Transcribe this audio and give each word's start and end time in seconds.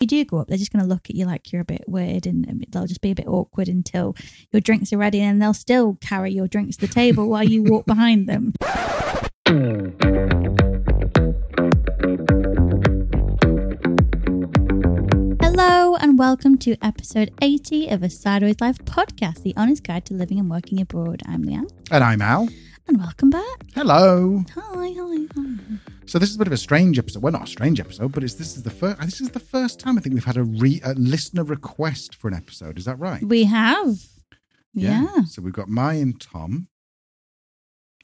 you 0.00 0.06
do 0.06 0.24
go 0.24 0.38
up, 0.38 0.48
they're 0.48 0.56
just 0.56 0.72
going 0.72 0.82
to 0.82 0.88
look 0.88 1.10
at 1.10 1.14
you 1.14 1.26
like 1.26 1.52
you're 1.52 1.60
a 1.60 1.64
bit 1.64 1.84
weird 1.86 2.26
and 2.26 2.46
and 2.48 2.64
they'll 2.70 2.86
just 2.86 3.02
be 3.02 3.10
a 3.10 3.14
bit 3.14 3.28
awkward 3.28 3.68
until 3.68 4.16
your 4.50 4.60
drinks 4.60 4.94
are 4.94 4.98
ready 4.98 5.20
and 5.20 5.42
they'll 5.42 5.52
still 5.52 5.98
carry 6.00 6.32
your 6.32 6.48
drinks 6.48 6.76
to 6.76 6.86
the 6.86 6.92
table 6.92 7.28
while 7.28 7.44
you 7.44 7.62
walk 7.62 7.84
behind 7.84 8.26
them. 8.26 8.54
Hello 15.42 15.96
and 15.96 16.18
welcome 16.18 16.56
to 16.58 16.76
episode 16.80 17.30
80 17.42 17.88
of 17.88 18.02
a 18.02 18.08
Sideways 18.08 18.58
Life 18.58 18.78
podcast, 18.78 19.42
the 19.42 19.52
honest 19.54 19.84
guide 19.84 20.06
to 20.06 20.14
living 20.14 20.38
and 20.38 20.48
working 20.48 20.80
abroad. 20.80 21.22
I'm 21.26 21.44
Leanne 21.44 21.70
And 21.90 22.02
I'm 22.02 22.22
Al. 22.22 22.48
And 22.90 22.98
welcome 22.98 23.30
back. 23.30 23.62
Hello. 23.72 24.42
Hi, 24.56 24.60
hi, 24.98 25.26
hi. 25.36 25.76
So 26.06 26.18
this 26.18 26.28
is 26.28 26.34
a 26.34 26.38
bit 26.38 26.48
of 26.48 26.52
a 26.52 26.56
strange 26.56 26.98
episode. 26.98 27.22
Well, 27.22 27.32
not 27.32 27.44
a 27.44 27.46
strange 27.46 27.78
episode, 27.78 28.10
but 28.10 28.24
it's 28.24 28.34
this 28.34 28.56
is 28.56 28.64
the 28.64 28.70
first. 28.70 29.00
This 29.00 29.20
is 29.20 29.30
the 29.30 29.38
first 29.38 29.78
time 29.78 29.96
I 29.96 30.00
think 30.00 30.14
we've 30.14 30.24
had 30.24 30.36
a, 30.36 30.42
re, 30.42 30.80
a 30.84 30.94
listener 30.94 31.44
request 31.44 32.16
for 32.16 32.26
an 32.26 32.34
episode. 32.34 32.78
Is 32.78 32.86
that 32.86 32.98
right? 32.98 33.22
We 33.22 33.44
have. 33.44 33.94
Yeah. 34.74 35.22
So 35.26 35.40
we've 35.40 35.52
got 35.52 35.68
Mai 35.68 35.94
and 35.94 36.20
Tom, 36.20 36.66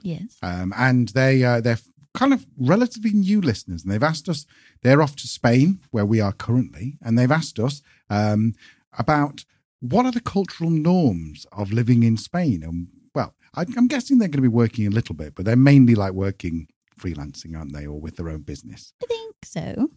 Yes. 0.02 0.36
um, 0.40 0.72
and 0.76 1.08
they 1.08 1.42
uh, 1.42 1.60
they're 1.60 1.80
kind 2.14 2.32
of 2.32 2.46
relatively 2.56 3.10
new 3.10 3.40
listeners, 3.40 3.82
and 3.82 3.90
they've 3.92 4.02
asked 4.04 4.28
us. 4.28 4.46
They're 4.82 5.02
off 5.02 5.16
to 5.16 5.26
Spain, 5.26 5.80
where 5.90 6.06
we 6.06 6.20
are 6.20 6.32
currently, 6.32 6.96
and 7.02 7.18
they've 7.18 7.28
asked 7.32 7.58
us 7.58 7.82
um, 8.08 8.52
about 8.96 9.44
what 9.80 10.06
are 10.06 10.12
the 10.12 10.20
cultural 10.20 10.70
norms 10.70 11.44
of 11.50 11.72
living 11.72 12.04
in 12.04 12.16
Spain. 12.16 12.62
And 12.62 12.86
well, 13.16 13.34
I, 13.54 13.64
I'm 13.76 13.88
guessing 13.88 14.18
they're 14.18 14.28
going 14.28 14.44
to 14.44 14.50
be 14.50 14.62
working 14.62 14.86
a 14.86 14.90
little 14.90 15.14
bit, 15.14 15.34
but 15.34 15.44
they're 15.44 15.56
mainly 15.56 15.96
like 15.96 16.12
working 16.12 16.68
freelancing, 17.00 17.56
aren't 17.56 17.72
they, 17.72 17.86
or 17.86 17.98
with 17.98 18.16
their 18.16 18.28
own 18.28 18.42
business. 18.42 18.92
I 19.02 19.06
think 19.06 19.34
so. 19.42 19.90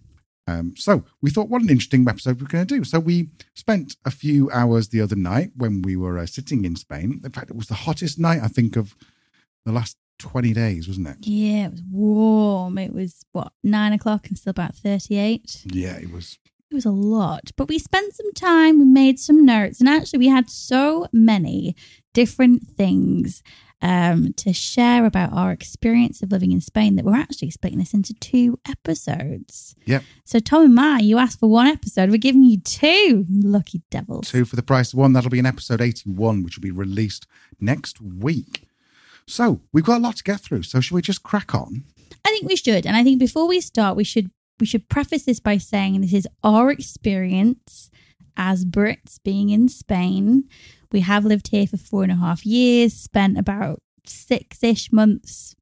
Um, 0.48 0.74
so 0.76 1.04
we 1.22 1.30
thought, 1.30 1.50
what 1.50 1.62
an 1.62 1.70
interesting 1.70 2.08
episode 2.08 2.42
we're 2.42 2.48
going 2.48 2.66
to 2.66 2.76
do. 2.78 2.84
So 2.84 3.00
we 3.00 3.30
spent 3.56 3.98
a 4.06 4.10
few 4.10 4.50
hours 4.52 4.88
the 4.88 5.02
other 5.02 5.16
night 5.16 5.52
when 5.56 5.84
we 5.84 5.96
were 5.96 6.18
uh, 6.18 6.26
sitting 6.26 6.66
in 6.66 6.76
Spain. 6.76 7.22
In 7.24 7.32
fact, 7.32 7.52
it 7.52 7.56
was 7.56 7.68
the 7.68 7.76
hottest 7.76 8.18
night 8.18 8.40
I 8.42 8.48
think 8.48 8.76
of 8.76 8.96
the 9.66 9.72
last 9.72 9.98
twenty 10.18 10.54
days, 10.54 10.88
wasn't 10.88 11.10
it? 11.10 11.18
Yeah, 11.22 11.68
it 11.68 11.72
was 11.72 11.84
warm. 11.92 12.78
It 12.78 12.94
was 12.94 13.26
what 13.32 13.54
nine 13.64 13.94
o'clock 13.94 14.28
and 14.28 14.38
still 14.38 14.52
about 14.52 14.76
thirty-eight. 14.76 15.66
Yeah, 15.66 15.98
it 15.98 16.12
was. 16.12 16.40
It 16.72 16.76
was 16.76 16.86
a 16.86 16.92
lot, 16.92 17.52
but 17.58 17.68
we 17.68 17.80
spent 17.80 18.14
some 18.14 18.32
time. 18.34 18.78
We 18.78 18.86
made 18.86 19.20
some 19.20 19.44
notes, 19.44 19.80
and 19.80 19.90
actually, 19.90 20.20
we 20.20 20.28
had 20.28 20.52
so 20.52 21.08
many 21.12 21.76
different 22.14 22.68
things 22.68 23.42
um, 23.82 24.34
to 24.34 24.54
share 24.54 25.06
about 25.06 25.34
our 25.34 25.52
experience 25.52 26.22
of 26.22 26.32
living 26.32 26.52
in 26.52 26.62
Spain 26.62 26.96
that 26.96 27.06
we're 27.06 27.16
actually 27.16 27.50
splitting 27.50 27.80
this 27.80 27.96
into 27.96 28.14
two 28.14 28.60
episodes. 28.70 29.74
Yep. 29.86 30.04
So, 30.26 30.40
Tom 30.40 30.66
and 30.66 30.76
Mai, 30.76 31.00
you 31.00 31.18
asked 31.18 31.40
for 31.40 31.50
one 31.50 31.66
episode. 31.66 32.12
We're 32.12 32.18
giving 32.18 32.44
you 32.44 32.60
two. 32.60 33.26
Lucky 33.30 33.82
devils. 33.90 34.30
Two 34.30 34.46
for 34.46 34.56
the 34.56 34.62
price 34.62 34.94
of 34.94 35.00
one. 35.00 35.14
That'll 35.14 35.32
be 35.32 35.40
in 35.40 35.48
episode 35.48 35.82
eighty-one, 35.82 36.44
which 36.44 36.58
will 36.58 36.62
be 36.62 36.72
released 36.72 37.26
next 37.60 38.00
week. 38.00 38.68
So 39.26 39.62
we've 39.74 39.84
got 39.84 39.98
a 39.98 40.04
lot 40.04 40.18
to 40.18 40.24
get 40.24 40.42
through. 40.42 40.64
So 40.64 40.82
shall 40.82 40.98
we 40.98 41.02
just 41.02 41.24
crack 41.24 41.56
on? 41.56 41.86
I 42.26 42.30
think 42.30 42.48
we 42.48 42.56
should, 42.56 42.86
and 42.86 42.96
I 42.96 43.04
think 43.04 43.18
before 43.18 43.48
we 43.48 43.60
start, 43.60 43.96
we 43.96 44.04
should 44.04 44.30
we 44.60 44.66
should 44.66 44.90
preface 44.90 45.26
this 45.26 45.40
by 45.40 45.58
saying 45.58 46.02
this 46.02 46.14
is 46.14 46.28
our 46.44 46.72
experience 46.72 47.90
as 48.38 48.66
Brits 48.66 49.20
being 49.24 49.50
in 49.50 49.68
Spain. 49.68 50.46
We 50.92 51.02
have 51.02 51.26
lived 51.26 51.50
here 51.50 51.68
for 51.68 51.78
four 51.78 52.04
and 52.04 52.12
a 52.12 52.16
half 52.16 52.46
years, 52.46 52.94
spent 52.94 53.38
about 53.38 53.82
six 54.06 54.64
ish 54.64 54.92
months 54.92 55.56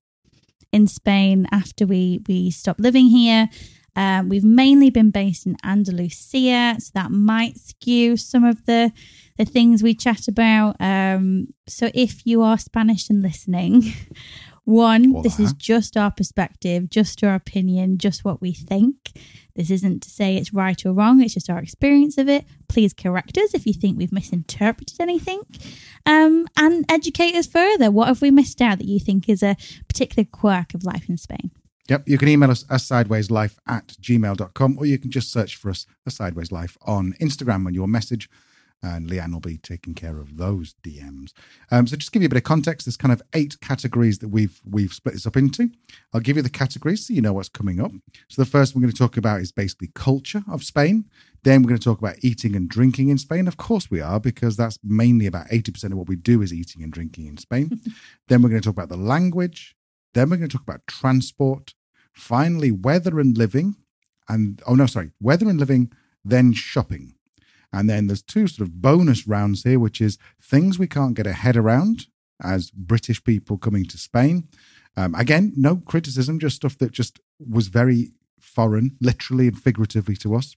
in 0.72 0.88
Spain 0.88 1.48
after 1.52 1.86
we 1.86 2.22
we 2.28 2.52
stopped 2.52 2.80
living 2.80 3.08
here. 3.08 3.50
Um, 3.96 4.30
we've 4.30 4.44
mainly 4.44 4.92
been 4.92 5.10
based 5.10 5.48
in 5.48 5.58
Andalusia, 5.64 6.76
so 6.78 6.92
that 6.94 7.10
might 7.10 7.58
skew 7.58 8.16
some 8.16 8.44
of 8.44 8.66
the 8.66 8.92
the 9.38 9.46
things 9.46 9.82
we 9.82 9.96
chat 9.96 10.28
about. 10.28 10.76
Um, 10.80 11.48
so 11.68 11.90
if 11.94 12.26
you 12.26 12.44
are 12.44 12.60
Spanish 12.60 13.10
and 13.10 13.24
listening, 13.24 13.84
one, 14.68 15.22
this 15.22 15.40
is 15.40 15.54
just 15.54 15.96
our 15.96 16.12
perspective, 16.12 16.90
just 16.90 17.24
our 17.24 17.36
opinion, 17.36 17.98
just 17.98 18.26
what 18.26 18.42
we 18.42 18.52
think. 18.52 19.14
This 19.56 19.72
isn't 19.72 20.04
to 20.04 20.10
say 20.10 20.36
it's 20.36 20.54
right 20.54 20.86
or 20.86 20.92
wrong, 20.92 21.22
it's 21.22 21.36
just 21.36 21.50
our 21.50 21.60
experience 21.60 22.18
of 22.18 22.28
it. 22.28 22.44
Please 22.68 22.92
correct 22.92 23.38
us 23.38 23.54
if 23.54 23.66
you 23.66 23.72
think 23.72 23.98
we've 23.98 24.12
misinterpreted 24.12 25.00
anything. 25.00 25.40
Um, 26.06 26.48
and 26.58 26.84
educate 26.92 27.34
us 27.34 27.48
further. 27.48 27.90
What 27.90 28.10
have 28.10 28.22
we 28.22 28.30
missed 28.30 28.62
out 28.62 28.80
that 28.80 28.88
you 28.88 29.00
think 29.00 29.30
is 29.30 29.42
a 29.42 29.56
particular 29.88 30.28
quirk 30.30 30.74
of 30.74 30.84
life 30.84 31.08
in 31.08 31.16
Spain? 31.16 31.52
Yep. 31.88 32.04
You 32.06 32.18
can 32.18 32.28
email 32.28 32.52
us 32.52 32.66
at 32.70 32.82
sidewayslife 32.82 33.56
at 33.70 33.88
gmail.com 34.02 34.78
or 34.78 34.86
you 34.86 34.98
can 34.98 35.12
just 35.12 35.32
search 35.32 35.56
for 35.56 35.70
us, 35.70 35.86
a 36.06 36.12
Sideways 36.12 36.52
Life, 36.52 36.78
on 36.82 37.14
Instagram 37.22 37.68
on 37.68 37.74
your 37.74 37.88
message. 37.88 38.30
And 38.84 39.10
Leanne 39.10 39.34
will 39.34 39.40
be 39.40 39.58
taking 39.58 39.96
care 39.96 40.20
of 40.20 40.38
those 40.38 40.76
DMs. 40.84 41.34
Um, 41.72 41.88
so 41.88 41.96
just 41.96 42.10
to 42.10 42.12
give 42.12 42.22
you 42.22 42.28
a 42.28 42.30
bit 42.30 42.38
of 42.38 42.44
context, 42.44 42.86
there's 42.86 42.96
kind 42.96 43.12
of 43.12 43.24
eight 43.34 43.60
categories 43.60 44.20
that 44.20 44.30
we've 44.30 44.62
we've 44.70 44.94
split 44.94 45.16
this 45.16 45.26
up 45.26 45.36
into. 45.36 45.72
I'll 46.14 46.22
give 46.22 46.36
you 46.36 46.44
the 46.44 46.50
categories 46.50 47.08
so 47.08 47.14
you 47.14 47.22
know 47.22 47.34
what's 47.34 47.50
coming 47.50 47.82
up. 47.82 47.92
So 48.30 48.42
the 48.42 48.50
first 48.50 48.76
we're 48.76 48.82
going 48.82 48.94
to 48.94 48.98
talk 48.98 49.18
about 49.18 49.42
is 49.42 49.52
basically 49.52 49.90
culture 49.96 50.44
of 50.50 50.64
Spain. 50.64 51.06
Then 51.44 51.62
we're 51.62 51.70
going 51.70 51.80
to 51.80 51.84
talk 51.84 52.00
about 52.00 52.18
eating 52.22 52.56
and 52.56 52.70
drinking 52.70 53.10
in 53.10 53.18
Spain. 53.18 53.48
Of 53.48 53.58
course 53.58 53.90
we 53.90 54.02
are, 54.02 54.20
because 54.20 54.58
that's 54.58 54.78
mainly 54.84 55.26
about 55.26 55.48
80% 55.48 55.86
of 55.86 55.98
what 55.98 56.10
we 56.10 56.16
do 56.16 56.42
is 56.42 56.54
eating 56.54 56.84
and 56.84 56.92
drinking 56.92 57.26
in 57.26 57.38
Spain. 57.38 57.82
then 58.28 58.42
we're 58.42 58.50
going 58.50 58.62
to 58.62 58.66
talk 58.66 58.76
about 58.76 58.90
the 58.90 58.98
language. 58.98 59.76
Then 60.14 60.30
we're 60.30 60.38
going 60.38 60.50
to 60.50 60.58
talk 60.58 60.68
about 60.68 60.86
transport. 60.88 61.74
Finally, 62.14 62.72
weather 62.72 63.20
and 63.20 63.38
living. 63.38 63.76
And 64.28 64.62
oh 64.68 64.76
no, 64.76 64.86
sorry, 64.86 65.12
weather 65.22 65.48
and 65.48 65.60
living, 65.60 65.92
then 66.24 66.54
shopping. 66.54 67.17
And 67.74 67.90
then 67.90 68.08
there's 68.08 68.22
two 68.22 68.48
sort 68.48 68.68
of 68.68 68.82
bonus 68.82 69.28
rounds 69.28 69.64
here, 69.64 69.80
which 69.80 70.02
is 70.02 70.18
things 70.42 70.80
we 70.80 70.88
can't 70.88 71.16
get 71.16 71.28
a 71.28 71.34
head 71.34 71.58
around 71.58 72.08
as 72.44 72.72
British 72.72 73.24
people 73.24 73.58
coming 73.58 73.86
to 73.86 73.98
Spain. 73.98 74.48
Um, 74.96 75.14
again, 75.16 75.54
no 75.56 75.78
criticism, 75.78 76.40
just 76.40 76.56
stuff 76.58 76.78
that 76.80 76.92
just 76.92 77.20
was 77.40 77.68
very 77.68 78.12
foreign, 78.40 78.98
literally 79.02 79.48
and 79.48 79.60
figuratively 79.60 80.16
to 80.18 80.36
us. 80.36 80.56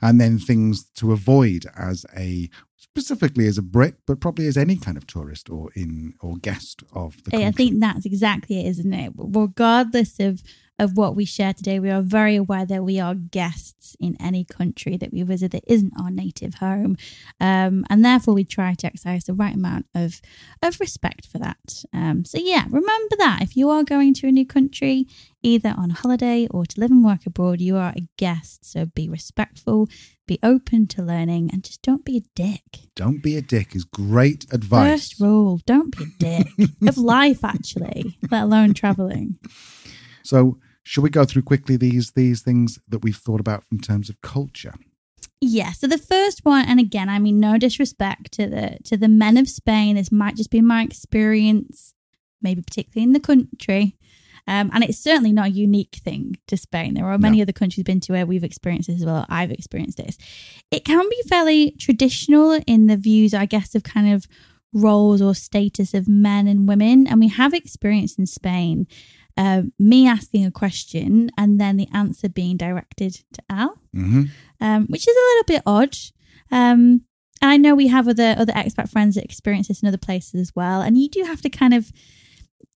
And 0.00 0.20
then 0.20 0.38
things 0.38 0.84
to 0.96 1.12
avoid 1.12 1.66
as 1.76 2.06
a 2.16 2.48
specifically 2.76 3.46
as 3.46 3.58
a 3.58 3.62
Brit, 3.62 3.96
but 4.06 4.20
probably 4.20 4.46
as 4.46 4.56
any 4.56 4.76
kind 4.76 4.96
of 4.96 5.06
tourist 5.06 5.50
or 5.50 5.70
in 5.74 6.14
or 6.20 6.36
guest 6.36 6.82
of 6.92 7.22
the 7.24 7.32
country. 7.32 7.46
I 7.46 7.50
think 7.50 7.80
that's 7.80 8.06
exactly 8.06 8.60
it, 8.60 8.66
isn't 8.68 8.92
it? 8.92 9.12
Regardless 9.16 10.20
of 10.20 10.42
of 10.78 10.96
what 10.96 11.14
we 11.14 11.24
share 11.24 11.52
today, 11.52 11.78
we 11.78 11.90
are 11.90 12.02
very 12.02 12.34
aware 12.36 12.66
that 12.66 12.82
we 12.82 12.98
are 12.98 13.14
guests 13.14 13.96
in 14.00 14.16
any 14.20 14.44
country 14.44 14.96
that 14.96 15.12
we 15.12 15.22
visit 15.22 15.52
that 15.52 15.64
isn't 15.66 15.92
our 16.00 16.10
native 16.10 16.54
home, 16.54 16.96
um, 17.40 17.84
and 17.88 18.04
therefore 18.04 18.34
we 18.34 18.44
try 18.44 18.74
to 18.74 18.86
exercise 18.86 19.24
the 19.24 19.34
right 19.34 19.54
amount 19.54 19.86
of 19.94 20.20
of 20.62 20.80
respect 20.80 21.26
for 21.26 21.38
that. 21.38 21.84
Um, 21.92 22.24
so 22.24 22.38
yeah, 22.40 22.64
remember 22.68 23.16
that 23.18 23.40
if 23.42 23.56
you 23.56 23.70
are 23.70 23.84
going 23.84 24.14
to 24.14 24.26
a 24.26 24.32
new 24.32 24.46
country, 24.46 25.06
either 25.42 25.74
on 25.76 25.90
holiday 25.90 26.48
or 26.50 26.66
to 26.66 26.80
live 26.80 26.90
and 26.90 27.04
work 27.04 27.24
abroad, 27.26 27.60
you 27.60 27.76
are 27.76 27.92
a 27.96 28.08
guest. 28.16 28.64
So 28.64 28.86
be 28.86 29.08
respectful, 29.08 29.88
be 30.26 30.38
open 30.42 30.88
to 30.88 31.02
learning, 31.02 31.50
and 31.52 31.62
just 31.62 31.82
don't 31.82 32.04
be 32.04 32.16
a 32.16 32.22
dick. 32.34 32.88
Don't 32.96 33.22
be 33.22 33.36
a 33.36 33.42
dick 33.42 33.76
is 33.76 33.84
great 33.84 34.46
advice. 34.52 34.90
First 34.90 35.20
rule: 35.20 35.60
don't 35.66 35.96
be 35.96 36.04
a 36.04 36.18
dick 36.18 36.68
of 36.88 36.98
life, 36.98 37.44
actually, 37.44 38.18
let 38.28 38.42
alone 38.42 38.74
traveling. 38.74 39.38
So, 40.24 40.58
should 40.82 41.02
we 41.02 41.10
go 41.10 41.24
through 41.24 41.42
quickly 41.42 41.76
these 41.76 42.12
these 42.12 42.42
things 42.42 42.78
that 42.88 42.98
we've 43.04 43.16
thought 43.16 43.40
about 43.40 43.64
in 43.70 43.78
terms 43.78 44.08
of 44.08 44.20
culture? 44.20 44.74
Yeah. 45.40 45.72
So 45.72 45.86
the 45.86 45.98
first 45.98 46.44
one, 46.44 46.64
and 46.66 46.80
again, 46.80 47.08
I 47.08 47.18
mean, 47.18 47.38
no 47.40 47.58
disrespect 47.58 48.32
to 48.32 48.46
the 48.48 48.78
to 48.84 48.96
the 48.96 49.08
men 49.08 49.36
of 49.36 49.48
Spain. 49.48 49.96
This 49.96 50.10
might 50.12 50.36
just 50.36 50.50
be 50.50 50.60
my 50.60 50.82
experience, 50.82 51.94
maybe 52.42 52.62
particularly 52.62 53.04
in 53.04 53.12
the 53.12 53.20
country. 53.20 53.96
Um, 54.46 54.70
and 54.74 54.84
it's 54.84 54.98
certainly 54.98 55.32
not 55.32 55.46
a 55.46 55.50
unique 55.50 56.00
thing 56.04 56.36
to 56.48 56.56
Spain. 56.58 56.92
There 56.92 57.06
are 57.06 57.16
many 57.16 57.38
No. 57.38 57.42
other 57.44 57.52
countries 57.52 57.78
we've 57.78 57.86
been 57.86 58.00
to 58.00 58.12
where 58.12 58.26
we've 58.26 58.44
experienced 58.44 58.88
this 58.88 59.00
as 59.00 59.06
well. 59.06 59.24
I've 59.30 59.50
experienced 59.50 59.96
this. 59.96 60.18
It 60.70 60.84
can 60.84 61.08
be 61.08 61.22
fairly 61.26 61.70
traditional 61.78 62.60
in 62.66 62.86
the 62.86 62.98
views, 62.98 63.32
I 63.32 63.46
guess, 63.46 63.74
of 63.74 63.84
kind 63.84 64.12
of 64.12 64.26
roles 64.74 65.22
or 65.22 65.34
status 65.34 65.94
of 65.94 66.08
men 66.08 66.46
and 66.46 66.68
women. 66.68 67.06
And 67.06 67.20
we 67.20 67.28
have 67.28 67.54
experienced 67.54 68.18
in 68.18 68.26
Spain 68.26 68.86
uh, 69.36 69.62
me 69.78 70.06
asking 70.06 70.44
a 70.44 70.50
question 70.50 71.30
and 71.36 71.60
then 71.60 71.76
the 71.76 71.88
answer 71.92 72.28
being 72.28 72.56
directed 72.56 73.14
to 73.32 73.42
Al 73.50 73.78
hmm 73.92 74.24
um, 74.64 74.86
which 74.86 75.06
is 75.06 75.14
a 75.14 75.28
little 75.28 75.44
bit 75.46 75.62
odd. 75.66 75.96
Um, 76.50 77.02
I 77.42 77.58
know 77.58 77.74
we 77.74 77.88
have 77.88 78.08
other 78.08 78.34
other 78.38 78.52
expat 78.52 78.88
friends 78.88 79.14
that 79.14 79.24
experience 79.24 79.68
this 79.68 79.82
in 79.82 79.88
other 79.88 79.98
places 79.98 80.40
as 80.40 80.56
well. 80.56 80.80
And 80.80 80.98
you 80.98 81.08
do 81.08 81.22
have 81.24 81.42
to 81.42 81.50
kind 81.50 81.74
of, 81.74 81.92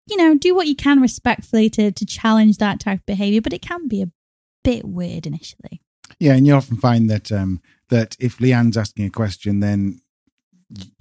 you 0.06 0.16
know, 0.16 0.34
do 0.36 0.54
what 0.54 0.66
you 0.66 0.76
can 0.76 1.00
respectfully 1.00 1.70
to 1.70 1.90
to 1.90 2.06
challenge 2.06 2.58
that 2.58 2.80
type 2.80 3.00
of 3.00 3.06
behavior, 3.06 3.40
but 3.40 3.52
it 3.52 3.62
can 3.62 3.88
be 3.88 4.02
a 4.02 4.10
bit 4.64 4.84
weird 4.84 5.26
initially. 5.26 5.80
Yeah, 6.18 6.34
and 6.34 6.46
you 6.46 6.54
often 6.54 6.76
find 6.76 7.08
that 7.08 7.32
um, 7.32 7.60
that 7.88 8.16
if 8.20 8.38
Leanne's 8.38 8.76
asking 8.76 9.06
a 9.06 9.10
question, 9.10 9.60
then 9.60 10.00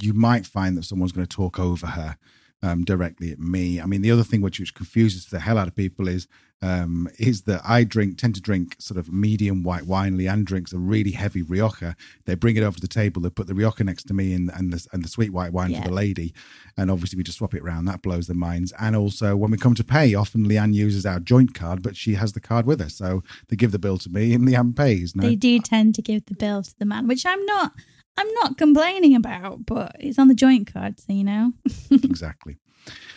you 0.01 0.13
might 0.13 0.45
find 0.45 0.77
that 0.77 0.86
someone's 0.86 1.12
going 1.12 1.27
to 1.27 1.36
talk 1.36 1.59
over 1.59 1.88
her 1.88 2.18
um, 2.63 2.83
directly 2.83 3.31
at 3.31 3.39
me. 3.39 3.80
I 3.80 3.86
mean, 3.86 4.01
the 4.01 4.12
other 4.12 4.24
thing 4.24 4.42
which, 4.42 4.59
which 4.59 4.74
confuses 4.74 5.25
the 5.27 5.39
hell 5.39 5.57
out 5.57 5.68
of 5.68 5.75
people 5.75 6.07
is 6.07 6.27
um, 6.63 7.07
is 7.19 7.44
that 7.44 7.62
I 7.63 7.83
drink 7.83 8.18
tend 8.18 8.33
to 8.33 8.42
drink 8.42 8.77
sort 8.80 8.98
of 8.98 9.13
medium 9.13 9.62
white 9.62 9.86
wine. 9.86 10.18
Leanne 10.18 10.44
drinks 10.44 10.74
a 10.74 10.80
really 10.80 11.12
heavy 11.12 11.44
Rioja. 11.44 11.95
They 12.25 12.33
bring 12.33 12.56
it 12.57 12.63
over 12.63 12.74
to 12.77 12.81
the 12.81 12.88
table. 12.88 13.21
They 13.21 13.30
put 13.30 13.45
the 13.45 13.54
Rioja 13.54 13.83
next 13.83 14.06
to 14.06 14.15
me 14.15 14.33
and 14.33 14.50
and 14.51 14.74
the, 14.74 14.88
and 14.92 15.04
the 15.04 15.07
sweet 15.07 15.31
white 15.31 15.54
wine 15.54 15.69
Yeah. 15.69 15.83
for 15.83 15.89
the 15.89 15.94
lady. 15.94 16.33
And 16.75 16.89
obviously 16.89 17.18
we 17.18 17.21
just 17.24 17.38
swap 17.38 17.54
it 17.54 17.62
around. 17.62 17.86
That 17.86 18.01
blows 18.01 18.25
their 18.25 18.36
minds. 18.36 18.74
And 18.80 18.95
also 18.95 19.36
when 19.36 19.51
we 19.51 19.57
come 19.59 19.75
to 19.75 19.83
pay, 19.83 20.15
often 20.15 20.48
Leanne 20.48 20.74
uses 20.74 21.06
our 21.06 21.19
joint 21.19 21.54
card, 21.54 21.83
but 21.83 21.95
she 21.95 22.15
has 22.15 22.33
the 22.33 22.39
card 22.42 22.65
with 22.65 22.80
her, 22.81 22.89
so 22.89 23.21
they 23.50 23.56
give 23.56 23.71
the 23.71 23.77
bill 23.80 24.00
to 24.00 24.09
me 24.09 24.33
and 24.33 24.48
Leanne 24.48 24.75
pays. 24.75 25.15
No, 25.15 25.27
They 25.27 25.36
do 25.36 25.59
tend 25.59 25.94
to 25.94 26.01
give 26.01 26.25
the 26.25 26.33
bill 26.36 26.63
to 26.63 26.74
the 26.80 26.86
man, 26.86 27.07
which 27.07 27.24
I'm 27.24 27.45
not. 27.45 27.74
I'm 28.17 28.33
not 28.35 28.57
complaining 28.57 29.15
about, 29.15 29.65
but 29.65 29.95
it's 29.99 30.19
on 30.19 30.27
the 30.27 30.33
joint 30.33 30.73
card, 30.73 30.99
so 30.99 31.13
you 31.13 31.23
know. 31.23 31.53
exactly. 31.91 32.57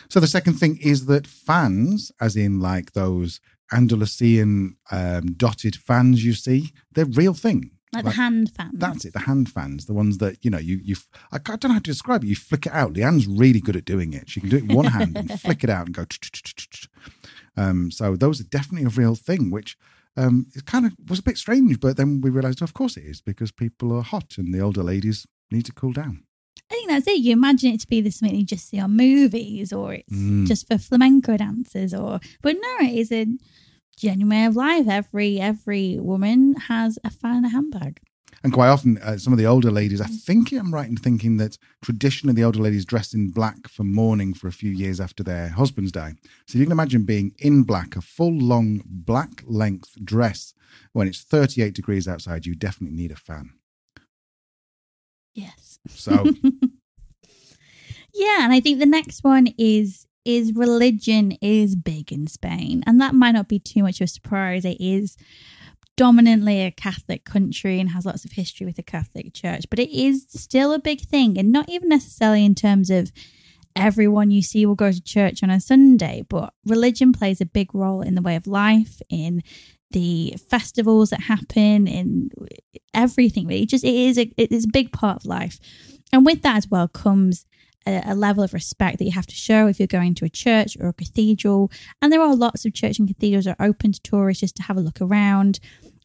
So 0.09 0.21
the 0.21 0.27
second 0.27 0.55
thing 0.55 0.79
is 0.83 1.07
that 1.07 1.27
fans, 1.27 2.13
as 2.21 2.37
in 2.37 2.61
like 2.61 2.93
those 2.93 3.41
Andalusian 3.73 4.77
um, 4.91 5.33
dotted 5.35 5.77
fans 5.77 6.25
you 6.25 6.35
see, 6.35 6.73
they're 6.93 7.05
real 7.05 7.35
thing. 7.35 7.71
Like, 7.93 8.05
the 8.05 8.11
hand 8.13 8.53
fans. 8.53 8.75
That's 8.75 9.05
it, 9.05 9.13
the 9.15 9.21
hand 9.21 9.51
fans, 9.51 9.87
the 9.87 9.93
ones 9.95 10.19
that 10.19 10.45
you 10.45 10.51
know 10.51 10.59
you 10.59 10.79
you. 10.83 10.97
I 11.33 11.39
don't 11.39 11.65
know 11.65 11.71
how 11.71 11.79
to 11.79 11.83
describe 11.83 12.23
it. 12.23 12.29
You 12.29 12.37
flick 12.37 12.67
it 12.67 12.73
out. 12.73 12.93
Leanne's 12.93 13.27
really 13.27 13.61
good 13.61 13.75
at 13.75 13.85
doing 13.85 14.13
it. 14.13 14.29
She 14.29 14.41
can 14.41 14.49
do 14.49 14.59
it 14.59 14.73
one 14.73 14.87
hand 14.87 15.17
and 15.17 15.41
flick 15.41 15.65
it 15.65 15.71
out 15.71 15.87
and 15.87 15.95
go. 15.95 16.05
Um, 17.57 17.91
so 17.91 18.15
those 18.15 18.41
are 18.41 18.45
definitely 18.45 18.87
a 18.87 18.91
real 18.91 19.17
thing, 19.17 19.51
which 19.51 19.77
um, 20.17 20.47
it 20.55 20.65
kind 20.67 20.87
of 20.87 20.95
was 21.09 21.19
a 21.21 21.23
bit 21.23 21.39
strange. 21.39 21.81
But 21.81 21.97
then 21.97 22.21
we 22.21 22.31
realised, 22.31 22.63
of 22.63 22.75
course, 22.75 22.97
it 22.97 23.05
is 23.05 23.21
because 23.21 23.53
people 23.53 23.93
are 23.93 24.03
hot 24.03 24.35
and 24.39 24.53
the 24.55 24.61
older 24.61 24.83
ladies 24.83 25.27
need 25.51 25.67
to 25.67 25.73
cool 25.73 25.93
down. 25.93 26.25
I 26.71 26.75
think 26.75 26.89
that's 26.89 27.09
it. 27.09 27.19
You 27.21 27.33
imagine 27.33 27.73
it 27.75 27.81
to 27.81 27.87
be 27.89 28.01
the 28.01 28.11
something 28.11 28.39
you 28.39 28.45
just 28.47 28.69
see 28.69 28.79
on 28.79 28.97
movies, 28.97 29.73
or 29.73 29.95
it's 29.95 30.13
Mm. 30.13 30.47
just 30.47 30.69
for 30.69 30.79
flamenco 30.79 31.37
dancers, 31.37 31.93
or 31.93 32.21
but 32.43 32.55
no, 32.55 32.87
it 32.87 32.95
is 32.95 33.11
a 33.13 33.27
genuine 33.97 34.29
way 34.31 34.45
of 34.45 34.57
life. 34.57 34.87
Every 34.89 35.41
every 35.41 35.99
woman 35.99 36.55
has 36.69 36.99
a 37.03 37.11
fan 37.11 37.45
a 37.45 37.49
handbag. 37.49 38.01
And 38.43 38.53
quite 38.53 38.69
often, 38.69 38.97
uh, 38.99 39.19
some 39.19 39.35
of 39.35 39.39
the 39.39 39.47
older 39.47 39.71
ladies, 39.71 40.01
I 40.01 40.07
think 40.07 40.51
I'm 40.53 40.73
right 40.73 40.89
in 40.89 40.97
thinking 40.97 41.37
that 41.37 41.59
traditionally 41.83 42.35
the 42.35 42.45
older 42.45 42.61
ladies 42.61 42.87
dress 42.87 43.13
in 43.13 43.31
black 43.31 43.69
for 43.69 43.85
mourning 43.85 44.33
for 44.33 44.49
a 44.49 44.53
few 44.53 44.71
years 44.71 44.99
after 44.99 45.23
their 45.23 45.49
husbands 45.49 45.93
die. 45.93 46.15
So 46.47 46.59
you 46.59 46.65
can 46.65 46.73
imagine 46.73 47.05
being 47.05 47.35
in 47.39 47.65
black, 47.65 47.97
a 47.97 48.01
full 48.01 48.33
long 48.33 48.83
black 48.87 49.43
length 49.47 50.03
dress 50.03 50.55
when 50.93 51.07
it's 51.07 51.21
38 51.21 51.75
degrees 51.75 52.09
outside, 52.09 52.47
you 52.47 52.55
definitely 52.55 52.97
need 52.97 53.13
a 53.13 53.17
fan. 53.17 53.51
Yes. 55.35 55.79
So, 55.89 56.27
Yeah, 58.15 58.45
and 58.45 58.53
I 58.53 58.61
think 58.61 58.79
the 58.79 58.87
next 58.87 59.25
one 59.25 59.49
is 59.59 60.07
is 60.25 60.53
religion 60.55 61.33
is 61.41 61.75
big 61.75 62.13
in 62.13 62.27
Spain, 62.27 62.83
and 62.87 63.01
that 63.01 63.15
might 63.15 63.33
not 63.33 63.49
be 63.49 63.59
too 63.59 63.83
much 63.83 64.01
of 64.01 64.05
a 64.05 64.09
surprise. 64.09 64.65
It 64.65 64.77
is 64.81 65.17
dominantly 65.97 66.63
a 66.63 66.71
Catholic 66.71 67.25
country 67.25 67.79
and 67.79 67.91
has 67.91 68.07
lots 68.07 68.25
of 68.25 68.33
history 68.33 68.67
with 68.67 68.77
the 68.77 68.83
Catholic 68.83 69.35
Church, 69.35 69.65
but 69.69 69.79
it 69.79 69.91
is 69.91 70.27
still 70.31 70.73
a 70.73 70.79
big 70.79 71.01
thing, 71.03 71.39
and 71.39 71.53
not 71.53 71.69
even 71.69 71.89
necessarily 71.89 72.45
in 72.45 72.55
terms 72.55 72.91
of 72.91 73.13
everyone 73.77 74.31
you 74.31 74.43
see 74.43 74.67
will 74.67 74.75
go 74.75 74.91
to 74.91 75.03
church 75.03 75.43
on 75.43 75.51
a 75.51 75.61
Sunday, 75.61 76.25
but 76.29 76.53
religion 76.67 77.13
plays 77.13 77.41
a 77.41 77.47
big 77.47 77.75
role 77.75 78.03
in 78.03 78.15
the 78.15 78.23
way 78.23 78.37
of 78.37 78.47
life, 78.47 79.01
in 79.09 79.43
the 79.91 80.35
festivals 80.49 81.11
that 81.11 81.21
happen, 81.23 81.87
in 81.87 82.31
everything. 82.95 83.47
Really, 83.47 83.67
just 83.67 83.85
it 83.85 83.95
is 83.95 84.19
a 84.19 84.33
it 84.37 84.53
is 84.53 84.65
a 84.65 84.73
big 84.73 84.93
part 84.93 85.17
of 85.17 85.25
life, 85.25 85.59
and 86.13 86.25
with 86.25 86.43
that 86.43 86.57
as 86.57 86.69
well 86.69 86.89
comes 86.89 87.47
a, 87.87 88.03
a 88.07 88.15
level 88.15 88.43
of 88.43 88.53
respect 88.53 88.99
that 88.99 89.05
you 89.05 89.13
have 89.13 89.27
to 89.27 89.35
show 89.35 89.67
if 89.67 89.79
you're 89.79 89.87
going 89.87 90.15
to 90.17 90.25
a 90.25 90.31
church 90.31 90.77
or 90.81 90.89
a 90.89 90.93
cathedral. 90.93 91.71
And 92.01 92.13
there 92.13 92.21
are 92.21 92.35
lots 92.35 92.65
of 92.65 92.75
church 92.75 92.99
and 92.99 93.09
cathedrals 93.09 93.45
that 93.45 93.57
are 93.59 93.67
open 93.67 93.93
to 93.93 94.01
tourists 94.01 94.41
just 94.41 94.57
to 94.57 94.63
have 94.65 94.77
a 94.77 94.81
look 94.81 95.01
around. 95.01 95.61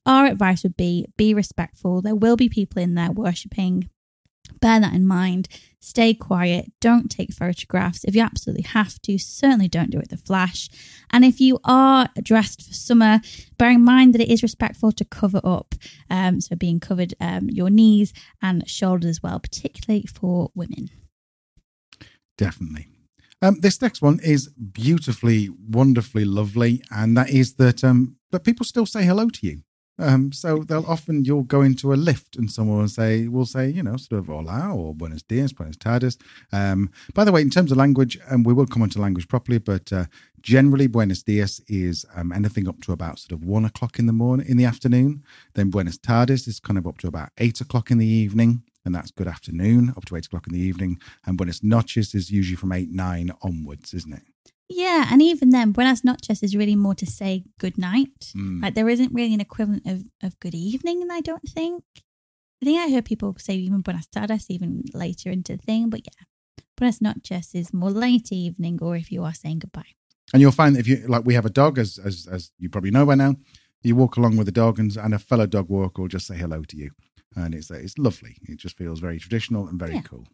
Our 0.05 0.27
advice 0.27 0.63
would 0.63 0.77
be 0.77 1.07
be 1.17 1.33
respectful. 1.33 2.01
There 2.01 2.15
will 2.15 2.35
be 2.35 2.49
people 2.49 2.81
in 2.81 2.93
there 2.93 3.11
worshipping. 3.11 3.89
Bear 4.61 4.79
that 4.79 4.93
in 4.93 5.07
mind. 5.07 5.47
Stay 5.79 6.13
quiet. 6.13 6.71
Don't 6.79 7.09
take 7.09 7.33
photographs. 7.33 8.03
If 8.03 8.15
you 8.15 8.21
absolutely 8.21 8.63
have 8.63 9.01
to, 9.03 9.17
certainly 9.17 9.67
don't 9.67 9.89
do 9.89 9.97
it 9.97 10.01
with 10.01 10.09
the 10.09 10.17
flash. 10.17 10.69
And 11.11 11.25
if 11.25 11.39
you 11.39 11.59
are 11.63 12.09
dressed 12.21 12.61
for 12.61 12.73
summer, 12.73 13.21
bear 13.57 13.71
in 13.71 13.83
mind 13.83 14.13
that 14.13 14.21
it 14.21 14.29
is 14.29 14.43
respectful 14.43 14.91
to 14.93 15.05
cover 15.05 15.41
up. 15.43 15.75
Um, 16.09 16.41
so 16.41 16.55
being 16.55 16.79
covered 16.79 17.15
um, 17.19 17.49
your 17.49 17.69
knees 17.69 18.13
and 18.41 18.67
shoulders 18.69 19.09
as 19.09 19.23
well, 19.23 19.39
particularly 19.39 20.05
for 20.05 20.51
women. 20.55 20.89
Definitely. 22.37 22.87
Um, 23.41 23.59
this 23.59 23.81
next 23.81 24.01
one 24.01 24.19
is 24.23 24.47
beautifully, 24.47 25.49
wonderfully 25.69 26.25
lovely, 26.25 26.81
and 26.89 27.17
that 27.17 27.29
is 27.29 27.55
that. 27.55 27.83
Um, 27.83 28.17
people 28.43 28.65
still 28.65 28.85
say 28.85 29.05
hello 29.05 29.29
to 29.29 29.47
you. 29.47 29.61
Um, 29.97 30.33
so 30.33 30.63
they'll 30.63 30.85
often 30.87 31.23
you'll 31.23 31.43
go 31.43 31.61
into 31.61 31.93
a 31.93 31.95
lift 31.95 32.35
and 32.35 32.51
someone 32.51 32.79
will 32.79 32.87
say 32.89 33.29
will 33.29 33.45
say 33.45 33.69
you 33.69 33.81
know 33.81 33.95
sort 33.95 34.19
of 34.19 34.27
hola 34.27 34.73
or 34.73 34.93
buenos 34.93 35.23
dias, 35.23 35.53
buenos 35.53 35.77
tardes. 35.77 36.17
Um, 36.51 36.91
by 37.13 37.23
the 37.23 37.31
way, 37.31 37.41
in 37.41 37.49
terms 37.49 37.71
of 37.71 37.77
language, 37.77 38.19
and 38.29 38.45
we 38.45 38.53
will 38.53 38.65
come 38.65 38.81
on 38.81 38.89
to 38.89 38.99
language 38.99 39.27
properly, 39.27 39.57
but 39.57 39.93
uh, 39.93 40.05
generally 40.41 40.87
buenos 40.87 41.23
dias 41.23 41.61
is 41.67 42.05
um, 42.13 42.33
anything 42.33 42.67
up 42.67 42.81
to 42.81 42.91
about 42.91 43.19
sort 43.19 43.39
of 43.39 43.45
one 43.45 43.63
o'clock 43.63 43.97
in 43.97 44.05
the 44.05 44.13
morning 44.13 44.47
in 44.49 44.57
the 44.57 44.65
afternoon. 44.65 45.23
Then 45.53 45.69
buenos 45.69 45.97
tardes 45.97 46.47
is 46.47 46.59
kind 46.59 46.77
of 46.77 46.87
up 46.87 46.97
to 46.99 47.07
about 47.07 47.29
eight 47.37 47.61
o'clock 47.61 47.89
in 47.89 47.97
the 47.97 48.07
evening. 48.07 48.63
And 48.85 48.93
that's 48.93 49.11
good 49.11 49.27
afternoon, 49.27 49.93
up 49.97 50.05
to 50.05 50.15
eight 50.15 50.27
o'clock 50.27 50.47
in 50.47 50.53
the 50.53 50.59
evening. 50.59 50.99
And 51.25 51.37
buenas 51.37 51.63
noches 51.63 52.13
is 52.13 52.29
usually 52.29 52.55
from 52.55 52.71
eight, 52.71 52.91
nine 52.91 53.31
onwards, 53.41 53.93
isn't 53.93 54.13
it? 54.13 54.23
Yeah, 54.69 55.07
and 55.11 55.21
even 55.21 55.49
then, 55.49 55.71
buenas 55.71 56.03
noches 56.03 56.41
is 56.41 56.55
really 56.55 56.75
more 56.75 56.95
to 56.95 57.05
say 57.05 57.43
good 57.59 57.77
night. 57.77 58.33
Mm. 58.35 58.61
Like 58.63 58.73
there 58.73 58.89
isn't 58.89 59.13
really 59.13 59.33
an 59.33 59.41
equivalent 59.41 59.85
of, 59.85 60.03
of 60.23 60.39
good 60.39 60.55
evening, 60.55 61.07
I 61.11 61.21
don't 61.21 61.47
think. 61.47 61.83
I 62.61 62.65
think 62.65 62.79
I 62.79 62.89
heard 62.89 63.05
people 63.05 63.35
say 63.37 63.55
even 63.55 63.81
buenas 63.81 64.07
tardes 64.07 64.49
even 64.49 64.83
later 64.93 65.29
into 65.29 65.57
the 65.57 65.61
thing, 65.61 65.89
but 65.89 66.01
yeah, 66.05 66.25
buenas 66.77 67.01
noches 67.01 67.53
is 67.53 67.73
more 67.73 67.91
late 67.91 68.31
evening 68.31 68.79
or 68.81 68.95
if 68.95 69.11
you 69.11 69.23
are 69.23 69.33
saying 69.33 69.59
goodbye. 69.59 69.93
And 70.33 70.41
you'll 70.41 70.51
find 70.51 70.75
that 70.75 70.79
if 70.79 70.87
you 70.87 71.05
like, 71.07 71.25
we 71.25 71.35
have 71.35 71.45
a 71.45 71.51
dog, 71.51 71.77
as 71.77 71.99
as 71.99 72.27
as 72.31 72.51
you 72.57 72.69
probably 72.69 72.91
know 72.91 73.05
by 73.05 73.15
now. 73.15 73.35
You 73.83 73.95
walk 73.95 74.17
along 74.17 74.37
with 74.37 74.47
a 74.47 74.51
dog, 74.51 74.79
and, 74.79 74.95
and 74.97 75.13
a 75.13 75.19
fellow 75.19 75.45
dog 75.45 75.69
walker 75.69 76.01
will 76.01 76.09
just 76.09 76.25
say 76.25 76.35
hello 76.35 76.63
to 76.63 76.75
you, 76.75 76.89
and 77.35 77.55
it's 77.55 77.71
uh, 77.71 77.75
it's 77.75 77.97
lovely. 77.97 78.37
It 78.43 78.57
just 78.57 78.77
feels 78.77 78.99
very 78.99 79.19
traditional 79.19 79.67
and 79.67 79.79
very 79.79 79.95
Yeah. 79.95 80.01
cool. 80.01 80.27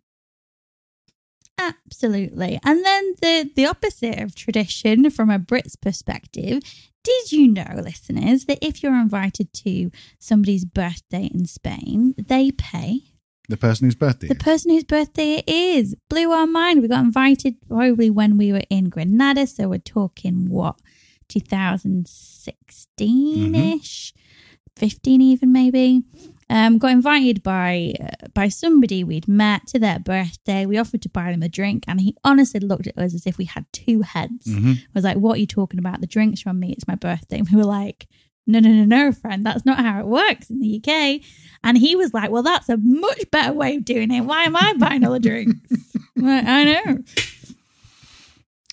Absolutely. 1.57 2.59
And 2.63 2.83
then 2.83 3.13
the 3.21 3.49
the 3.55 3.65
opposite 3.67 4.19
of 4.19 4.33
tradition 4.35 5.09
from 5.11 5.29
a 5.29 5.37
Brit's 5.39 5.75
perspective, 5.75 6.63
did 7.03 7.31
you 7.31 7.47
know, 7.47 7.67
listeners, 7.75 8.45
that 8.45 8.57
if 8.61 8.81
you're 8.81 8.95
invited 8.99 9.53
to 9.53 9.91
somebody's 10.19 10.65
birthday 10.65 11.29
in 11.33 11.45
Spain, 11.45 12.15
they 12.17 12.51
pay? 12.51 13.01
The 13.49 13.57
person 13.57 13.85
whose 13.85 13.95
birthday 13.95 14.27
The 14.27 14.33
it 14.35 14.37
is. 14.37 14.43
person 14.43 14.71
whose 14.71 14.83
birthday 14.85 15.33
it 15.35 15.43
is 15.49 15.95
blew 16.09 16.31
our 16.31 16.47
mind. 16.47 16.81
We 16.81 16.87
got 16.87 17.03
invited 17.03 17.57
probably 17.67 18.09
when 18.09 18.37
we 18.37 18.51
were 18.53 18.63
in 18.69 18.89
Granada. 18.89 19.45
So 19.45 19.67
we're 19.69 19.79
talking 19.79 20.49
what, 20.49 20.79
2016 21.27 23.53
mm-hmm. 23.53 23.55
ish, 23.79 24.13
15 24.77 25.21
even 25.21 25.51
maybe. 25.51 26.03
Um, 26.51 26.77
got 26.77 26.91
invited 26.91 27.41
by 27.43 27.93
uh, 27.99 28.27
by 28.33 28.49
somebody 28.49 29.03
we'd 29.03 29.27
met 29.27 29.67
to 29.67 29.79
their 29.79 29.99
birthday. 29.99 30.65
We 30.65 30.77
offered 30.77 31.01
to 31.03 31.09
buy 31.09 31.31
them 31.31 31.43
a 31.43 31.49
drink, 31.49 31.85
and 31.87 32.01
he 32.01 32.15
honestly 32.23 32.59
looked 32.59 32.87
at 32.87 32.97
us 32.97 33.13
as 33.13 33.25
if 33.25 33.37
we 33.37 33.45
had 33.45 33.65
two 33.71 34.01
heads. 34.01 34.45
Mhm. 34.47 34.79
was 34.93 35.03
like, 35.05 35.17
"What 35.17 35.35
are 35.37 35.39
you 35.39 35.47
talking 35.47 35.79
about? 35.79 36.01
The 36.01 36.07
drinks 36.07 36.41
from 36.41 36.59
me. 36.59 36.71
It's 36.73 36.87
my 36.87 36.95
birthday." 36.95 37.39
And 37.39 37.49
we 37.49 37.55
were 37.57 37.63
like, 37.63 38.07
"No, 38.45 38.59
no, 38.59 38.69
no, 38.69 38.83
no, 38.85 39.11
friend. 39.13 39.45
That's 39.45 39.65
not 39.65 39.79
how 39.79 39.99
it 40.01 40.07
works 40.07 40.49
in 40.49 40.59
the 40.59 40.67
UK." 40.67 41.21
And 41.63 41.77
he 41.77 41.95
was 41.95 42.13
like, 42.13 42.31
"Well, 42.31 42.43
that's 42.43 42.67
a 42.69 42.77
much 42.77 43.31
better 43.31 43.53
way 43.53 43.77
of 43.77 43.85
doing 43.85 44.11
it. 44.11 44.21
Why 44.21 44.43
am 44.43 44.55
I 44.57 44.73
buying 44.77 45.05
all 45.05 45.13
the 45.13 45.19
drinks?" 45.19 45.59
Like, 46.17 46.45
I 46.45 46.63
know. 46.65 46.97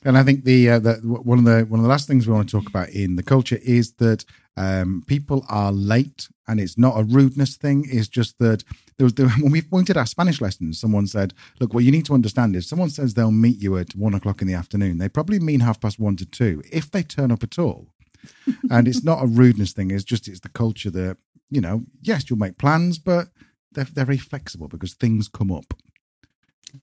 And 0.04 0.16
I 0.16 0.22
think 0.22 0.44
the, 0.44 0.70
uh, 0.70 0.78
the 0.78 0.94
one 1.04 1.38
of 1.38 1.44
the 1.44 1.64
one 1.68 1.80
of 1.80 1.84
the 1.84 1.88
last 1.88 2.06
things 2.06 2.26
we 2.26 2.32
want 2.32 2.48
to 2.48 2.56
talk 2.58 2.68
about 2.68 2.88
in 2.90 3.16
the 3.16 3.22
culture 3.22 3.58
is 3.62 3.92
that 3.94 4.24
um, 4.56 5.02
people 5.06 5.44
are 5.48 5.72
late, 5.72 6.28
and 6.48 6.58
it's 6.58 6.76
not 6.78 6.98
a 6.98 7.04
rudeness 7.04 7.56
thing. 7.56 7.86
It's 7.88 8.08
just 8.08 8.38
that 8.38 8.64
there 8.96 9.04
was 9.04 9.14
the, 9.14 9.28
when 9.42 9.52
we 9.52 9.62
pointed 9.62 9.96
our 9.96 10.06
Spanish 10.06 10.40
lessons, 10.40 10.80
someone 10.80 11.06
said, 11.06 11.34
"Look, 11.60 11.74
what 11.74 11.84
you 11.84 11.92
need 11.92 12.06
to 12.06 12.14
understand 12.14 12.56
is 12.56 12.68
someone 12.68 12.90
says 12.90 13.14
they'll 13.14 13.30
meet 13.30 13.58
you 13.60 13.76
at 13.76 13.94
one 13.94 14.14
o'clock 14.14 14.40
in 14.42 14.48
the 14.48 14.54
afternoon. 14.54 14.98
They 14.98 15.08
probably 15.08 15.38
mean 15.38 15.60
half 15.60 15.80
past 15.80 15.98
one 16.00 16.16
to 16.16 16.26
two 16.26 16.62
if 16.72 16.90
they 16.90 17.02
turn 17.02 17.30
up 17.30 17.42
at 17.42 17.58
all." 17.58 17.88
and 18.70 18.88
it's 18.88 19.04
not 19.04 19.22
a 19.22 19.26
rudeness 19.26 19.72
thing. 19.72 19.90
It's 19.92 20.02
just 20.04 20.26
it's 20.26 20.40
the 20.40 20.48
culture 20.48 20.90
that 20.90 21.18
you 21.50 21.60
know. 21.60 21.84
Yes, 22.02 22.28
you'll 22.28 22.38
make 22.38 22.58
plans, 22.58 22.98
but 22.98 23.28
they're 23.72 23.84
they're 23.84 24.04
very 24.04 24.18
flexible 24.18 24.68
because 24.68 24.94
things 24.94 25.28
come 25.28 25.52
up. 25.52 25.74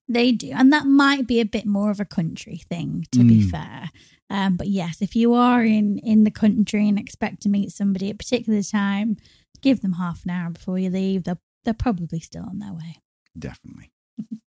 They 0.10 0.32
do, 0.32 0.52
and 0.52 0.74
that 0.74 0.86
might 0.88 1.28
be 1.28 1.40
a 1.40 1.46
bit 1.46 1.66
more 1.66 1.92
of 1.92 2.00
a 2.00 2.06
country 2.06 2.58
thing, 2.70 3.06
to 3.12 3.20
be 3.24 3.42
Mm. 3.44 3.50
fair. 3.52 3.90
Um, 4.32 4.58
but 4.58 4.68
yes, 4.68 5.02
if 5.02 5.16
you 5.16 5.34
are 5.34 5.64
in 5.64 6.00
in 6.00 6.24
the 6.24 6.32
country 6.32 6.88
and 6.90 6.98
expect 6.98 7.42
to 7.44 7.50
meet 7.50 7.72
somebody 7.72 8.10
at 8.10 8.16
a 8.16 8.18
particular 8.18 8.64
time, 8.64 9.18
give 9.66 9.82
them 9.82 9.94
half 9.94 10.24
an 10.24 10.30
hour 10.30 10.52
before 10.52 10.80
you 10.80 10.90
leave. 10.90 11.24
They're 11.26 11.40
they're 11.66 11.74
probably 11.74 12.20
still 12.20 12.44
on 12.44 12.60
their 12.60 12.74
way. 12.74 13.02
Definitely. 13.38 13.92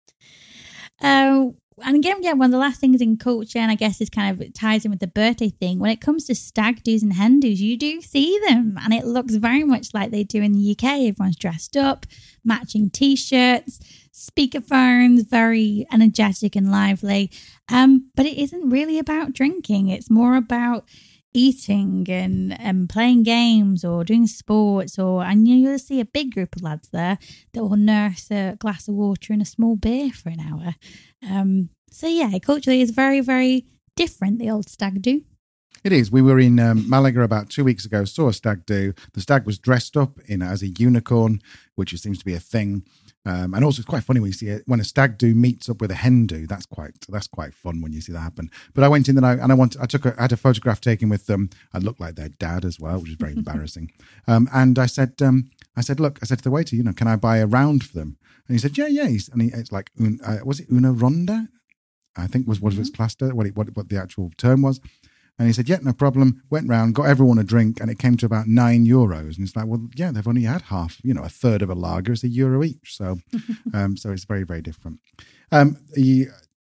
Uh, 0.99 1.49
and 1.83 1.95
again, 1.95 2.23
yeah, 2.23 2.33
one 2.33 2.47
of 2.47 2.51
the 2.51 2.57
last 2.57 2.81
things 2.81 3.01
in 3.01 3.17
culture, 3.17 3.59
and 3.59 3.69
I 3.69 3.75
guess 3.75 3.99
this 3.99 4.09
kind 4.09 4.41
of 4.41 4.53
ties 4.53 4.83
in 4.83 4.89
with 4.89 4.99
the 4.99 5.05
birthday 5.05 5.49
thing. 5.49 5.77
When 5.77 5.91
it 5.91 6.01
comes 6.01 6.25
to 6.25 6.33
stag 6.33 6.81
do's 6.81 7.03
and 7.03 7.13
hen 7.13 7.39
do's, 7.39 7.61
you 7.61 7.77
do 7.77 8.01
see 8.01 8.39
them, 8.47 8.79
and 8.81 8.95
it 8.95 9.05
looks 9.05 9.35
very 9.35 9.63
much 9.63 9.93
like 9.93 10.09
they 10.09 10.23
do 10.23 10.41
in 10.41 10.53
the 10.53 10.71
UK. 10.71 10.83
Everyone's 10.83 11.35
dressed 11.35 11.77
up, 11.77 12.07
matching 12.43 12.89
t-shirts, 12.89 13.79
speakerphones, 14.11 15.29
very 15.29 15.85
energetic 15.93 16.55
and 16.55 16.71
lively. 16.71 17.29
Um, 17.69 18.09
but 18.15 18.25
it 18.25 18.39
isn't 18.39 18.71
really 18.71 18.97
about 18.97 19.33
drinking. 19.33 19.89
It's 19.89 20.09
more 20.09 20.35
about 20.35 20.83
eating 21.33 22.05
and, 22.09 22.59
and 22.59 22.89
playing 22.89 23.23
games 23.23 23.83
or 23.83 24.03
doing 24.03 24.27
sports 24.27 24.97
or 24.97 25.23
and 25.23 25.47
you'll 25.47 25.77
see 25.77 25.99
a 25.99 26.05
big 26.05 26.33
group 26.33 26.55
of 26.55 26.63
lads 26.63 26.89
there 26.89 27.17
that 27.53 27.63
will 27.63 27.77
nurse 27.77 28.31
a 28.31 28.55
glass 28.59 28.87
of 28.87 28.95
water 28.95 29.33
and 29.33 29.41
a 29.41 29.45
small 29.45 29.75
beer 29.75 30.11
for 30.11 30.29
an 30.29 30.39
hour 30.39 30.75
um, 31.29 31.69
so 31.91 32.07
yeah 32.07 32.37
culturally 32.39 32.81
it's 32.81 32.91
very 32.91 33.21
very 33.21 33.65
different 33.95 34.39
the 34.39 34.49
old 34.49 34.69
stag 34.69 35.01
do 35.01 35.21
it 35.83 35.93
is. 35.93 36.11
We 36.11 36.21
were 36.21 36.39
in 36.39 36.59
um, 36.59 36.89
Malaga 36.89 37.21
about 37.21 37.49
two 37.49 37.63
weeks 37.63 37.85
ago, 37.85 38.03
saw 38.03 38.29
a 38.29 38.33
stag 38.33 38.65
do. 38.65 38.93
The 39.13 39.21
stag 39.21 39.45
was 39.45 39.59
dressed 39.59 39.95
up 39.95 40.19
in 40.25 40.41
as 40.41 40.61
a 40.61 40.67
unicorn, 40.67 41.39
which 41.75 41.97
seems 41.97 42.19
to 42.19 42.25
be 42.25 42.33
a 42.33 42.39
thing. 42.39 42.83
Um, 43.27 43.53
and 43.53 43.65
also, 43.65 43.81
it's 43.81 43.89
quite 43.89 44.05
funny 44.05 44.21
when 44.21 44.29
you 44.29 44.33
see 44.33 44.47
it 44.47 44.63
when 44.67 44.79
a 44.79 44.85
stag 44.85 45.17
do 45.17 45.35
meets 45.35 45.67
up 45.67 45.81
with 45.81 45.91
a 45.91 45.95
hen 45.95 46.27
do. 46.27 46.47
That's 46.47 46.65
quite 46.65 46.93
that's 47.09 47.27
quite 47.27 47.53
fun 47.53 47.81
when 47.81 47.91
you 47.91 47.99
see 47.99 48.13
that 48.13 48.21
happen. 48.21 48.49
But 48.73 48.85
I 48.85 48.87
went 48.87 49.09
in 49.09 49.17
and 49.17 49.25
I 49.25 49.33
and 49.33 49.51
I 49.51 49.55
want 49.55 49.75
I 49.81 49.85
took 49.85 50.05
a, 50.05 50.15
I 50.17 50.21
had 50.23 50.31
a 50.31 50.37
photograph 50.37 50.79
taken 50.79 51.09
with 51.09 51.25
them. 51.25 51.49
I 51.73 51.79
looked 51.79 51.99
like 51.99 52.15
their 52.15 52.29
dad 52.29 52.63
as 52.63 52.79
well, 52.79 53.01
which 53.01 53.11
is 53.11 53.17
very 53.17 53.33
embarrassing. 53.33 53.91
Um, 54.29 54.49
and 54.53 54.77
I 54.77 54.87
said 54.87 55.13
um, 55.21 55.51
I 55.77 55.81
said 55.81 55.99
look 56.01 56.19
I 56.21 56.25
said 56.25 56.39
to 56.39 56.43
the 56.43 56.51
waiter, 56.51 56.75
you 56.75 56.83
know, 56.83 56.91
can 56.91 57.07
I 57.07 57.15
buy 57.15 57.37
a 57.37 57.47
round 57.47 57.83
for 57.85 57.97
them? 57.97 58.17
And 58.47 58.55
he 58.55 58.59
said 58.59 58.77
yeah 58.77 58.87
yeah. 58.87 59.07
He's, 59.07 59.29
and 59.29 59.41
he, 59.41 59.49
it's 59.49 59.71
like 59.71 59.89
uh, 60.23 60.39
was 60.43 60.59
it 60.59 60.69
una 60.71 60.91
ronda? 60.91 61.47
I 62.17 62.27
think 62.27 62.45
was 62.47 62.59
what 62.59 62.71
mm-hmm. 62.71 62.79
it 62.79 62.81
was 62.81 62.89
classed 62.89 63.21
what, 63.21 63.45
it, 63.45 63.55
what 63.55 63.75
what 63.75 63.89
the 63.89 63.97
actual 63.97 64.31
term 64.37 64.61
was. 64.61 64.81
And 65.39 65.47
he 65.47 65.53
said, 65.53 65.69
Yeah, 65.69 65.79
no 65.81 65.93
problem. 65.93 66.41
Went 66.49 66.67
round, 66.67 66.95
got 66.95 67.07
everyone 67.07 67.37
a 67.37 67.43
drink, 67.43 67.79
and 67.79 67.91
it 67.91 67.99
came 67.99 68.17
to 68.17 68.25
about 68.25 68.47
nine 68.47 68.85
euros. 68.85 69.37
And 69.37 69.47
it's 69.47 69.55
like, 69.55 69.67
Well, 69.67 69.87
yeah, 69.95 70.11
they've 70.11 70.27
only 70.27 70.43
had 70.43 70.63
half, 70.63 70.99
you 71.03 71.13
know, 71.13 71.23
a 71.23 71.29
third 71.29 71.61
of 71.61 71.69
a 71.69 71.75
lager 71.75 72.13
is 72.13 72.23
a 72.23 72.27
euro 72.27 72.63
each. 72.63 72.95
So, 72.95 73.19
um, 73.73 73.97
so 73.97 74.11
it's 74.11 74.25
very, 74.25 74.43
very 74.43 74.61
different. 74.61 74.99
Um, 75.51 75.77
the, 75.93 76.27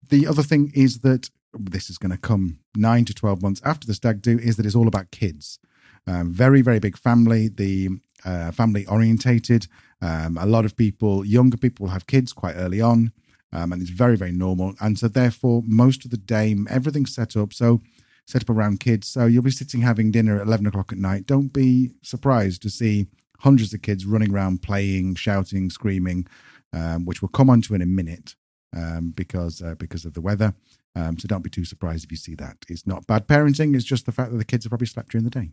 the 0.10 0.28
other 0.28 0.44
thing 0.44 0.72
is 0.76 1.00
that 1.00 1.30
this 1.54 1.90
is 1.90 1.98
going 1.98 2.12
to 2.12 2.18
come 2.18 2.60
nine 2.76 3.06
to 3.06 3.14
12 3.14 3.42
months 3.42 3.62
after 3.64 3.88
the 3.88 3.94
stag 3.94 4.22
do 4.22 4.38
is 4.38 4.58
that 4.58 4.66
it's 4.66 4.76
all 4.76 4.88
about 4.88 5.12
kids. 5.12 5.60
Um, 6.06 6.32
very, 6.32 6.62
very 6.62 6.80
big 6.80 6.98
family, 6.98 7.48
the 7.48 7.90
uh, 8.26 8.52
family 8.52 8.86
orientated. 8.86 9.68
Um, 10.02 10.38
a 10.38 10.46
lot 10.46 10.66
of 10.66 10.76
people, 10.76 11.26
younger 11.26 11.58
people, 11.58 11.88
have 11.88 12.08
kids 12.08 12.34
quite 12.34 12.56
early 12.56 12.82
on. 12.82 13.12
Um, 13.54 13.72
and 13.72 13.82
it's 13.82 13.92
very, 13.92 14.18
very 14.18 14.34
normal. 14.34 14.74
And 14.82 15.00
so, 15.00 15.08
therefore, 15.08 15.64
most 15.66 16.04
of 16.06 16.12
the 16.12 16.18
day, 16.18 16.56
everything's 16.70 17.16
set 17.16 17.38
up. 17.38 17.54
So, 17.54 17.82
set 18.28 18.42
up 18.42 18.50
around 18.50 18.80
kids. 18.80 19.08
So 19.08 19.26
you'll 19.26 19.44
be 19.44 19.52
sitting 19.52 19.82
having 19.82 20.12
dinner 20.12 20.40
at 20.40 20.48
11 20.48 20.68
o'clock 20.68 20.92
at 20.92 20.98
night. 20.98 21.26
Don't 21.26 21.54
be 21.54 21.92
surprised 22.04 22.62
to 22.64 22.70
see 22.70 23.08
hundreds 23.40 23.74
of 23.74 23.82
kids 23.82 24.06
running 24.06 24.34
around 24.34 24.62
playing, 24.62 25.16
shouting, 25.16 25.70
screaming, 25.70 26.28
um, 26.74 27.06
which 27.06 27.22
we'll 27.22 27.30
come 27.30 27.50
on 27.50 27.62
to 27.62 27.76
in 27.76 27.82
a 27.82 27.86
minute 27.86 28.36
um, 28.76 29.14
because 29.16 29.62
uh, 29.62 29.76
because 29.76 30.06
of 30.06 30.14
the 30.14 30.22
weather. 30.22 30.54
Um, 30.96 31.18
so 31.18 31.28
don't 31.28 31.44
be 31.44 31.50
too 31.50 31.66
surprised 31.66 32.04
if 32.04 32.12
you 32.12 32.18
see 32.18 32.36
that. 32.36 32.58
It's 32.68 32.88
not 32.88 33.08
bad 33.08 33.28
parenting. 33.28 33.76
It's 33.76 33.86
just 33.86 34.06
the 34.06 34.12
fact 34.12 34.32
that 34.32 34.38
the 34.38 34.46
kids 34.46 34.66
have 34.66 34.72
probably 34.72 34.88
slept 34.88 35.12
during 35.12 35.26
the 35.26 35.30
day. 35.30 35.52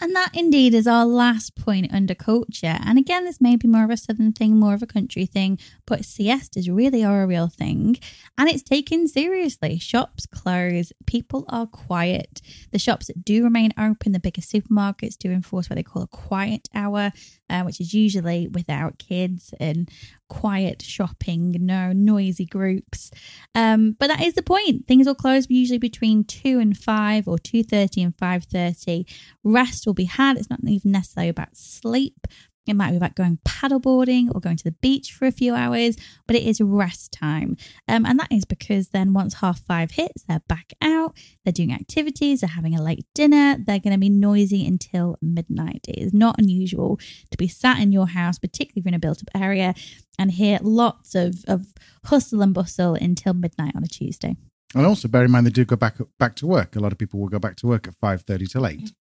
And 0.00 0.14
that 0.14 0.30
indeed 0.32 0.74
is 0.74 0.86
our 0.86 1.04
last 1.04 1.56
point 1.56 1.92
under 1.92 2.14
culture. 2.14 2.78
And 2.84 2.98
again, 2.98 3.24
this 3.24 3.40
may 3.40 3.56
be 3.56 3.66
more 3.66 3.82
of 3.84 3.90
a 3.90 3.96
southern 3.96 4.32
thing, 4.32 4.56
more 4.56 4.74
of 4.74 4.82
a 4.82 4.86
country 4.86 5.26
thing, 5.26 5.58
but 5.86 6.04
siestas 6.04 6.68
really 6.68 7.04
are 7.04 7.22
a 7.22 7.26
real 7.26 7.48
thing. 7.48 7.96
And 8.36 8.48
it's 8.48 8.62
taken 8.62 9.08
seriously. 9.08 9.78
Shops 9.78 10.24
close, 10.26 10.92
people 11.06 11.44
are 11.48 11.66
quiet. 11.66 12.40
The 12.70 12.78
shops 12.78 13.08
that 13.08 13.24
do 13.24 13.42
remain 13.42 13.72
open, 13.76 14.12
the 14.12 14.20
bigger 14.20 14.42
supermarkets 14.42 15.18
do 15.18 15.32
enforce 15.32 15.68
what 15.68 15.76
they 15.76 15.82
call 15.82 16.02
a 16.02 16.06
quiet 16.06 16.68
hour, 16.74 17.12
uh, 17.50 17.62
which 17.62 17.80
is 17.80 17.92
usually 17.92 18.46
without 18.46 18.98
kids 18.98 19.52
and 19.58 19.90
quiet 20.28 20.82
shopping, 20.82 21.56
no 21.60 21.92
noisy 21.92 22.46
groups. 22.46 23.10
Um, 23.54 23.96
but 23.98 24.08
that 24.08 24.22
is 24.22 24.34
the 24.34 24.42
point. 24.42 24.86
Things 24.86 25.06
will 25.06 25.14
close 25.14 25.46
usually 25.48 25.78
between 25.78 26.24
two 26.24 26.58
and 26.58 26.76
five, 26.76 27.26
or 27.26 27.38
two 27.38 27.62
thirty 27.62 28.02
and 28.02 28.16
five 28.16 28.44
thirty. 28.44 29.06
Rest 29.44 29.86
will 29.86 29.94
be 29.94 30.04
had. 30.04 30.36
It's 30.36 30.50
not 30.50 30.60
even 30.64 30.92
necessarily 30.92 31.30
about 31.30 31.56
sleep. 31.56 32.26
It 32.68 32.74
might 32.74 32.90
be 32.90 32.96
about 32.96 33.14
going 33.14 33.38
paddleboarding 33.44 34.28
or 34.34 34.40
going 34.40 34.56
to 34.56 34.64
the 34.64 34.72
beach 34.72 35.12
for 35.12 35.26
a 35.26 35.32
few 35.32 35.54
hours, 35.54 35.96
but 36.26 36.36
it 36.36 36.42
is 36.42 36.60
rest 36.60 37.12
time. 37.12 37.56
Um, 37.86 38.04
and 38.06 38.18
that 38.20 38.30
is 38.30 38.44
because 38.44 38.88
then 38.88 39.12
once 39.12 39.34
half 39.34 39.60
five 39.60 39.92
hits, 39.92 40.24
they're 40.24 40.42
back 40.48 40.72
out, 40.82 41.16
they're 41.44 41.52
doing 41.52 41.72
activities, 41.72 42.40
they're 42.40 42.48
having 42.48 42.74
a 42.74 42.82
late 42.82 43.06
dinner, 43.14 43.56
they're 43.58 43.78
going 43.78 43.94
to 43.94 43.98
be 43.98 44.10
noisy 44.10 44.66
until 44.66 45.16
midnight. 45.22 45.86
It 45.88 45.98
is 45.98 46.12
not 46.12 46.38
unusual 46.38 46.98
to 47.30 47.38
be 47.38 47.48
sat 47.48 47.80
in 47.80 47.92
your 47.92 48.08
house, 48.08 48.38
particularly 48.38 48.80
if 48.80 48.84
you're 48.84 48.90
in 48.90 48.94
a 48.94 48.98
built 48.98 49.22
up 49.22 49.40
area, 49.40 49.74
and 50.18 50.32
hear 50.32 50.58
lots 50.62 51.14
of, 51.14 51.44
of 51.46 51.72
hustle 52.06 52.42
and 52.42 52.52
bustle 52.52 52.94
until 52.94 53.34
midnight 53.34 53.74
on 53.76 53.84
a 53.84 53.88
Tuesday. 53.88 54.36
And 54.74 54.84
also 54.84 55.08
bear 55.08 55.24
in 55.24 55.30
mind 55.30 55.46
they 55.46 55.50
do 55.50 55.64
go 55.64 55.76
back 55.76 55.96
back 56.18 56.34
to 56.36 56.46
work. 56.46 56.76
A 56.76 56.80
lot 56.80 56.92
of 56.92 56.98
people 56.98 57.18
will 57.18 57.28
go 57.28 57.38
back 57.38 57.56
to 57.56 57.66
work 57.66 57.88
at 57.88 57.94
five 57.94 58.22
thirty 58.22 58.46
till 58.46 58.66
eight. 58.66 58.92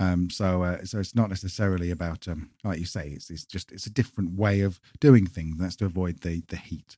Um, 0.00 0.28
so, 0.28 0.62
uh, 0.62 0.84
so 0.84 0.98
it's 0.98 1.14
not 1.14 1.28
necessarily 1.28 1.90
about, 1.90 2.26
um, 2.26 2.50
like 2.64 2.78
you 2.78 2.84
say, 2.84 3.10
it's, 3.10 3.30
it's 3.30 3.44
just 3.44 3.70
it's 3.70 3.86
a 3.86 3.90
different 3.90 4.32
way 4.32 4.60
of 4.60 4.80
doing 5.00 5.26
things. 5.26 5.58
That's 5.58 5.76
to 5.76 5.84
avoid 5.84 6.20
the 6.20 6.42
the 6.48 6.56
heat. 6.56 6.96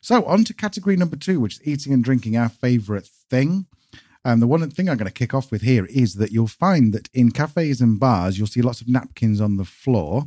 So, 0.00 0.24
on 0.24 0.44
to 0.44 0.54
category 0.54 0.96
number 0.96 1.16
two, 1.16 1.40
which 1.40 1.54
is 1.54 1.66
eating 1.66 1.92
and 1.92 2.04
drinking, 2.04 2.36
our 2.36 2.48
favorite 2.48 3.06
thing. 3.06 3.66
And 4.24 4.34
um, 4.34 4.40
the 4.40 4.46
one 4.46 4.68
thing 4.70 4.88
I'm 4.88 4.96
going 4.96 5.06
to 5.06 5.12
kick 5.12 5.32
off 5.32 5.50
with 5.50 5.62
here 5.62 5.86
is 5.86 6.14
that 6.14 6.32
you'll 6.32 6.48
find 6.48 6.92
that 6.92 7.08
in 7.14 7.30
cafes 7.30 7.80
and 7.80 7.98
bars, 7.98 8.36
you'll 8.36 8.48
see 8.48 8.62
lots 8.62 8.80
of 8.80 8.88
napkins 8.88 9.40
on 9.40 9.56
the 9.56 9.64
floor. 9.64 10.24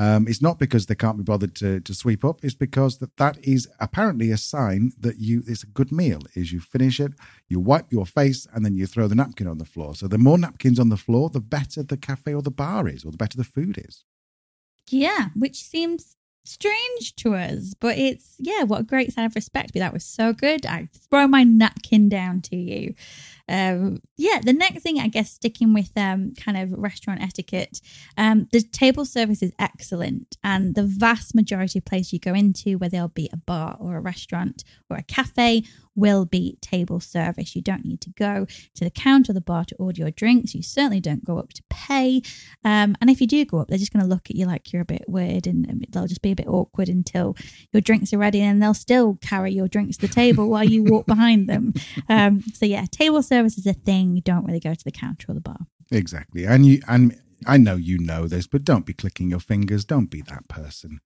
Um, 0.00 0.26
it's 0.26 0.40
not 0.40 0.58
because 0.58 0.86
they 0.86 0.94
can't 0.94 1.18
be 1.18 1.24
bothered 1.24 1.54
to, 1.56 1.78
to 1.80 1.92
sweep 1.92 2.24
up. 2.24 2.42
It's 2.42 2.54
because 2.54 2.96
that 2.98 3.18
that 3.18 3.36
is 3.44 3.68
apparently 3.80 4.30
a 4.30 4.38
sign 4.38 4.92
that 4.98 5.18
you 5.18 5.42
it's 5.46 5.62
a 5.62 5.66
good 5.66 5.92
meal. 5.92 6.22
Is 6.34 6.52
you 6.52 6.60
finish 6.60 6.98
it, 7.00 7.12
you 7.48 7.60
wipe 7.60 7.92
your 7.92 8.06
face, 8.06 8.46
and 8.54 8.64
then 8.64 8.74
you 8.74 8.86
throw 8.86 9.08
the 9.08 9.14
napkin 9.14 9.46
on 9.46 9.58
the 9.58 9.66
floor. 9.66 9.94
So 9.94 10.08
the 10.08 10.16
more 10.16 10.38
napkins 10.38 10.80
on 10.80 10.88
the 10.88 10.96
floor, 10.96 11.28
the 11.28 11.38
better 11.38 11.82
the 11.82 11.98
cafe 11.98 12.32
or 12.32 12.40
the 12.40 12.50
bar 12.50 12.88
is, 12.88 13.04
or 13.04 13.10
the 13.10 13.18
better 13.18 13.36
the 13.36 13.44
food 13.44 13.76
is. 13.76 14.04
Yeah, 14.88 15.28
which 15.36 15.62
seems 15.62 16.16
strange 16.44 17.14
to 17.16 17.34
us, 17.34 17.74
but 17.78 17.98
it's 17.98 18.36
yeah, 18.38 18.62
what 18.62 18.80
a 18.80 18.84
great 18.84 19.12
sign 19.12 19.26
of 19.26 19.34
respect. 19.34 19.74
But 19.74 19.80
That 19.80 19.92
was 19.92 20.04
so 20.06 20.32
good. 20.32 20.64
I 20.64 20.88
throw 21.10 21.28
my 21.28 21.44
napkin 21.44 22.08
down 22.08 22.40
to 22.42 22.56
you. 22.56 22.94
Um, 23.50 24.00
yeah, 24.16 24.40
the 24.42 24.52
next 24.52 24.82
thing, 24.82 24.98
I 24.98 25.08
guess, 25.08 25.32
sticking 25.32 25.74
with 25.74 25.90
um, 25.96 26.32
kind 26.34 26.56
of 26.56 26.72
restaurant 26.78 27.20
etiquette, 27.20 27.80
um, 28.16 28.48
the 28.52 28.62
table 28.62 29.04
service 29.04 29.42
is 29.42 29.52
excellent. 29.58 30.36
And 30.44 30.74
the 30.74 30.84
vast 30.84 31.34
majority 31.34 31.80
of 31.80 31.84
places 31.84 32.12
you 32.12 32.20
go 32.20 32.34
into, 32.34 32.78
whether 32.78 32.96
it'll 32.96 33.08
be 33.08 33.28
a 33.32 33.36
bar 33.36 33.76
or 33.80 33.96
a 33.96 34.00
restaurant 34.00 34.62
or 34.88 34.96
a 34.96 35.02
cafe, 35.02 35.64
will 35.96 36.24
be 36.24 36.56
table 36.60 37.00
service. 37.00 37.54
You 37.54 37.62
don't 37.62 37.84
need 37.84 38.00
to 38.02 38.10
go 38.10 38.46
to 38.74 38.84
the 38.84 38.90
counter 38.90 39.32
or 39.32 39.34
the 39.34 39.40
bar 39.40 39.64
to 39.66 39.74
order 39.76 40.00
your 40.00 40.10
drinks. 40.10 40.54
You 40.54 40.62
certainly 40.62 41.00
don't 41.00 41.24
go 41.24 41.38
up 41.38 41.52
to 41.52 41.62
pay. 41.68 42.22
Um, 42.64 42.96
and 43.00 43.10
if 43.10 43.20
you 43.20 43.26
do 43.26 43.44
go 43.44 43.58
up, 43.58 43.68
they're 43.68 43.78
just 43.78 43.92
going 43.92 44.02
to 44.02 44.08
look 44.08 44.30
at 44.30 44.36
you 44.36 44.46
like 44.46 44.72
you're 44.72 44.82
a 44.82 44.86
bit 44.86 45.04
weird 45.08 45.46
and 45.46 45.86
they'll 45.90 46.06
just 46.06 46.22
be 46.22 46.32
a 46.32 46.36
bit 46.36 46.48
awkward 46.48 46.88
until 46.88 47.36
your 47.72 47.80
drinks 47.80 48.12
are 48.12 48.18
ready 48.18 48.40
and 48.40 48.62
they'll 48.62 48.74
still 48.74 49.18
carry 49.20 49.52
your 49.52 49.68
drinks 49.68 49.96
to 49.98 50.06
the 50.06 50.12
table 50.12 50.48
while 50.48 50.64
you 50.64 50.82
walk 50.84 51.06
behind 51.06 51.48
them. 51.48 51.74
Um, 52.08 52.40
so, 52.54 52.66
yeah, 52.66 52.86
table 52.90 53.22
service 53.22 53.39
is 53.46 53.66
a 53.66 53.72
thing. 53.72 54.14
You 54.16 54.22
don't 54.22 54.44
really 54.44 54.60
go 54.60 54.74
to 54.74 54.84
the 54.84 54.90
counter 54.90 55.30
or 55.30 55.34
the 55.34 55.40
bar. 55.40 55.58
Exactly. 55.90 56.46
And 56.46 56.66
you, 56.66 56.80
and 56.88 57.18
I 57.46 57.56
know 57.56 57.76
you 57.76 57.98
know 57.98 58.28
this, 58.28 58.46
but 58.46 58.64
don't 58.64 58.86
be 58.86 58.92
clicking 58.92 59.30
your 59.30 59.40
fingers. 59.40 59.84
Don't 59.84 60.10
be 60.10 60.22
that 60.22 60.48
person. 60.48 61.00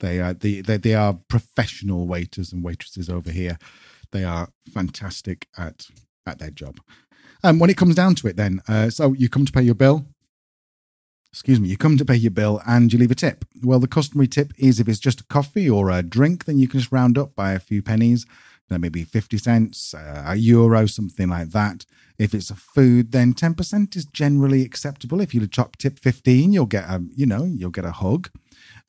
They 0.00 0.20
are 0.20 0.32
the 0.32 0.62
they, 0.62 0.78
they 0.78 0.94
are 0.94 1.18
professional 1.28 2.06
waiters 2.06 2.52
and 2.52 2.64
waitresses 2.64 3.10
over 3.10 3.30
here. 3.30 3.58
They 4.12 4.24
are 4.24 4.48
fantastic 4.72 5.46
at 5.56 5.86
at 6.26 6.38
their 6.38 6.50
job. 6.50 6.80
Um, 7.42 7.58
when 7.58 7.70
it 7.70 7.76
comes 7.76 7.94
down 7.94 8.14
to 8.16 8.26
it, 8.28 8.36
then, 8.36 8.60
uh, 8.68 8.90
so 8.90 9.12
you 9.14 9.28
come 9.28 9.46
to 9.46 9.52
pay 9.52 9.62
your 9.62 9.74
bill. 9.74 10.06
Excuse 11.32 11.60
me, 11.60 11.68
you 11.68 11.76
come 11.76 11.96
to 11.96 12.04
pay 12.04 12.16
your 12.16 12.32
bill 12.32 12.60
and 12.66 12.92
you 12.92 12.98
leave 12.98 13.10
a 13.10 13.14
tip. 13.14 13.44
Well, 13.62 13.78
the 13.78 13.86
customary 13.86 14.26
tip 14.26 14.52
is 14.58 14.80
if 14.80 14.88
it's 14.88 14.98
just 14.98 15.20
a 15.20 15.24
coffee 15.24 15.70
or 15.70 15.90
a 15.90 16.02
drink, 16.02 16.44
then 16.44 16.58
you 16.58 16.66
can 16.66 16.80
just 16.80 16.92
round 16.92 17.16
up 17.16 17.34
by 17.36 17.52
a 17.52 17.60
few 17.60 17.82
pennies, 17.82 18.26
then 18.70 18.80
maybe 18.80 19.04
50 19.04 19.36
cents, 19.38 19.92
uh, 19.92 20.24
a 20.26 20.36
euro, 20.36 20.86
something 20.86 21.28
like 21.28 21.50
that. 21.50 21.84
If 22.18 22.34
it's 22.34 22.50
a 22.50 22.54
food, 22.54 23.12
then 23.12 23.34
10% 23.34 23.96
is 23.96 24.06
generally 24.06 24.62
acceptable. 24.62 25.20
If 25.20 25.34
you 25.34 25.46
chop 25.46 25.76
tip 25.76 25.98
15, 25.98 26.52
you'll 26.52 26.66
get 26.66 26.84
a, 26.84 27.02
you 27.14 27.26
know, 27.26 27.44
you'll 27.44 27.70
get 27.70 27.84
a 27.84 27.92
hug. 27.92 28.30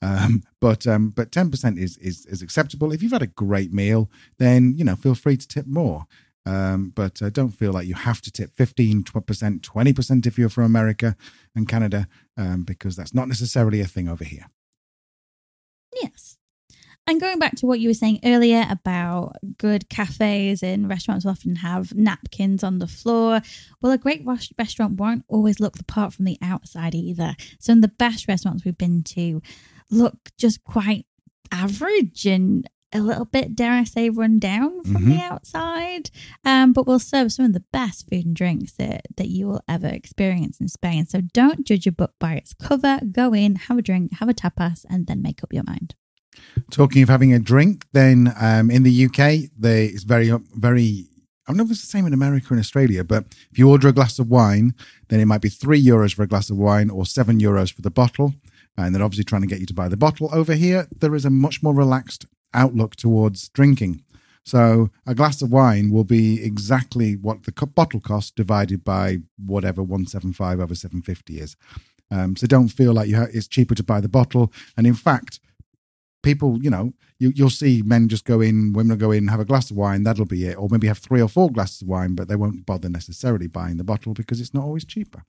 Um, 0.02 0.44
but 0.60 0.88
um, 0.88 1.10
but 1.10 1.32
ten 1.32 1.52
percent 1.52 1.78
is, 1.78 1.98
is 1.98 2.26
is 2.26 2.42
acceptable. 2.42 2.92
If 2.92 3.04
you've 3.04 3.12
had 3.12 3.22
a 3.22 3.28
great 3.28 3.72
meal, 3.72 4.10
then 4.40 4.74
you 4.76 4.84
know 4.84 4.96
feel 4.96 5.16
free 5.16 5.38
to 5.38 5.48
tip 5.48 5.68
more. 5.68 6.06
Um, 6.44 6.92
but 6.96 7.22
uh, 7.22 7.30
don't 7.30 7.52
feel 7.52 7.72
like 7.72 7.86
you 7.86 7.94
have 7.94 8.20
to 8.22 8.32
tip 8.32 8.56
15%, 8.56 9.04
20% 9.04 10.26
if 10.26 10.40
you're 10.40 10.50
from 10.50 10.64
America 10.64 11.16
and 11.56 11.68
Canada, 11.68 12.08
um, 12.36 12.64
because 12.64 12.96
that's 12.96 13.14
not 13.14 13.28
necessarily 13.28 13.80
a 13.80 13.86
thing 13.86 14.10
over 14.10 14.24
here. 14.24 14.48
Yes. 16.02 16.40
And 17.12 17.20
going 17.20 17.40
back 17.40 17.58
to 17.58 17.66
what 17.66 17.82
you 17.82 17.90
were 17.90 17.94
saying 17.94 18.22
earlier 18.24 18.66
about 18.70 19.36
good 19.58 19.90
cafes 19.90 20.64
and 20.64 20.88
restaurants 20.88 21.26
will 21.26 21.34
often 21.34 21.58
have 21.58 21.94
napkins 21.94 22.64
on 22.64 22.80
the 22.80 22.88
floor. 22.88 23.42
Well, 23.82 23.92
a 23.92 23.98
great 23.98 24.26
restaurant 24.58 24.98
won't 24.98 25.26
always 25.28 25.60
look 25.60 25.76
the 25.76 25.84
part 25.84 26.14
from 26.14 26.24
the 26.24 26.38
outside 26.42 26.96
either. 26.96 27.36
Some 27.60 27.80
of 27.80 27.82
the 27.82 27.90
best 27.90 28.30
restaurants 28.30 28.64
we've 28.64 28.78
been 28.78 29.04
to 29.04 29.42
look 29.90 30.30
just 30.38 30.64
quite 30.64 31.06
average 31.52 32.26
and 32.26 32.66
a 32.94 33.02
little 33.02 33.26
bit, 33.26 33.58
dare 33.58 33.74
I 33.74 33.84
say, 33.84 34.10
run 34.10 34.40
down 34.40 34.82
from 34.86 35.10
the 35.10 35.20
outside. 35.20 36.12
Um, 36.46 36.72
but 36.72 36.88
will 36.88 36.98
serve 36.98 37.34
some 37.34 37.44
of 37.44 37.52
the 37.52 37.66
best 37.74 38.10
food 38.10 38.26
and 38.26 38.34
drinks 38.34 38.72
that, 38.76 39.08
that 39.18 39.28
you 39.28 39.50
will 39.50 39.62
ever 39.68 39.88
experience 39.88 40.62
in 40.62 40.70
Spain. 40.70 41.06
So 41.08 41.20
don't 41.20 41.68
judge 41.68 41.88
a 41.88 41.92
book 41.92 42.14
by 42.22 42.36
its 42.36 42.54
cover. 42.54 43.02
Go 43.12 43.34
in, 43.34 43.56
have 43.56 43.78
a 43.78 43.82
drink, 43.82 44.14
have 44.14 44.30
a 44.30 44.34
tapas, 44.34 44.86
and 44.90 45.08
then 45.08 45.22
make 45.22 45.44
up 45.44 45.52
your 45.52 45.66
mind. 45.68 45.96
Talking 46.70 47.04
of 47.04 47.10
having 47.10 47.34
a 47.34 47.40
drink, 47.40 47.86
then 47.92 48.34
um, 48.40 48.72
in 48.72 48.84
the 48.84 49.06
UK, 49.06 49.50
it's 49.62 50.04
very, 50.04 50.32
very. 50.56 51.06
I 51.48 51.52
don't 51.52 51.58
know 51.58 51.64
if 51.66 51.72
it's 51.72 51.82
the 51.82 51.88
same 51.88 52.06
in 52.06 52.14
America 52.14 52.48
and 52.52 52.60
Australia, 52.60 53.04
but 53.04 53.26
if 53.52 53.58
you 53.58 53.70
order 53.70 53.88
a 53.88 53.94
glass 53.94 54.20
of 54.20 54.30
wine, 54.30 54.74
then 55.10 55.20
it 55.20 55.26
might 55.26 55.42
be 55.42 55.50
three 55.50 55.84
euros 55.84 56.14
for 56.14 56.24
a 56.24 56.28
glass 56.28 56.50
of 56.50 56.58
wine 56.58 56.90
or 56.90 57.06
seven 57.06 57.40
euros 57.40 57.74
for 57.74 57.82
the 57.82 57.92
bottle. 57.92 58.34
And 58.78 58.96
they're 58.96 59.04
obviously 59.04 59.26
trying 59.26 59.42
to 59.42 59.48
get 59.48 59.60
you 59.60 59.66
to 59.66 59.74
buy 59.74 59.90
the 59.90 59.98
bottle. 59.98 60.30
Over 60.32 60.54
here, 60.54 60.88
there 61.00 61.14
is 61.14 61.26
a 61.26 61.30
much 61.30 61.62
more 61.62 61.74
relaxed 61.74 62.26
outlook 62.54 62.96
towards 62.96 63.50
drinking. 63.50 64.04
So 64.44 64.90
a 65.06 65.14
glass 65.14 65.42
of 65.42 65.52
wine 65.52 65.92
will 65.92 66.04
be 66.04 66.44
exactly 66.44 67.16
what 67.16 67.44
the 67.44 67.52
bottle 67.68 68.00
cost 68.00 68.36
divided 68.36 68.84
by 68.84 69.18
whatever 69.38 69.84
175 69.84 70.60
over 70.60 70.76
750 70.76 71.40
is. 71.40 71.56
Um, 72.10 72.36
so 72.36 72.48
don't 72.48 72.68
feel 72.68 72.94
like 72.94 73.08
you 73.08 73.18
ha- 73.18 73.28
it's 73.34 73.48
cheaper 73.48 73.76
to 73.76 73.84
buy 73.84 74.02
the 74.02 74.10
bottle. 74.10 74.52
And 74.76 74.86
in 74.86 74.96
fact, 74.96 75.40
people, 76.24 76.58
you 76.62 76.70
know, 76.70 76.94
you, 77.20 77.32
you'll 77.36 77.50
see 77.50 77.82
men 77.84 78.08
just 78.08 78.26
go 78.26 78.42
in, 78.42 78.74
women 78.74 78.90
will 78.90 78.98
go 78.98 79.12
in, 79.12 79.28
have 79.28 79.40
a 79.40 79.46
glass 79.46 79.72
of 79.72 79.78
wine, 79.78 80.04
that'll 80.04 80.26
be 80.26 80.46
it. 80.46 80.58
Or 80.58 80.68
maybe 80.70 80.88
have 80.88 80.98
three 80.98 81.22
or 81.22 81.28
four 81.28 81.52
glasses 81.52 81.82
of 81.82 81.88
wine, 81.88 82.16
but 82.16 82.28
they 82.28 82.36
won't 82.36 82.66
bother 82.66 82.90
necessarily 82.90 83.48
buying 83.48 83.78
the 83.78 83.84
bottle 83.84 84.14
because 84.14 84.40
it's 84.40 84.54
not 84.54 84.64
always 84.64 84.86
cheaper. 84.86 85.24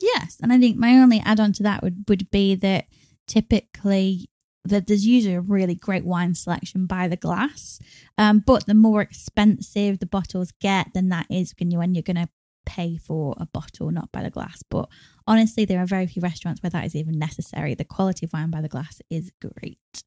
Yes, 0.00 0.38
and 0.42 0.52
I 0.52 0.58
think 0.58 0.76
my 0.76 0.92
only 0.98 1.20
add-on 1.20 1.52
to 1.54 1.62
that 1.64 1.82
would, 1.82 2.04
would 2.08 2.30
be 2.30 2.54
that 2.54 2.86
typically 3.26 4.30
that 4.64 4.86
there's 4.86 5.06
usually 5.06 5.34
a 5.34 5.40
really 5.40 5.74
great 5.74 6.04
wine 6.04 6.34
selection 6.34 6.86
by 6.86 7.08
the 7.08 7.16
glass, 7.16 7.78
um, 8.18 8.42
but 8.44 8.66
the 8.66 8.74
more 8.74 9.00
expensive 9.00 9.98
the 9.98 10.06
bottles 10.06 10.52
get, 10.60 10.88
then 10.94 11.08
that 11.08 11.26
is 11.30 11.54
when 11.58 11.94
you're 11.94 12.02
going 12.02 12.16
to 12.16 12.28
pay 12.64 12.96
for 12.96 13.34
a 13.38 13.46
bottle, 13.46 13.90
not 13.90 14.12
by 14.12 14.22
the 14.22 14.30
glass. 14.30 14.62
But 14.68 14.88
honestly, 15.26 15.64
there 15.64 15.80
are 15.80 15.86
very 15.86 16.06
few 16.06 16.22
restaurants 16.22 16.62
where 16.62 16.70
that 16.70 16.84
is 16.84 16.94
even 16.94 17.18
necessary. 17.18 17.74
The 17.74 17.84
quality 17.84 18.26
of 18.26 18.32
wine 18.32 18.50
by 18.50 18.60
the 18.60 18.68
glass 18.68 19.00
is 19.10 19.32
great. 19.40 20.04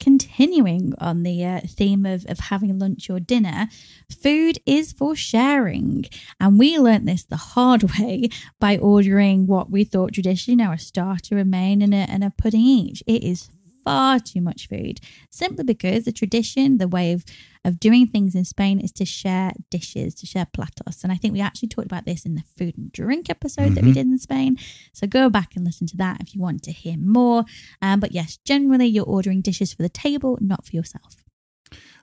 Continuing 0.00 0.94
on 0.98 1.22
the 1.22 1.44
uh, 1.44 1.60
theme 1.60 2.04
of, 2.04 2.26
of 2.28 2.40
having 2.40 2.76
lunch 2.78 3.08
or 3.08 3.20
dinner, 3.20 3.68
food 4.10 4.58
is 4.66 4.92
for 4.92 5.14
sharing. 5.14 6.06
And 6.40 6.58
we 6.58 6.76
learnt 6.78 7.06
this 7.06 7.24
the 7.24 7.36
hard 7.36 7.84
way 7.98 8.28
by 8.58 8.78
ordering 8.78 9.46
what 9.46 9.70
we 9.70 9.84
thought 9.84 10.14
traditionally, 10.14 10.60
you 10.60 10.66
know, 10.66 10.72
a 10.72 10.78
starter, 10.78 11.38
a 11.38 11.44
main, 11.44 11.82
and 11.82 11.94
a, 11.94 11.98
and 11.98 12.24
a 12.24 12.32
pudding 12.36 12.60
each. 12.60 13.02
It 13.06 13.22
is 13.22 13.48
far 13.84 14.18
too 14.18 14.40
much 14.40 14.68
food 14.68 15.00
simply 15.30 15.64
because 15.64 16.04
the 16.04 16.12
tradition, 16.12 16.78
the 16.78 16.88
way 16.88 17.12
of, 17.12 17.24
of 17.64 17.78
doing 17.80 18.06
things 18.06 18.34
in 18.34 18.44
Spain 18.44 18.80
is 18.80 18.92
to 18.92 19.04
share 19.04 19.52
dishes, 19.70 20.14
to 20.16 20.26
share 20.26 20.46
platos. 20.52 21.02
And 21.02 21.12
I 21.12 21.16
think 21.16 21.32
we 21.34 21.40
actually 21.40 21.68
talked 21.68 21.86
about 21.86 22.04
this 22.04 22.24
in 22.24 22.34
the 22.34 22.42
food 22.56 22.76
and 22.78 22.92
drink 22.92 23.28
episode 23.30 23.74
that 23.74 23.84
we 23.84 23.90
Mhm. 23.90 23.94
did 23.94 24.06
in 24.06 24.18
Spain. 24.18 24.56
So 24.92 25.06
go 25.06 25.28
back 25.30 25.54
and 25.56 25.64
listen 25.64 25.86
to 25.88 25.96
that 25.98 26.20
if 26.20 26.34
you 26.34 26.40
want 26.40 26.62
to 26.64 26.72
hear 26.72 26.96
more. 26.96 27.44
Um, 27.80 28.00
but 28.00 28.12
yes, 28.12 28.38
generally 28.44 28.86
you're 28.86 29.04
ordering 29.04 29.40
dishes 29.40 29.72
for 29.72 29.82
the 29.82 29.88
table, 29.88 30.38
not 30.40 30.66
for 30.66 30.74
yourself. 30.76 31.24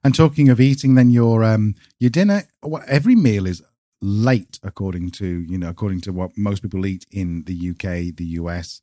And 0.03 0.15
talking 0.15 0.47
of 0.49 0.59
eating, 0.61 0.95
then 0.95 1.09
your 1.09 1.43
um 1.43 1.75
your 1.99 2.09
dinner, 2.09 2.43
every 2.87 3.15
meal 3.15 3.45
is 3.45 3.61
late 4.01 4.59
according 4.63 5.11
to 5.11 5.25
you 5.25 5.57
know 5.57 5.69
according 5.69 5.99
to 6.01 6.13
what 6.13 6.31
most 6.37 6.61
people 6.61 6.85
eat 6.85 7.05
in 7.11 7.43
the 7.43 7.53
UK, 7.71 8.11
the 8.15 8.25
US. 8.39 8.81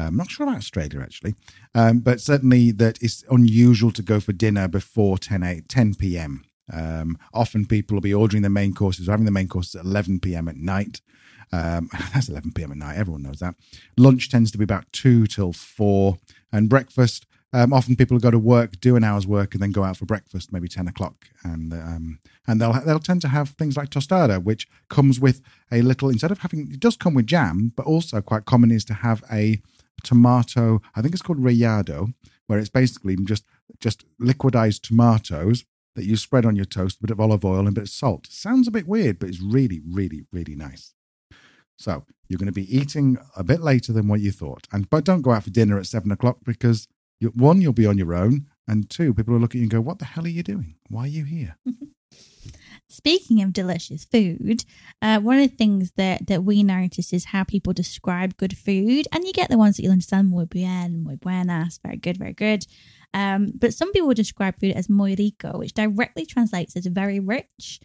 I'm 0.00 0.16
not 0.16 0.30
sure 0.30 0.46
about 0.46 0.58
Australia 0.58 1.00
actually, 1.00 1.34
um, 1.74 2.00
but 2.00 2.20
certainly 2.20 2.70
that 2.72 3.02
it's 3.02 3.24
unusual 3.30 3.90
to 3.92 4.02
go 4.02 4.20
for 4.20 4.32
dinner 4.32 4.68
before 4.68 5.18
10 5.18 5.42
a, 5.42 5.60
10 5.62 5.94
p.m. 5.94 6.44
Um, 6.72 7.18
often 7.32 7.66
people 7.66 7.94
will 7.94 8.02
be 8.02 8.14
ordering 8.14 8.42
the 8.42 8.50
main 8.50 8.74
courses, 8.74 9.08
or 9.08 9.12
having 9.12 9.26
the 9.26 9.30
main 9.32 9.48
courses 9.48 9.76
at 9.76 9.84
11 9.84 10.20
p.m. 10.20 10.48
at 10.48 10.56
night. 10.56 11.00
Um, 11.52 11.88
that's 12.14 12.28
11 12.28 12.52
p.m. 12.52 12.72
at 12.72 12.78
night. 12.78 12.96
Everyone 12.96 13.22
knows 13.22 13.38
that. 13.38 13.54
Lunch 13.96 14.28
tends 14.28 14.50
to 14.50 14.58
be 14.58 14.64
about 14.64 14.90
two 14.92 15.26
till 15.26 15.52
four, 15.52 16.18
and 16.52 16.68
breakfast 16.68 17.26
um, 17.52 17.72
often 17.72 17.96
people 17.96 18.18
go 18.18 18.30
to 18.30 18.38
work, 18.38 18.80
do 18.80 18.96
an 18.96 19.04
hour's 19.04 19.26
work, 19.26 19.54
and 19.54 19.62
then 19.62 19.72
go 19.72 19.84
out 19.84 19.96
for 19.96 20.04
breakfast, 20.04 20.52
maybe 20.52 20.68
ten 20.68 20.88
o'clock, 20.88 21.28
and 21.42 21.72
um, 21.72 22.18
and 22.46 22.60
they'll 22.60 22.72
they'll 22.84 22.98
tend 22.98 23.22
to 23.22 23.28
have 23.28 23.50
things 23.50 23.76
like 23.76 23.88
tostada, 23.88 24.42
which 24.42 24.68
comes 24.90 25.20
with 25.20 25.40
a 25.72 25.80
little. 25.80 26.10
Instead 26.10 26.32
of 26.32 26.40
having, 26.40 26.70
it 26.72 26.80
does 26.80 26.96
come 26.96 27.14
with 27.14 27.26
jam, 27.26 27.72
but 27.74 27.86
also 27.86 28.20
quite 28.20 28.44
common 28.44 28.70
is 28.70 28.84
to 28.86 28.94
have 28.94 29.22
a 29.32 29.60
tomato. 30.06 30.80
I 30.94 31.02
think 31.02 31.12
it's 31.12 31.22
called 31.22 31.42
rallado, 31.42 32.14
where 32.46 32.58
it's 32.58 32.70
basically 32.70 33.16
just 33.16 33.44
just 33.80 34.04
liquidized 34.18 34.82
tomatoes 34.82 35.64
that 35.96 36.04
you 36.04 36.16
spread 36.16 36.46
on 36.46 36.56
your 36.56 36.64
toast, 36.64 36.98
a 36.98 37.02
bit 37.02 37.10
of 37.10 37.20
olive 37.20 37.44
oil 37.44 37.60
and 37.60 37.68
a 37.68 37.72
bit 37.72 37.84
of 37.84 37.90
salt. 37.90 38.26
Sounds 38.28 38.68
a 38.68 38.70
bit 38.70 38.86
weird, 38.86 39.18
but 39.18 39.28
it's 39.28 39.40
really, 39.40 39.80
really, 39.84 40.22
really 40.30 40.54
nice. 40.54 40.94
So 41.78 42.04
you're 42.28 42.38
going 42.38 42.46
to 42.46 42.52
be 42.52 42.74
eating 42.74 43.18
a 43.36 43.44
bit 43.44 43.60
later 43.60 43.92
than 43.92 44.08
what 44.08 44.20
you 44.20 44.30
thought, 44.30 44.66
and 44.72 44.88
but 44.88 45.04
don't 45.04 45.22
go 45.22 45.32
out 45.32 45.44
for 45.44 45.50
dinner 45.50 45.78
at 45.78 45.86
seven 45.86 46.10
o'clock 46.12 46.38
because 46.44 46.88
you, 47.20 47.28
one, 47.34 47.60
you'll 47.60 47.72
be 47.72 47.86
on 47.86 47.98
your 47.98 48.14
own, 48.14 48.46
and 48.68 48.88
two, 48.88 49.12
people 49.12 49.34
will 49.34 49.40
look 49.40 49.52
at 49.52 49.56
you 49.56 49.62
and 49.62 49.70
go, 49.70 49.80
"What 49.80 49.98
the 49.98 50.04
hell 50.04 50.24
are 50.24 50.28
you 50.28 50.42
doing? 50.42 50.76
Why 50.88 51.02
are 51.04 51.08
you 51.08 51.24
here?" 51.24 51.56
Speaking 52.88 53.42
of 53.42 53.52
delicious 53.52 54.04
food, 54.04 54.64
uh, 55.02 55.18
one 55.18 55.38
of 55.38 55.50
the 55.50 55.56
things 55.56 55.92
that, 55.96 56.28
that 56.28 56.44
we 56.44 56.62
notice 56.62 57.12
is 57.12 57.26
how 57.26 57.42
people 57.42 57.72
describe 57.72 58.36
good 58.36 58.56
food. 58.56 59.08
And 59.12 59.24
you 59.24 59.32
get 59.32 59.50
the 59.50 59.58
ones 59.58 59.76
that 59.76 59.82
you'll 59.82 59.92
understand, 59.92 60.28
muy 60.28 60.46
bien, 60.46 61.02
muy 61.02 61.16
buenas, 61.16 61.80
very 61.82 61.96
good, 61.96 62.16
very 62.16 62.32
good. 62.32 62.64
Um, 63.12 63.52
but 63.56 63.74
some 63.74 63.92
people 63.92 64.14
describe 64.14 64.60
food 64.60 64.76
as 64.76 64.88
muy 64.88 65.16
rico, 65.16 65.58
which 65.58 65.74
directly 65.74 66.26
translates 66.26 66.76
as 66.76 66.86
very 66.86 67.18
rich. 67.18 67.80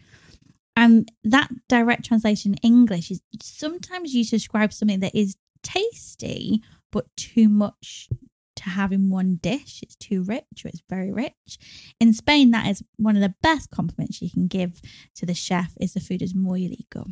And 0.76 1.10
that 1.24 1.50
direct 1.68 2.04
translation 2.04 2.54
in 2.54 2.58
English 2.58 3.10
is 3.10 3.20
sometimes 3.40 4.14
you 4.14 4.24
describe 4.24 4.72
something 4.72 5.00
that 5.00 5.14
is 5.14 5.36
tasty, 5.62 6.62
but 6.92 7.06
too 7.16 7.48
much 7.48 8.08
to 8.56 8.64
have 8.64 8.92
in 8.92 9.10
one 9.10 9.36
dish. 9.42 9.80
It's 9.82 9.96
too 9.96 10.22
rich 10.22 10.64
or 10.64 10.68
it's 10.68 10.82
very 10.88 11.12
rich. 11.12 11.58
In 12.00 12.12
Spain, 12.12 12.50
that 12.50 12.66
is 12.66 12.82
one 12.96 13.16
of 13.16 13.22
the 13.22 13.34
best 13.42 13.70
compliments 13.70 14.22
you 14.22 14.30
can 14.30 14.46
give 14.46 14.80
to 15.16 15.26
the 15.26 15.34
chef 15.34 15.72
is 15.80 15.94
the 15.94 16.00
food 16.00 16.22
is 16.22 16.34
muy 16.34 16.68
rico. 16.68 17.06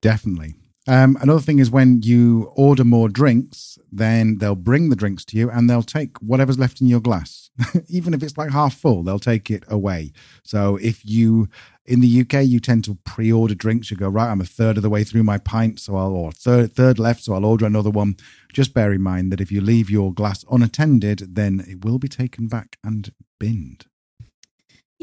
Definitely. 0.00 0.54
Um, 0.88 1.18
another 1.20 1.40
thing 1.40 1.58
is 1.58 1.70
when 1.70 2.02
you 2.02 2.50
order 2.56 2.84
more 2.84 3.08
drinks, 3.08 3.78
then 3.92 4.38
they'll 4.38 4.54
bring 4.54 4.88
the 4.88 4.96
drinks 4.96 5.24
to 5.26 5.36
you 5.36 5.50
and 5.50 5.68
they'll 5.68 5.82
take 5.82 6.16
whatever's 6.18 6.58
left 6.58 6.80
in 6.80 6.86
your 6.86 7.00
glass. 7.00 7.50
Even 7.88 8.14
if 8.14 8.22
it's 8.22 8.38
like 8.38 8.50
half 8.50 8.74
full, 8.74 9.02
they'll 9.02 9.18
take 9.18 9.50
it 9.50 9.62
away. 9.68 10.12
So 10.42 10.76
if 10.76 11.04
you, 11.04 11.48
in 11.90 12.00
the 12.00 12.20
UK, 12.20 12.44
you 12.44 12.60
tend 12.60 12.84
to 12.84 12.94
pre 13.04 13.32
order 13.32 13.54
drinks, 13.54 13.90
you 13.90 13.96
go, 13.96 14.08
right, 14.08 14.30
I'm 14.30 14.40
a 14.40 14.44
third 14.44 14.76
of 14.76 14.84
the 14.84 14.88
way 14.88 15.02
through 15.02 15.24
my 15.24 15.38
pint, 15.38 15.80
so 15.80 15.96
I'll, 15.96 16.12
or 16.12 16.30
third, 16.30 16.72
third 16.72 17.00
left, 17.00 17.24
so 17.24 17.34
I'll 17.34 17.44
order 17.44 17.66
another 17.66 17.90
one. 17.90 18.16
Just 18.52 18.72
bear 18.72 18.92
in 18.92 19.02
mind 19.02 19.32
that 19.32 19.40
if 19.40 19.50
you 19.50 19.60
leave 19.60 19.90
your 19.90 20.14
glass 20.14 20.44
unattended, 20.48 21.34
then 21.34 21.64
it 21.66 21.84
will 21.84 21.98
be 21.98 22.06
taken 22.06 22.46
back 22.46 22.78
and 22.84 23.12
binned. 23.40 23.86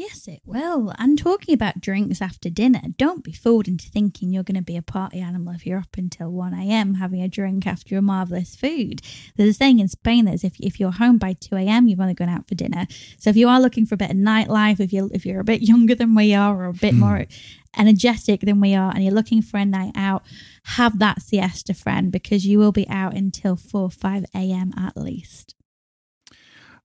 Yes, 0.00 0.28
it 0.28 0.42
will. 0.46 0.94
And 0.96 1.18
talking 1.18 1.52
about 1.52 1.80
drinks 1.80 2.22
after 2.22 2.48
dinner, 2.48 2.82
don't 2.98 3.24
be 3.24 3.32
fooled 3.32 3.66
into 3.66 3.90
thinking 3.90 4.30
you're 4.30 4.44
going 4.44 4.54
to 4.54 4.62
be 4.62 4.76
a 4.76 4.80
party 4.82 5.18
animal 5.18 5.52
if 5.56 5.66
you're 5.66 5.80
up 5.80 5.96
until 5.96 6.30
1 6.30 6.54
a.m. 6.54 6.94
having 6.94 7.20
a 7.20 7.26
drink 7.26 7.66
after 7.66 7.96
a 7.98 8.00
marvelous 8.00 8.54
food. 8.54 9.02
There's 9.36 9.50
a 9.50 9.54
saying 9.54 9.80
in 9.80 9.88
Spain 9.88 10.26
that 10.26 10.34
is 10.34 10.44
if, 10.44 10.54
if 10.60 10.78
you're 10.78 10.92
home 10.92 11.18
by 11.18 11.32
2 11.32 11.56
a.m., 11.56 11.88
you've 11.88 11.98
only 11.98 12.14
gone 12.14 12.28
out 12.28 12.46
for 12.46 12.54
dinner. 12.54 12.86
So 13.18 13.28
if 13.30 13.36
you 13.36 13.48
are 13.48 13.60
looking 13.60 13.86
for 13.86 13.96
a 13.96 13.98
bit 13.98 14.10
of 14.12 14.16
nightlife, 14.16 14.78
if 14.78 14.92
you're, 14.92 15.08
if 15.12 15.26
you're 15.26 15.40
a 15.40 15.44
bit 15.44 15.62
younger 15.62 15.96
than 15.96 16.14
we 16.14 16.32
are 16.32 16.56
or 16.56 16.66
a 16.66 16.72
bit 16.74 16.94
Hmm. 16.94 17.00
more 17.00 17.26
energetic 17.76 18.42
than 18.42 18.60
we 18.60 18.76
are 18.76 18.92
and 18.94 19.02
you're 19.02 19.12
looking 19.12 19.42
for 19.42 19.56
a 19.58 19.64
night 19.64 19.94
out, 19.96 20.22
have 20.62 21.00
that 21.00 21.22
siesta 21.22 21.74
friend 21.74 22.12
because 22.12 22.46
you 22.46 22.60
will 22.60 22.72
be 22.72 22.88
out 22.88 23.14
until 23.16 23.56
4 23.56 23.90
5 23.90 24.26
a.m. 24.32 24.72
at 24.78 24.96
least. 24.96 25.56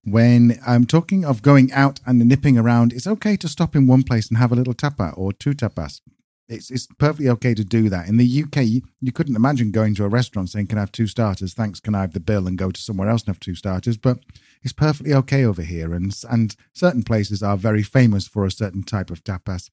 When 0.04 0.58
I'm 0.66 0.84
talking 0.84 1.24
of 1.24 1.42
going 1.42 1.72
out 1.72 2.00
and 2.06 2.18
nipping 2.18 2.58
around, 2.58 2.92
it's 2.92 3.06
okay 3.06 3.36
to 3.38 3.48
stop 3.48 3.74
in 3.74 3.86
one 3.86 4.02
place 4.02 4.28
and 4.28 4.36
have 4.36 4.52
a 4.52 4.54
little 4.54 4.74
tapa 4.74 5.12
or 5.16 5.32
two 5.32 5.52
tapas. 5.52 6.00
It's 6.46 6.70
it's 6.70 6.86
perfectly 6.98 7.30
okay 7.30 7.54
to 7.54 7.64
do 7.64 7.88
that. 7.88 8.06
In 8.06 8.18
the 8.18 8.42
UK, 8.42 8.64
you, 8.64 8.82
you 9.00 9.12
couldn't 9.12 9.36
imagine 9.36 9.70
going 9.70 9.94
to 9.94 10.04
a 10.04 10.08
restaurant 10.08 10.50
saying, 10.50 10.66
"Can 10.66 10.76
I 10.76 10.82
have 10.82 10.92
two 10.92 11.06
starters? 11.06 11.54
Thanks. 11.54 11.80
Can 11.80 11.94
I 11.94 12.02
have 12.02 12.12
the 12.12 12.20
bill?" 12.20 12.46
and 12.46 12.58
go 12.58 12.70
to 12.70 12.80
somewhere 12.80 13.08
else 13.08 13.22
and 13.22 13.28
have 13.28 13.40
two 13.40 13.54
starters. 13.54 13.96
But 13.96 14.18
it's 14.62 14.74
perfectly 14.74 15.14
okay 15.14 15.42
over 15.42 15.62
here, 15.62 15.94
and 15.94 16.14
and 16.28 16.54
certain 16.74 17.02
places 17.02 17.42
are 17.42 17.56
very 17.56 17.82
famous 17.82 18.28
for 18.28 18.44
a 18.44 18.50
certain 18.50 18.82
type 18.82 19.10
of 19.10 19.24
tapas. 19.24 19.70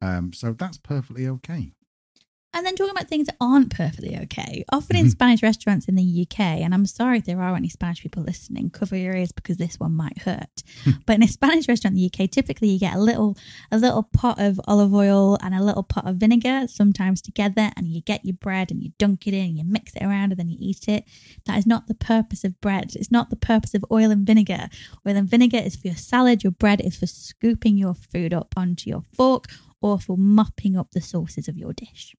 Um, 0.00 0.32
so 0.32 0.52
that's 0.52 0.78
perfectly 0.78 1.26
okay. 1.26 1.72
And 2.54 2.66
then 2.66 2.76
talking 2.76 2.90
about 2.90 3.08
things 3.08 3.26
that 3.28 3.36
aren't 3.40 3.74
perfectly 3.74 4.16
okay. 4.24 4.64
Often 4.70 4.96
Mm-hmm. 4.96 5.06
in 5.06 5.10
Spanish 5.10 5.42
restaurants 5.42 5.86
in 5.88 5.94
the 5.94 6.26
UK, 6.28 6.40
and 6.40 6.74
I'm 6.74 6.84
sorry 6.84 7.18
if 7.18 7.24
there 7.24 7.40
are 7.40 7.56
any 7.56 7.70
Spanish 7.70 8.02
people 8.02 8.22
listening, 8.22 8.68
cover 8.68 8.94
your 8.94 9.16
ears 9.16 9.32
because 9.32 9.56
this 9.56 9.80
one 9.80 9.92
might 9.94 10.18
hurt. 10.18 10.62
but 11.06 11.14
in 11.16 11.22
a 11.22 11.28
Spanish 11.28 11.66
restaurant 11.66 11.96
in 11.96 12.02
the 12.02 12.10
UK, 12.24 12.30
typically 12.30 12.68
you 12.68 12.78
get 12.78 12.94
a 12.94 12.98
little 13.00 13.38
a 13.70 13.78
little 13.78 14.02
pot 14.02 14.38
of 14.38 14.60
olive 14.66 14.92
oil 14.92 15.38
and 15.42 15.54
a 15.54 15.62
little 15.64 15.82
pot 15.82 16.06
of 16.06 16.16
vinegar, 16.16 16.66
sometimes 16.68 17.22
together, 17.22 17.70
and 17.74 17.88
you 17.88 18.02
get 18.02 18.22
your 18.24 18.34
bread 18.34 18.70
and 18.70 18.82
you 18.82 18.92
dunk 18.98 19.26
it 19.26 19.32
in 19.32 19.46
and 19.46 19.56
you 19.58 19.64
mix 19.64 19.94
it 19.96 20.02
around 20.02 20.32
and 20.32 20.36
then 20.38 20.50
you 20.50 20.58
eat 20.60 20.88
it. 20.88 21.04
That 21.46 21.56
is 21.58 21.66
not 21.66 21.86
the 21.86 21.94
purpose 21.94 22.44
of 22.44 22.60
bread. 22.60 22.92
It's 22.94 23.10
not 23.10 23.30
the 23.30 23.36
purpose 23.36 23.72
of 23.72 23.82
oil 23.90 24.10
and 24.10 24.26
vinegar. 24.26 24.68
Oil 25.08 25.16
and 25.16 25.28
vinegar 25.28 25.58
is 25.58 25.74
for 25.76 25.86
your 25.88 25.96
salad, 25.96 26.42
your 26.44 26.52
bread 26.52 26.82
is 26.82 26.96
for 26.96 27.06
scooping 27.06 27.78
your 27.78 27.94
food 27.94 28.34
up 28.34 28.52
onto 28.58 28.90
your 28.90 29.04
fork 29.14 29.46
or 29.80 29.98
for 29.98 30.18
mopping 30.18 30.76
up 30.76 30.90
the 30.92 31.00
sauces 31.00 31.48
of 31.48 31.56
your 31.56 31.72
dish. 31.72 32.14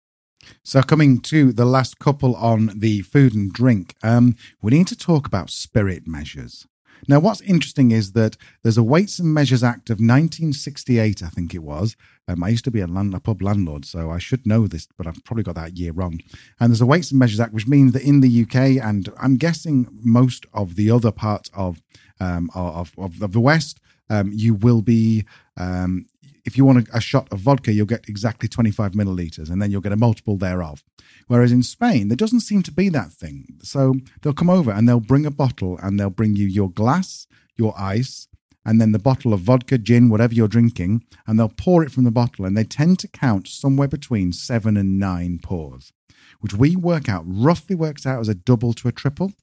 So, 0.64 0.82
coming 0.82 1.20
to 1.22 1.52
the 1.52 1.66
last 1.66 2.00
couple 2.00 2.36
on 2.36 2.72
the 2.76 3.02
food 3.02 3.34
and 3.34 3.52
drink, 3.52 3.96
um, 4.04 4.36
we 4.62 4.72
need 4.72 4.88
to 4.88 4.98
talk 4.98 5.28
about 5.28 5.50
spirit 5.50 6.08
measures. 6.08 6.68
Now, 7.08 7.20
what's 7.20 7.42
interesting 7.42 7.92
is 7.92 8.14
that 8.14 8.38
there's 8.62 8.78
a 8.78 8.84
Weights 8.84 9.20
and 9.20 9.34
Measures 9.34 9.64
Act 9.64 9.90
of 9.90 9.96
1968, 9.96 11.22
I 11.22 11.28
think 11.28 11.54
it 11.54 11.64
was. 11.64 11.98
Um, 12.28 12.44
I 12.44 12.50
used 12.50 12.64
to 12.64 12.72
be 12.72 12.80
a, 12.80 12.88
land, 12.88 13.14
a 13.14 13.20
pub 13.20 13.42
landlord, 13.42 13.84
so 13.84 14.10
I 14.10 14.20
should 14.20 14.48
know 14.48 14.68
this, 14.68 14.88
but 14.98 15.06
I've 15.06 15.24
probably 15.26 15.44
got 15.44 15.56
that 15.56 15.78
year 15.78 15.92
wrong. 15.92 16.22
And 16.60 16.72
there's 16.72 16.80
a 16.80 16.86
Weights 16.86 17.12
and 17.12 17.20
Measures 17.20 17.42
Act, 17.42 17.54
which 17.54 17.68
means 17.68 17.92
that 17.92 18.04
in 18.04 18.22
the 18.22 18.44
UK, 18.44 18.82
and 18.82 19.10
I'm 19.20 19.36
guessing 19.36 19.88
most 19.92 20.46
of 20.54 20.76
the 20.76 20.90
other 20.92 21.12
parts 21.12 21.50
of 21.54 21.82
um, 22.20 22.50
of, 22.56 22.94
of, 22.98 23.22
of 23.22 23.34
the 23.34 23.40
West, 23.40 23.80
um, 24.10 24.32
you 24.34 24.54
will 24.54 24.82
be 24.82 25.26
um, 25.58 26.06
if 26.46 26.58
you 26.58 26.66
want 26.66 26.88
a, 26.90 26.98
a 26.98 27.02
shot 27.02 27.32
of 27.32 27.40
vodka, 27.40 27.72
you'll 27.72 27.86
get 27.86 28.08
exactly 28.10 28.50
25 28.50 28.92
milliliters 28.94 29.50
and 29.50 29.62
then 29.62 29.72
you'll 29.72 29.82
get 29.82 29.92
a 29.94 29.98
multiple 29.98 30.38
thereof. 30.38 30.84
Whereas 31.28 31.52
in 31.52 31.64
Spain, 31.64 32.08
there 32.10 32.18
doesn't 32.18 32.42
seem 32.42 32.64
to 32.64 32.72
be 32.72 32.90
that 32.90 33.12
thing. 33.14 33.46
So 33.62 33.96
they'll 34.22 34.34
come 34.34 34.50
over 34.50 34.72
and 34.72 34.88
they'll 34.88 35.00
bring 35.00 35.26
a 35.26 35.32
bottle 35.32 35.78
and 35.82 36.00
they'll 36.00 36.10
bring 36.10 36.36
you 36.36 36.46
your 36.46 36.70
glass, 36.70 37.28
your 37.56 37.74
ice, 37.80 38.28
and 38.66 38.80
then 38.80 38.92
the 38.94 39.00
bottle 39.00 39.34
of 39.34 39.42
vodka, 39.42 39.78
gin, 39.78 40.10
whatever 40.10 40.34
you're 40.34 40.48
drinking, 40.48 41.04
and 41.28 41.38
they'll 41.38 41.50
pour 41.50 41.84
it 41.84 41.92
from 41.92 42.06
the 42.06 42.12
bottle. 42.12 42.46
And 42.46 42.56
they 42.58 42.64
tend 42.64 43.00
to 43.00 43.08
count 43.10 43.48
somewhere 43.48 43.90
between 43.90 44.32
seven 44.32 44.78
and 44.78 44.98
nine 45.00 45.40
pours, 45.44 45.92
which 46.40 46.54
we 46.54 46.76
work 46.76 47.10
out 47.10 47.24
roughly 47.28 47.76
works 47.76 48.06
out 48.06 48.20
as 48.22 48.30
a 48.30 48.36
double 48.36 48.74
to 48.74 48.88
a 48.88 48.92
triple. 48.94 49.34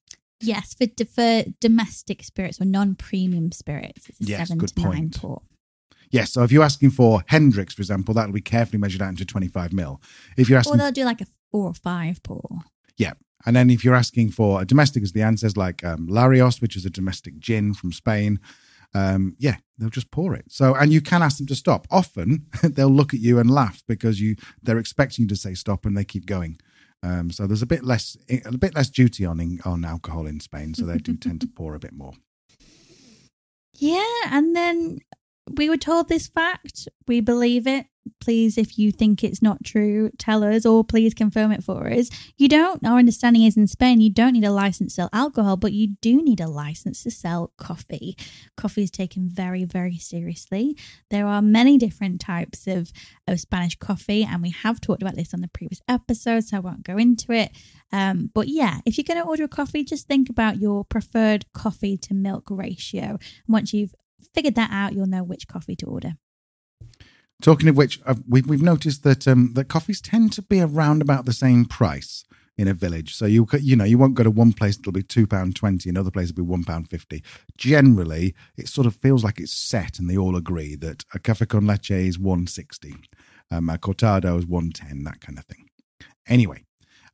Yes, 0.41 0.75
for, 0.75 0.87
for 1.05 1.45
domestic 1.61 2.23
spirits 2.23 2.61
or 2.61 2.65
non 2.65 2.95
premium 2.95 3.53
spirits, 3.53 4.09
it's 4.09 4.21
a 4.23 4.25
Yes, 4.25 4.49
seven 4.49 4.67
to 4.67 4.81
nine 4.81 4.93
point. 4.93 5.21
pour. 5.21 5.43
Yes, 6.11 6.33
so 6.33 6.43
if 6.43 6.51
you're 6.51 6.65
asking 6.65 6.91
for 6.91 7.23
Hendrick's, 7.27 7.75
for 7.75 7.83
example, 7.83 8.15
that'll 8.15 8.33
be 8.33 8.41
carefully 8.41 8.79
measured 8.79 9.03
out 9.03 9.11
into 9.11 9.25
25 9.25 9.73
mil. 9.73 10.01
If 10.37 10.49
you're 10.49 10.59
Or 10.59 10.61
asking 10.61 10.79
they'll 10.79 10.93
do 10.93 11.05
like 11.05 11.21
a 11.21 11.27
four 11.53 11.67
or 11.69 11.75
five 11.75 12.23
pour. 12.23 12.61
Yeah. 12.97 13.13
And 13.47 13.57
then 13.57 13.71
if 13.71 13.85
you're 13.85 13.95
asking 13.95 14.33
for 14.33 14.61
a 14.61 14.67
domestic, 14.67 15.03
as 15.03 15.13
the 15.13 15.23
answers 15.23 15.57
like 15.57 15.85
um, 15.85 16.09
Larios, 16.09 16.61
which 16.61 16.77
is 16.77 16.85
a 16.85 16.91
domestic 16.91 17.39
gin 17.39 17.73
from 17.75 17.93
Spain, 17.93 18.39
um, 18.93 19.37
yeah, 19.39 19.57
they'll 19.79 19.89
just 19.89 20.11
pour 20.11 20.35
it. 20.35 20.47
So, 20.49 20.75
and 20.75 20.93
you 20.93 21.01
can 21.01 21.23
ask 21.23 21.39
them 21.39 21.47
to 21.47 21.55
stop. 21.55 21.87
Often 21.91 22.47
they'll 22.63 22.89
look 22.89 23.15
at 23.15 23.21
you 23.21 23.39
and 23.39 23.51
laugh 23.51 23.83
because 23.87 24.21
you 24.21 24.37
they're 24.63 24.79
expecting 24.79 25.25
you 25.25 25.29
to 25.29 25.37
say 25.37 25.55
stop, 25.55 25.87
and 25.87 25.97
they 25.97 26.05
keep 26.05 26.27
going. 26.27 26.59
Um, 27.03 27.31
so 27.31 27.47
there's 27.47 27.63
a 27.63 27.67
bit 27.67 27.85
less 27.85 28.17
a 28.29 28.59
bit 28.59 28.75
less 28.75 28.91
duty 28.91 29.25
on 29.25 29.61
on 29.65 29.85
alcohol 29.85 30.27
in 30.27 30.41
Spain, 30.41 30.75
so 30.75 30.85
they 30.85 30.99
do 30.99 31.17
tend 31.17 31.41
to 31.43 31.47
pour 31.57 31.75
a 31.75 31.79
bit 31.79 31.93
more. 31.93 32.13
Yeah, 33.75 34.05
and 34.27 34.55
then 34.55 34.99
we 35.57 35.69
were 35.69 35.77
told 35.77 36.09
this 36.09 36.29
fact. 36.29 36.89
We 37.07 37.21
believe 37.21 37.67
it. 37.67 37.87
Please, 38.21 38.57
if 38.57 38.79
you 38.79 38.93
think 38.93 39.23
it's 39.23 39.43
not 39.43 39.63
true, 39.63 40.11
tell 40.19 40.43
us 40.43 40.65
or 40.65 40.83
please 40.83 41.15
confirm 41.15 41.53
it 41.53 41.63
for 41.63 41.91
us. 41.91 42.09
You 42.37 42.49
don't, 42.49 42.85
our 42.85 42.99
understanding 42.99 43.43
is 43.43 43.57
in 43.57 43.67
Spain, 43.67 44.01
you 44.01 44.11
don't 44.11 44.33
need 44.33 44.45
a 44.45 44.51
license 44.51 44.93
to 44.93 45.03
sell 45.03 45.11
alcohol, 45.13 45.57
but 45.57 45.73
you 45.73 45.97
do 46.01 46.23
need 46.23 46.41
a 46.41 46.49
license 46.49 47.03
to 47.03 47.11
sell 47.11 47.53
coffee. 47.57 48.17
Coffee 48.57 48.85
is 48.85 48.91
taken 48.91 49.29
very, 49.29 49.65
very 49.65 49.97
seriously. 49.97 50.77
There 51.11 51.27
are 51.27 51.43
many 51.43 51.77
different 51.79 52.21
types 52.21 52.67
of, 52.67 52.91
of 53.27 53.41
Spanish 53.41 53.77
coffee, 53.79 54.25
and 54.25 54.43
we 54.43 54.51
have 54.51 54.81
talked 54.81 55.03
about 55.03 55.17
this 55.17 55.35
on 55.35 55.43
the 55.43 55.49
previous 55.49 55.83
episode, 55.89 56.45
so 56.45 56.57
I 56.57 56.61
won't 56.61 56.85
go 56.85 56.97
into 56.97 57.33
it. 57.33 57.53
Um, 57.93 58.31
but 58.35 58.49
yeah, 58.49 58.81
if 58.87 58.97
you're 58.97 59.05
going 59.07 59.23
to 59.23 59.29
order 59.29 59.45
a 59.45 59.49
coffee, 59.49 59.85
just 59.85 60.07
think 60.07 60.31
about 60.31 60.59
your 60.59 60.85
preferred 60.85 61.45
coffee 61.53 61.97
to 61.99 62.15
milk 62.15 62.45
ratio. 62.51 63.19
Once 63.47 63.73
you've 63.73 63.95
figured 64.35 64.55
that 64.55 64.71
out, 64.71 64.93
you'll 64.93 65.07
know 65.07 65.23
which 65.23 65.49
coffee 65.49 65.77
to 65.77 65.87
order. 65.87 66.15
Talking 67.43 67.69
of 67.69 67.77
which, 67.77 68.01
uh, 68.05 68.17
we've 68.29 68.47
we've 68.47 68.63
noticed 68.63 69.03
that 69.05 69.27
um, 69.27 69.53
that 69.55 69.69
coffees 69.69 70.01
tend 70.01 70.33
to 70.35 70.43
be 70.43 70.61
around 70.61 71.01
about 71.01 71.25
the 71.25 71.33
same 71.33 71.65
price 71.65 72.25
in 72.59 72.69
a 72.69 72.75
village. 72.75 73.15
So 73.15 73.25
you 73.25 73.47
you 73.61 73.77
know 73.77 73.85
you 73.85 73.97
won't 73.97 74.15
go 74.15 74.23
to 74.23 74.31
one 74.31 74.53
place 74.53 74.79
it'll 74.79 74.93
be 74.93 75.03
two 75.03 75.27
pound 75.27 75.57
twenty, 75.57 75.89
another 75.89 76.11
place 76.11 76.29
it'll 76.29 76.45
be 76.45 76.51
one 76.51 76.65
pound 76.65 76.91
fifty. 76.91 77.23
Generally, 77.57 78.35
it 78.59 78.69
sort 78.69 78.87
of 78.87 78.95
feels 78.95 79.25
like 79.25 79.41
it's 79.41 79.53
set, 79.53 79.99
and 79.99 80.11
they 80.11 80.19
all 80.19 80.37
agree 80.37 80.75
that 80.77 81.05
a 81.15 81.19
cafe 81.19 81.47
con 81.47 81.67
leche 81.67 81.93
is 81.93 82.19
one 82.19 82.47
sixty, 82.47 82.95
um, 83.51 83.71
a 83.71 83.79
cortado 83.79 84.39
is 84.39 84.47
one 84.47 84.71
ten, 84.71 85.05
that 85.05 85.21
kind 85.21 85.39
of 85.39 85.47
thing. 85.47 85.69
Anyway. 86.27 86.65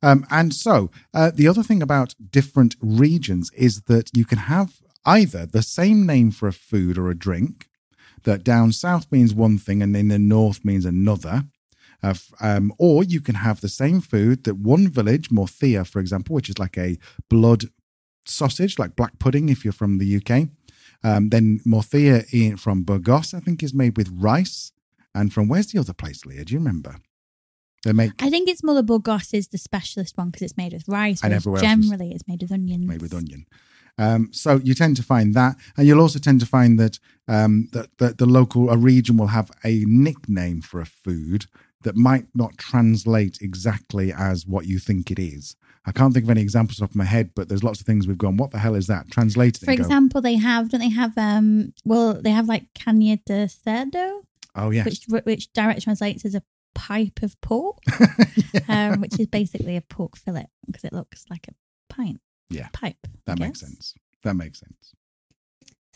Um, 0.03 0.27
and 0.29 0.53
so 0.53 0.91
uh, 1.15 1.31
the 1.33 1.47
other 1.47 1.63
thing 1.63 1.81
about 1.81 2.13
different 2.29 2.75
regions 2.79 3.49
is 3.55 3.81
that 3.83 4.11
you 4.15 4.25
can 4.25 4.37
have 4.37 4.79
either 5.07 5.45
the 5.45 5.63
same 5.63 6.05
name 6.05 6.29
for 6.31 6.47
a 6.47 6.53
food 6.53 6.97
or 6.97 7.09
a 7.09 7.17
drink, 7.17 7.67
that 8.23 8.43
down 8.43 8.71
south 8.71 9.11
means 9.11 9.33
one 9.33 9.57
thing 9.57 9.81
and 9.81 9.95
in 9.95 10.09
the 10.09 10.19
north 10.19 10.63
means 10.63 10.85
another. 10.85 11.45
Uh, 12.03 12.13
um, 12.41 12.71
or 12.77 13.03
you 13.03 13.19
can 13.21 13.35
have 13.35 13.59
the 13.61 13.69
same 13.69 14.01
food 14.01 14.43
that 14.43 14.57
one 14.57 14.87
village, 14.87 15.29
morcilla, 15.29 15.87
for 15.87 15.99
example, 15.99 16.35
which 16.35 16.49
is 16.49 16.59
like 16.59 16.77
a 16.77 16.97
blood 17.29 17.63
sausage, 18.25 18.77
like 18.77 18.95
black 18.95 19.17
pudding 19.17 19.49
if 19.49 19.63
you're 19.63 19.71
from 19.73 19.97
the 19.97 20.17
UK. 20.17 20.49
Um, 21.03 21.29
then 21.29 21.59
morcilla 21.65 22.25
in, 22.31 22.57
from 22.57 22.83
Burgos, 22.83 23.33
I 23.33 23.39
think, 23.39 23.63
is 23.63 23.73
made 23.73 23.97
with 23.97 24.09
rice. 24.13 24.71
And 25.15 25.33
from 25.33 25.47
where's 25.47 25.67
the 25.67 25.79
other 25.79 25.93
place, 25.93 26.25
Leah? 26.25 26.45
Do 26.45 26.53
you 26.53 26.59
remember? 26.59 26.97
They 27.83 27.93
make 27.93 28.11
I 28.21 28.29
think 28.29 28.49
it's 28.49 28.63
Mother 28.63 28.83
Burgos 28.83 29.33
is 29.33 29.47
the 29.47 29.57
specialist 29.57 30.17
one 30.17 30.29
because 30.29 30.41
it's 30.43 30.57
made 30.57 30.73
with 30.73 30.87
rice, 30.87 31.23
And 31.23 31.33
everywhere 31.33 31.63
else 31.63 31.79
is 31.79 31.85
generally 31.89 32.11
it's 32.13 32.27
made 32.27 32.41
with 32.41 32.51
onions. 32.51 32.85
made 32.87 33.01
with 33.01 33.13
onion. 33.13 33.45
Um, 33.97 34.29
so 34.31 34.59
you 34.63 34.73
tend 34.73 34.95
to 34.97 35.03
find 35.03 35.33
that, 35.33 35.55
and 35.75 35.87
you'll 35.87 36.01
also 36.01 36.19
tend 36.19 36.39
to 36.41 36.45
find 36.45 36.79
that 36.79 36.99
um, 37.27 37.69
that, 37.73 37.97
that 37.97 38.17
the 38.17 38.25
local 38.25 38.69
a 38.69 38.77
region 38.77 39.17
will 39.17 39.27
have 39.27 39.51
a 39.63 39.83
nickname 39.85 40.61
for 40.61 40.79
a 40.79 40.85
food 40.85 41.45
that 41.81 41.95
might 41.95 42.25
not 42.33 42.57
translate 42.57 43.39
exactly 43.41 44.11
as 44.11 44.45
what 44.45 44.65
you 44.65 44.79
think 44.79 45.11
it 45.11 45.19
is. 45.19 45.55
I 45.85 45.91
can't 45.93 46.13
think 46.13 46.25
of 46.25 46.29
any 46.29 46.41
examples 46.41 46.81
off 46.81 46.93
my 46.93 47.05
head, 47.05 47.31
but 47.33 47.47
there's 47.47 47.63
lots 47.63 47.79
of 47.79 47.85
things 47.85 48.07
we've 48.07 48.17
gone. 48.17 48.35
What 48.35 48.51
the 48.51 48.59
hell 48.59 48.75
is 48.75 48.87
that? 48.87 49.09
Translate 49.09 49.55
it. 49.55 49.65
For 49.65 49.71
and 49.71 49.77
go, 49.79 49.83
example, 49.83 50.21
they 50.21 50.35
have 50.35 50.69
don't 50.69 50.81
they 50.81 50.89
have 50.89 51.17
um 51.17 51.73
well 51.85 52.13
they 52.21 52.31
have 52.31 52.47
like 52.47 52.65
caña 52.73 53.23
de 53.25 53.47
cerdo, 53.47 54.21
oh 54.55 54.69
yes, 54.69 54.85
which 54.85 55.23
which 55.23 55.53
direct 55.53 55.83
translates 55.83 56.25
as 56.25 56.35
a 56.35 56.43
pipe 56.75 57.21
of 57.23 57.39
pork, 57.41 57.77
um, 58.67 58.99
which 58.99 59.17
is 59.19 59.27
basically 59.27 59.77
a 59.77 59.81
pork 59.81 60.17
fillet 60.17 60.47
because 60.65 60.83
it 60.83 60.93
looks 60.93 61.25
like 61.29 61.47
a 61.47 61.53
pint. 61.93 62.19
Yeah. 62.49 62.69
pipe. 62.73 62.97
I 63.05 63.09
that 63.25 63.39
makes 63.39 63.61
guess. 63.61 63.69
sense. 63.69 63.93
That 64.23 64.35
makes 64.35 64.59
sense. 64.59 64.93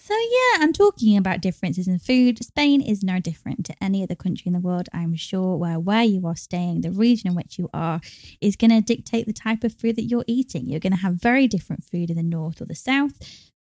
So 0.04 0.16
yeah, 0.16 0.64
I'm 0.64 0.74
talking 0.74 1.16
about 1.16 1.42
differences 1.42 1.88
in 1.88 2.00
food, 2.00 2.44
Spain 2.44 2.82
is 2.82 3.04
no 3.04 3.20
different 3.20 3.68
to 3.68 3.76
any 3.80 4.02
other 4.02 4.16
country 4.16 4.46
in 4.48 4.54
the 4.54 4.60
world, 4.60 4.90
I'm 4.92 5.16
sure, 5.16 5.56
where 5.58 5.80
where 5.80 6.02
you 6.04 6.26
are 6.26 6.36
staying, 6.36 6.82
the 6.82 6.90
region 6.90 7.30
in 7.30 7.36
which 7.36 7.60
you 7.60 7.70
are, 7.72 8.02
is 8.42 8.56
going 8.56 8.72
to 8.72 8.82
dictate 8.82 9.28
the 9.28 9.32
type 9.32 9.64
of 9.64 9.76
food 9.76 9.98
that 9.98 10.06
you're 10.06 10.26
eating. 10.26 10.66
You're 10.66 10.80
going 10.80 10.94
to 10.94 11.04
have 11.04 11.22
very 11.22 11.46
different 11.46 11.84
food 11.84 12.10
in 12.10 12.18
the 12.18 12.24
north 12.24 12.60
or 12.60 12.66
the 12.66 12.74
south, 12.74 13.14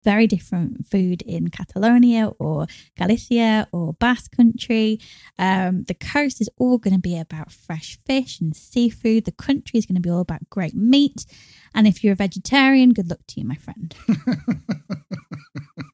very 0.03 0.25
different 0.25 0.87
food 0.87 1.21
in 1.21 1.49
Catalonia 1.49 2.31
or 2.39 2.65
Galicia 2.97 3.67
or 3.71 3.93
Basque 3.93 4.35
Country. 4.35 4.99
Um, 5.37 5.83
the 5.83 5.93
coast 5.93 6.41
is 6.41 6.49
all 6.57 6.79
going 6.79 6.95
to 6.95 6.99
be 6.99 7.19
about 7.19 7.51
fresh 7.51 7.99
fish 8.07 8.41
and 8.41 8.55
seafood. 8.55 9.25
The 9.25 9.31
country 9.31 9.77
is 9.77 9.85
going 9.85 9.93
to 9.97 10.01
be 10.01 10.09
all 10.09 10.21
about 10.21 10.49
great 10.49 10.73
meat. 10.73 11.23
And 11.75 11.87
if 11.87 12.03
you're 12.03 12.13
a 12.13 12.15
vegetarian, 12.15 12.93
good 12.93 13.11
luck 13.11 13.19
to 13.27 13.41
you, 13.41 13.45
my 13.45 13.57
friend. 13.57 13.95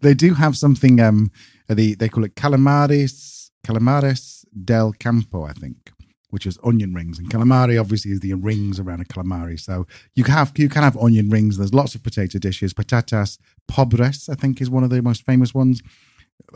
they 0.00 0.14
do 0.14 0.34
have 0.34 0.56
something. 0.56 1.00
Um, 1.00 1.30
the 1.68 1.94
they 1.94 2.08
call 2.08 2.24
it 2.24 2.34
calamares, 2.34 3.50
calamares 3.66 4.44
del 4.64 4.92
campo, 4.92 5.44
I 5.44 5.52
think, 5.52 5.92
which 6.30 6.46
is 6.46 6.58
onion 6.62 6.92
rings. 6.94 7.18
And 7.18 7.30
calamari 7.30 7.80
obviously 7.80 8.12
is 8.12 8.20
the 8.20 8.34
rings 8.34 8.78
around 8.78 9.00
a 9.00 9.04
calamari. 9.04 9.58
So 9.58 9.86
you 10.14 10.24
can 10.24 10.34
have 10.34 10.52
you 10.56 10.68
can 10.68 10.82
have 10.82 10.96
onion 10.96 11.30
rings. 11.30 11.56
There's 11.56 11.74
lots 11.74 11.94
of 11.94 12.02
potato 12.02 12.38
dishes. 12.38 12.74
Patatas 12.74 13.38
pobres, 13.68 14.28
I 14.28 14.34
think, 14.34 14.60
is 14.60 14.70
one 14.70 14.84
of 14.84 14.90
the 14.90 15.02
most 15.02 15.24
famous 15.24 15.54
ones. 15.54 15.82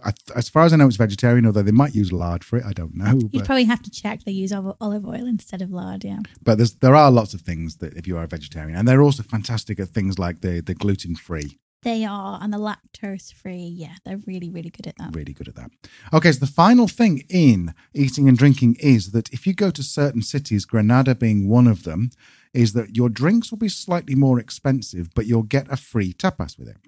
I, 0.05 0.13
as 0.35 0.49
far 0.49 0.65
as 0.65 0.73
I 0.73 0.77
know, 0.77 0.89
it's 0.89 0.97
vegetarian, 0.97 1.47
although 1.47 1.63
they 1.63 1.71
might 1.71 1.95
use 1.95 2.13
lard 2.13 2.43
for 2.43 2.59
it. 2.59 2.65
I 2.67 2.73
don't 2.73 2.97
know. 2.97 3.13
You'd 3.13 3.33
But, 3.33 3.45
probably 3.45 3.65
have 3.65 3.83
to 3.83 3.91
check 3.91 4.25
they 4.25 4.33
use 4.33 4.53
olive 4.53 5.07
oil 5.07 5.25
instead 5.27 5.63
of 5.63 5.71
lard, 5.71 6.05
yeah. 6.05 6.19
but 6.43 6.59
there's, 6.59 6.75
there 6.75 6.97
are 6.97 7.11
lots 7.13 7.33
of 7.33 7.43
things 7.43 7.77
that 7.77 7.95
if 7.95 8.07
you 8.07 8.19
are 8.19 8.25
a 8.25 8.29
vegetarian, 8.29 8.77
and 8.77 8.87
they're 8.89 9.03
also 9.03 9.23
fantastic 9.23 9.79
at 9.81 9.89
things 9.89 10.19
like 10.19 10.41
the 10.41 10.61
the 10.61 10.75
gluten 10.75 11.15
free. 11.15 11.59
They 11.83 12.05
are, 12.05 12.41
and 12.43 12.53
the 12.53 12.59
lactose 12.59 13.33
free. 13.33 13.73
Yeah, 13.77 13.95
they're 14.05 14.21
really, 14.27 14.51
really 14.51 14.71
good 14.71 14.88
at 14.88 14.97
that. 14.99 15.14
Really 15.14 15.33
good 15.33 15.47
at 15.49 15.55
that. 15.55 15.71
Okay, 16.12 16.33
so 16.33 16.41
the 16.41 16.47
final 16.47 16.88
thing 16.88 17.25
in 17.29 17.73
eating 17.95 18.29
and 18.29 18.37
drinking 18.37 18.77
is 18.81 19.12
that 19.12 19.33
if 19.33 19.47
you 19.47 19.55
go 19.55 19.71
to 19.71 19.83
certain 19.83 20.23
cities, 20.23 20.64
Granada 20.64 21.14
being 21.14 21.49
one 21.49 21.69
of 21.69 21.85
them, 21.85 22.11
is 22.53 22.73
that 22.73 22.97
your 22.97 23.09
drinks 23.09 23.51
will 23.51 23.59
be 23.59 23.69
slightly 23.69 24.17
more 24.17 24.41
expensive, 24.41 25.11
but 25.14 25.27
you'll 25.27 25.45
get 25.45 25.71
a 25.71 25.77
free 25.77 26.12
tapas 26.12 26.59
with 26.59 26.69
it. 26.69 26.79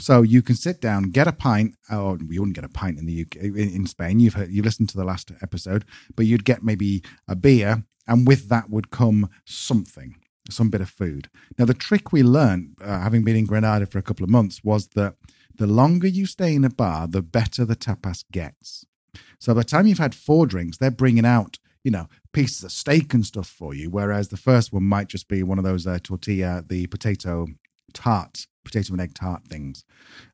So 0.00 0.22
you 0.22 0.42
can 0.42 0.56
sit 0.56 0.80
down, 0.80 1.10
get 1.10 1.28
a 1.28 1.32
pint, 1.32 1.76
or 1.90 2.18
you 2.28 2.40
wouldn't 2.40 2.56
get 2.56 2.64
a 2.64 2.68
pint 2.68 2.98
in 2.98 3.06
the 3.06 3.22
UK 3.22 3.36
in 3.36 3.86
Spain. 3.86 4.18
You've 4.18 4.34
heard, 4.34 4.50
you 4.50 4.62
listened 4.62 4.88
to 4.90 4.96
the 4.96 5.04
last 5.04 5.30
episode, 5.42 5.84
but 6.16 6.26
you'd 6.26 6.44
get 6.44 6.64
maybe 6.64 7.02
a 7.28 7.36
beer, 7.36 7.84
and 8.06 8.26
with 8.26 8.48
that 8.48 8.68
would 8.68 8.90
come 8.90 9.28
something 9.44 10.16
some 10.50 10.70
bit 10.70 10.80
of 10.80 10.88
food. 10.88 11.28
Now, 11.58 11.64
the 11.64 11.74
trick 11.74 12.12
we 12.12 12.22
learned, 12.22 12.76
uh, 12.80 13.00
having 13.00 13.24
been 13.24 13.36
in 13.36 13.46
Granada 13.46 13.86
for 13.86 13.98
a 13.98 14.02
couple 14.02 14.24
of 14.24 14.30
months, 14.30 14.62
was 14.64 14.88
that 14.88 15.14
the 15.54 15.66
longer 15.66 16.06
you 16.06 16.26
stay 16.26 16.54
in 16.54 16.64
a 16.64 16.70
bar, 16.70 17.06
the 17.06 17.22
better 17.22 17.64
the 17.64 17.76
tapas 17.76 18.24
gets. 18.30 18.86
So 19.38 19.54
by 19.54 19.60
the 19.60 19.64
time 19.64 19.86
you've 19.86 19.98
had 19.98 20.14
four 20.14 20.46
drinks, 20.46 20.78
they're 20.78 20.90
bringing 20.90 21.26
out, 21.26 21.58
you 21.82 21.90
know, 21.90 22.08
pieces 22.32 22.64
of 22.64 22.72
steak 22.72 23.14
and 23.14 23.24
stuff 23.24 23.48
for 23.48 23.74
you, 23.74 23.90
whereas 23.90 24.28
the 24.28 24.36
first 24.36 24.72
one 24.72 24.84
might 24.84 25.08
just 25.08 25.28
be 25.28 25.42
one 25.42 25.58
of 25.58 25.64
those 25.64 25.86
uh, 25.86 25.98
tortilla, 26.02 26.64
the 26.66 26.86
potato 26.86 27.46
tart 27.92 28.46
potato 28.68 28.92
and 28.92 29.00
egg 29.00 29.14
tart 29.14 29.44
things. 29.48 29.84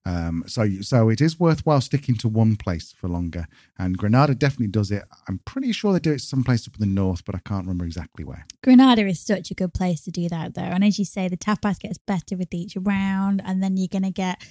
Um, 0.05 0.45
so 0.47 0.69
so 0.83 1.09
it 1.09 1.21
is 1.21 1.40
worthwhile 1.40 1.81
sticking 1.81 2.17
to 2.17 2.29
one 2.29 2.57
place 2.57 2.93
for 2.93 3.09
longer. 3.09 3.47
And 3.79 3.97
Granada 3.97 4.35
definitely 4.35 4.69
does 4.69 4.90
it. 4.90 5.05
I'm 5.29 5.40
pretty 5.45 5.73
sure 5.73 5.93
they 5.93 6.01
do 6.01 6.12
it 6.12 6.21
someplace 6.21 6.67
up 6.67 6.75
in 6.75 6.81
the 6.81 6.87
north, 6.87 7.25
but 7.25 7.35
I 7.35 7.40
can't 7.45 7.64
remember 7.64 7.85
exactly 7.85 8.25
where. 8.25 8.47
Granada 8.62 9.07
is 9.07 9.21
such 9.21 9.51
a 9.51 9.55
good 9.55 9.73
place 9.73 10.03
to 10.03 10.11
do 10.11 10.29
that, 10.29 10.55
though. 10.55 10.62
And 10.62 10.85
as 10.85 10.99
you 10.99 11.05
say, 11.05 11.29
the 11.29 11.37
tapas 11.37 11.79
gets 11.79 11.99
better 11.99 12.37
with 12.37 12.53
each 12.53 12.77
round, 12.77 13.40
and 13.45 13.62
then 13.62 13.77
you're 13.77 13.88
going 13.88 14.03
to 14.03 14.11
get 14.11 14.45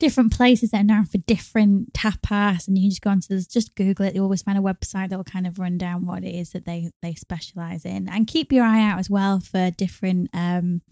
different 0.00 0.32
places 0.32 0.72
that 0.72 0.80
are 0.80 0.84
known 0.84 1.04
for 1.04 1.18
different 1.18 1.92
tapas 1.92 2.66
and 2.66 2.76
you 2.76 2.82
can 2.82 2.90
just 2.90 3.00
go 3.00 3.10
onto 3.10 3.28
this 3.28 3.46
just 3.46 3.76
google 3.76 4.04
it 4.04 4.12
you 4.12 4.20
always 4.20 4.42
find 4.42 4.58
a 4.58 4.60
website 4.60 5.08
that 5.08 5.16
will 5.16 5.22
kind 5.22 5.46
of 5.46 5.60
run 5.60 5.78
down 5.78 6.04
what 6.04 6.24
it 6.24 6.34
is 6.34 6.50
that 6.50 6.66
they 6.66 6.90
they 7.00 7.14
specialize 7.14 7.84
in 7.84 8.08
and 8.08 8.26
keep 8.26 8.52
your 8.52 8.64
eye 8.64 8.82
out 8.82 8.98
as 8.98 9.08
well 9.08 9.38
for 9.38 9.70
different 9.70 10.28
um 10.34 10.82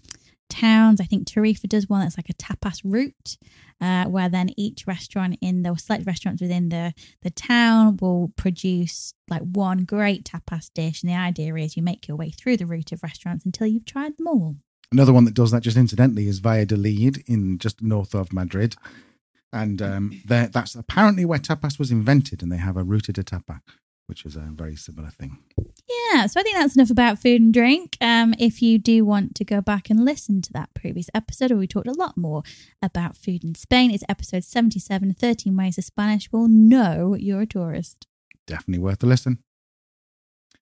towns. 0.53 1.01
I 1.01 1.05
think 1.05 1.27
Tarifa 1.27 1.69
does 1.69 1.89
one 1.89 2.01
that's 2.01 2.19
like 2.19 2.29
a 2.29 2.35
tapas 2.35 2.81
route, 2.85 3.37
uh, 3.81 4.05
where 4.05 4.29
then 4.29 4.51
each 4.57 4.87
restaurant 4.87 5.39
in 5.41 5.63
the 5.63 5.75
select 5.77 6.07
restaurants 6.07 6.43
within 6.43 6.69
the 6.69 6.95
the 7.23 7.31
town 7.31 7.97
will 8.01 8.33
produce 8.37 9.15
like 9.29 9.43
one 9.43 9.85
great 9.85 10.25
tapas 10.25 10.71
dish. 10.75 11.03
And 11.03 11.11
the 11.11 11.17
idea 11.17 11.55
is 11.57 11.77
you 11.77 11.83
make 11.83 12.07
your 12.07 12.17
way 12.17 12.31
through 12.31 12.59
the 12.59 12.67
route 12.67 12.93
of 12.93 13.03
restaurants 13.03 13.45
until 13.45 13.67
you've 13.67 13.87
tried 13.87 14.17
them 14.19 14.27
all. 14.27 14.57
Another 14.91 15.13
one 15.13 15.25
that 15.25 15.35
does 15.35 15.51
that 15.51 15.63
just 15.63 15.77
incidentally 15.77 16.29
is 16.29 16.39
Valladolid 16.39 17.23
in 17.27 17.59
just 17.59 17.81
north 17.81 18.15
of 18.15 18.33
Madrid. 18.33 18.77
And 19.55 19.83
um, 19.83 20.23
that's 20.27 20.75
apparently 20.75 21.25
where 21.27 21.39
tapas 21.39 21.79
was 21.79 21.91
invented, 21.91 22.43
and 22.43 22.51
they 22.51 22.57
have 22.57 22.79
a 22.79 22.83
ruta 22.83 23.13
de 23.13 23.23
tapa 23.23 23.61
which 24.07 24.25
is 24.25 24.37
a 24.37 24.51
very 24.53 24.77
similar 24.77 25.11
thing. 25.11 25.39
Yeah, 25.89 26.27
so 26.27 26.41
I 26.41 26.43
think 26.43 26.57
that's 26.57 26.77
enough 26.77 26.91
about 26.91 27.19
food 27.19 27.41
and 27.41 27.53
drink. 27.53 27.97
Um, 28.01 28.35
if 28.39 28.63
you 28.63 28.79
do 28.79 29.05
want 29.05 29.35
to 29.37 29.45
go 29.45 29.61
back 29.61 29.91
and 29.91 30.05
listen 30.05 30.43
to 30.43 30.53
that 30.53 30.75
previous 30.75 31.09
episode 31.15 31.51
where 31.51 31.59
we 31.59 31.67
talked 31.67 31.89
a 31.89 31.93
lot 31.93 32.17
more 32.17 32.43
about 32.83 33.17
food 33.17 33.45
in 33.45 33.55
Spain, 33.55 33.91
it's 33.91 34.05
episode 34.09 34.45
77 34.45 35.15
13 35.15 35.57
Ways 35.57 35.79
of 35.79 35.85
Spanish 35.85 36.31
will 36.33 36.49
know 36.49 37.15
you're 37.15 37.43
a 37.43 37.47
tourist. 37.47 38.07
Definitely 38.47 38.83
worth 38.83 39.03
a 39.03 39.07
listen. 39.07 39.39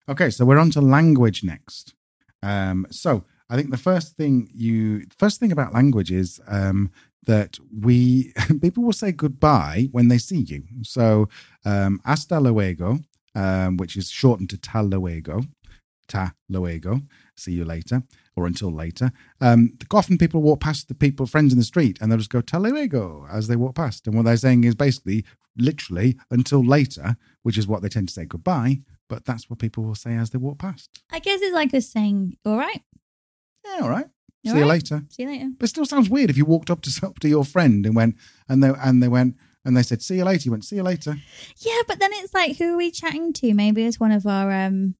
Okay, 0.09 0.31
so 0.31 0.45
we're 0.45 0.59
on 0.59 0.71
to 0.73 0.81
language 0.81 1.45
next. 1.45 1.95
Um, 2.43 2.87
so 2.91 3.25
I 3.49 3.57
think 3.57 3.71
the 3.71 3.77
first 3.77 4.17
thing 4.17 4.49
you, 4.53 5.07
first 5.19 5.41
thing 5.41 5.53
about 5.53 5.75
language 5.75 6.11
is 6.11 6.41
um, 6.49 6.91
that 7.27 7.59
we 7.77 8.33
people 8.61 8.85
will 8.85 8.93
say 8.93 9.13
goodbye 9.13 9.89
when 9.93 10.09
they 10.09 10.19
see 10.19 10.41
you. 10.41 10.63
So 10.83 11.29
um, 11.65 12.01
hasta 12.05 12.41
luego 12.41 12.99
um, 13.35 13.77
which 13.77 13.97
is 13.97 14.11
shortened 14.11 14.51
to 14.51 14.59
ta 14.59 14.81
luego, 14.81 15.43
ta 16.09 16.33
luego, 16.49 17.01
see 17.37 17.53
you 17.53 17.65
later, 17.65 18.03
or 18.37 18.47
until 18.47 18.73
later. 18.73 19.13
Um, 19.41 19.75
often 19.93 20.19
people 20.19 20.43
walk 20.43 20.61
past 20.61 20.89
the 20.89 20.95
people, 20.95 21.27
friends 21.27 21.53
in 21.53 21.59
the 21.59 21.65
street, 21.65 21.99
and 22.01 22.11
they'll 22.11 22.19
just 22.19 22.31
go 22.31 22.41
ta 22.41 22.59
luego 22.59 23.27
as 23.31 23.49
they 23.49 23.57
walk 23.57 23.75
past. 23.75 24.07
And 24.07 24.17
what 24.17 24.25
they're 24.25 24.37
saying 24.37 24.65
is 24.65 24.75
basically, 24.75 25.25
literally, 25.57 26.17
until 26.31 26.65
later, 26.65 27.17
which 27.43 27.59
is 27.59 27.67
what 27.67 27.83
they 27.83 27.89
tend 27.89 28.09
to 28.09 28.15
say 28.15 28.25
goodbye, 28.25 28.81
but 29.09 29.25
that's 29.25 29.51
what 29.51 29.59
people 29.59 29.85
will 29.85 29.95
say 29.95 30.17
as 30.17 30.31
they 30.31 30.39
walk 30.39 30.59
past. 30.59 31.03
I 31.11 31.19
guess 31.19 31.41
it's 31.43 31.55
like 31.55 31.75
us 31.75 31.89
saying, 31.89 32.37
all 32.45 32.57
right. 32.57 32.83
Yeah, 33.65 33.81
all 33.83 33.91
right. 33.91 34.07
All 34.47 34.53
see 34.53 34.53
right. 34.53 34.59
you 34.61 34.67
later. 34.67 35.03
See 35.11 35.23
you 35.25 35.29
later. 35.29 35.51
But 35.59 35.65
it 35.65 35.69
still 35.69 35.85
sounds 35.85 36.09
weird 36.09 36.31
if 36.31 36.37
you 36.37 36.45
walked 36.45 36.71
up 36.71 36.81
to 36.83 37.07
up 37.07 37.19
to 37.21 37.29
your 37.29 37.45
friend 37.45 37.85
and 37.85 37.95
went 37.95 38.17
and 38.49 38.63
they 38.63 38.73
and 38.83 39.03
they 39.03 39.09
went, 39.09 39.37
and 39.65 39.77
they 39.77 39.83
said, 39.83 40.03
"See 40.03 40.17
you 40.17 40.25
later." 40.25 40.45
You 40.45 40.51
went, 40.53 40.65
"See 40.65 40.77
you 40.77 40.83
later." 40.83 41.17
Yeah, 41.59 41.81
but 41.87 41.99
then 41.99 42.11
it's 42.15 42.35
like, 42.35 42.57
who 42.57 42.75
are 42.75 42.77
we 42.77 42.91
chatting 42.91 43.33
to? 43.35 43.55
Maybe 43.55 43.85
it's 43.85 44.01
one 44.01 44.13
of 44.13 44.27
our, 44.27 44.51
um 44.53 44.95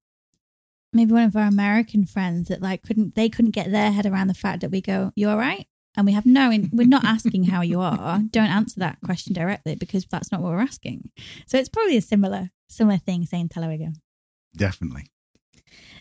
maybe 0.93 1.13
one 1.13 1.23
of 1.23 1.35
our 1.35 1.47
American 1.47 2.05
friends 2.05 2.49
that 2.49 2.61
like 2.61 2.83
couldn't 2.83 3.15
they 3.15 3.29
couldn't 3.29 3.51
get 3.51 3.71
their 3.71 3.91
head 3.91 4.05
around 4.05 4.27
the 4.27 4.33
fact 4.33 4.61
that 4.61 4.71
we 4.71 4.81
go, 4.81 5.11
"You 5.15 5.29
all 5.29 5.37
right?" 5.37 5.67
And 5.97 6.05
we 6.05 6.13
have 6.13 6.25
no, 6.25 6.49
we're 6.71 6.87
not 6.87 7.03
asking 7.03 7.45
how 7.45 7.61
you 7.61 7.81
are. 7.81 8.19
Don't 8.31 8.49
answer 8.49 8.79
that 8.79 8.99
question 9.03 9.33
directly 9.33 9.75
because 9.75 10.05
that's 10.05 10.31
not 10.31 10.41
what 10.41 10.51
we're 10.51 10.59
asking. 10.59 11.09
So 11.47 11.57
it's 11.57 11.69
probably 11.69 11.97
a 11.97 12.01
similar 12.01 12.51
similar 12.69 12.97
thing 12.97 13.25
saying 13.25 13.49
"Hello 13.53 13.69
again." 13.69 13.95
Definitely. 14.55 15.07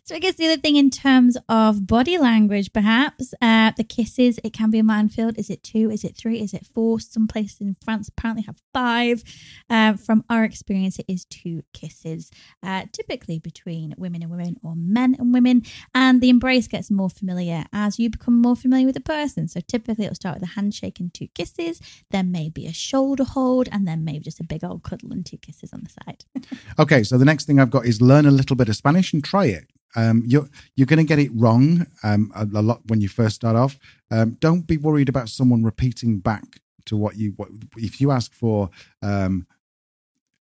So 0.05 0.15
I 0.15 0.19
guess 0.19 0.35
the 0.35 0.47
other 0.47 0.61
thing 0.61 0.77
in 0.77 0.91
terms 0.91 1.37
of 1.49 1.87
body 1.87 2.19
language, 2.19 2.73
perhaps 2.73 3.35
uh, 3.41 3.73
the 3.77 3.85
kisses, 3.85 4.39
it 4.43 4.53
can 4.53 4.71
be 4.71 4.79
a 4.79 4.83
minefield. 4.83 5.39
Is 5.39 5.51
it 5.51 5.63
two? 5.63 5.91
Is 5.91 6.05
it 6.05 6.17
three? 6.17 6.41
Is 6.41 6.55
it 6.55 6.67
four? 6.67 7.01
Some 7.01 7.27
places 7.27 7.61
in 7.61 7.77
France 7.83 8.09
apparently 8.09 8.45
have 8.45 8.57
five. 8.73 9.23
Uh, 9.69 9.95
from 9.95 10.25
our 10.29 10.45
experience, 10.45 10.99
it 10.99 11.07
is 11.09 11.25
two 11.25 11.63
kisses, 11.73 12.31
uh, 12.63 12.85
typically 12.93 13.39
between 13.39 13.95
women 13.97 14.23
and 14.23 14.31
women 14.31 14.57
or 14.63 14.75
men 14.77 15.17
and 15.19 15.33
women. 15.33 15.63
And 15.95 16.21
the 16.21 16.31
embrace 16.31 16.67
gets 16.67 16.91
more 16.91 17.11
familiar 17.11 17.65
as 17.73 17.99
you 17.99 18.11
become 18.11 18.41
more 18.41 18.57
familiar 18.57 18.87
with 18.87 18.95
the 18.95 19.01
person. 19.01 19.49
So 19.49 19.61
typically, 19.61 20.05
it'll 20.05 20.15
start 20.15 20.37
with 20.37 20.51
a 20.51 20.55
handshake 20.55 21.01
and 21.01 21.13
two 21.13 21.29
kisses, 21.29 21.81
then 22.11 22.33
maybe 22.33 22.67
a 22.67 22.73
shoulder 22.73 23.25
hold, 23.25 23.69
and 23.71 23.87
then 23.87 24.05
maybe 24.05 24.21
just 24.21 24.41
a 24.41 24.45
big 24.45 24.65
old 24.65 24.83
cuddle 24.83 25.13
and 25.13 25.25
two 25.25 25.39
kisses 25.39 25.73
on 25.73 25.85
the 25.85 25.91
side. 25.91 26.25
okay, 26.79 27.03
so 27.03 27.19
the 27.19 27.25
next 27.25 27.45
thing 27.45 27.61
I've 27.61 27.71
got 27.71 27.87
is 27.87 28.01
learn 28.01 28.27
a 28.27 28.31
little 28.31 28.57
bit 28.57 28.69
of 28.69 28.77
Spanish 28.77 29.13
and 29.13 29.23
try 29.23 29.47
it. 29.47 29.67
Um, 29.97 30.23
you're 30.27 30.49
you're 30.77 30.87
going 30.87 30.99
to 30.99 31.05
get 31.05 31.19
it 31.19 31.31
wrong 31.35 31.87
um, 32.03 32.33
a, 32.35 32.45
a, 32.45 32.63
lot 32.63 32.81
when 32.87 33.01
you 33.01 33.09
first 33.09 33.37
start 33.37 33.57
off. 33.57 33.79
Um, 34.11 34.37
don't 34.41 34.67
be 34.67 34.77
worried 34.77 35.09
about 35.09 35.29
someone 35.29 35.65
repeating 35.65 36.19
back 36.19 36.61
to 36.87 36.97
what 36.97 37.17
you 37.17 37.33
what 37.37 37.49
if 37.77 38.01
you 38.01 38.11
ask 38.11 38.33
for 38.33 38.71
um, 39.03 39.47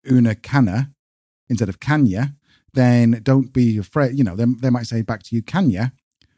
una 0.09 0.35
cana 0.35 0.91
instead 1.49 1.69
of 1.69 1.79
caña, 1.79 2.35
then 2.73 3.19
don't 3.23 3.51
be 3.51 3.77
afraid. 3.77 4.17
You 4.17 4.23
know, 4.23 4.35
they, 4.35 4.45
they 4.45 4.69
might 4.69 4.87
say 4.87 5.01
back 5.01 5.23
to 5.23 5.35
you 5.35 5.41
caña. 5.41 5.91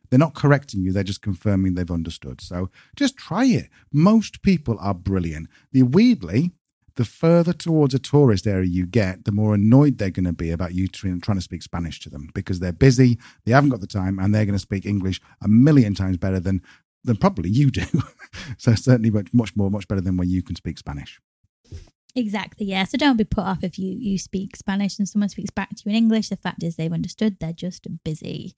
They're 0.10 0.20
not 0.20 0.36
correcting 0.36 0.82
you; 0.82 0.92
they're 0.92 1.04
just 1.04 1.22
confirming 1.22 1.76
they've 1.76 1.90
understood. 1.90 2.42
So 2.42 2.70
just 2.96 3.18
try 3.18 3.46
it. 3.46 3.70
Most 3.92 4.42
people 4.42 4.78
are 4.80 4.94
brilliant. 4.94 5.48
The 5.72 5.84
weirdly, 5.84 6.52
the 6.96 7.06
further 7.06 7.54
towards 7.54 7.94
a 7.94 8.00
tourist 8.00 8.48
area 8.48 8.68
you 8.68 8.86
get, 8.86 9.26
the 9.26 9.32
more 9.32 9.54
annoyed 9.56 9.98
they're 9.98 10.10
going 10.10 10.26
to 10.26 10.34
be 10.34 10.52
about 10.52 10.74
you 10.74 10.88
trying 10.88 11.20
to 11.20 11.42
speak 11.42 11.64
Spanish 11.64 12.00
to 12.02 12.10
them 12.10 12.30
because 12.34 12.60
they're 12.60 12.74
busy, 12.74 13.18
they 13.46 13.52
haven't 13.52 13.70
got 13.70 13.82
the 13.82 13.88
time, 13.88 14.20
and 14.20 14.34
they're 14.34 14.46
going 14.46 14.56
to 14.56 14.60
speak 14.60 14.86
English 14.86 15.22
a 15.44 15.48
million 15.48 15.94
times 15.94 16.18
better 16.18 16.40
than 16.40 16.62
than 17.04 17.18
probably 17.18 17.50
you 17.50 17.72
do. 17.72 17.86
so 18.58 18.76
certainly 18.76 19.10
much, 19.10 19.34
much 19.34 19.56
more, 19.56 19.72
much 19.72 19.88
better 19.88 20.02
than 20.02 20.18
when 20.18 20.30
you 20.30 20.44
can 20.44 20.56
speak 20.56 20.78
Spanish. 20.78 21.20
Exactly, 22.16 22.66
yeah. 22.66 22.84
So 22.84 22.98
don't 22.98 23.18
be 23.18 23.24
put 23.24 23.46
off 23.46 23.64
if 23.64 23.80
you 23.80 23.96
you 23.98 24.18
speak 24.18 24.56
Spanish 24.56 25.00
and 25.00 25.08
someone 25.08 25.30
speaks 25.30 25.50
back 25.50 25.70
to 25.70 25.84
you 25.86 25.92
in 25.92 25.96
English. 25.96 26.30
The 26.30 26.36
fact 26.36 26.62
is 26.64 26.76
they've 26.76 26.92
understood, 26.92 27.38
they're 27.40 27.54
just 27.54 27.88
busy. 28.04 28.54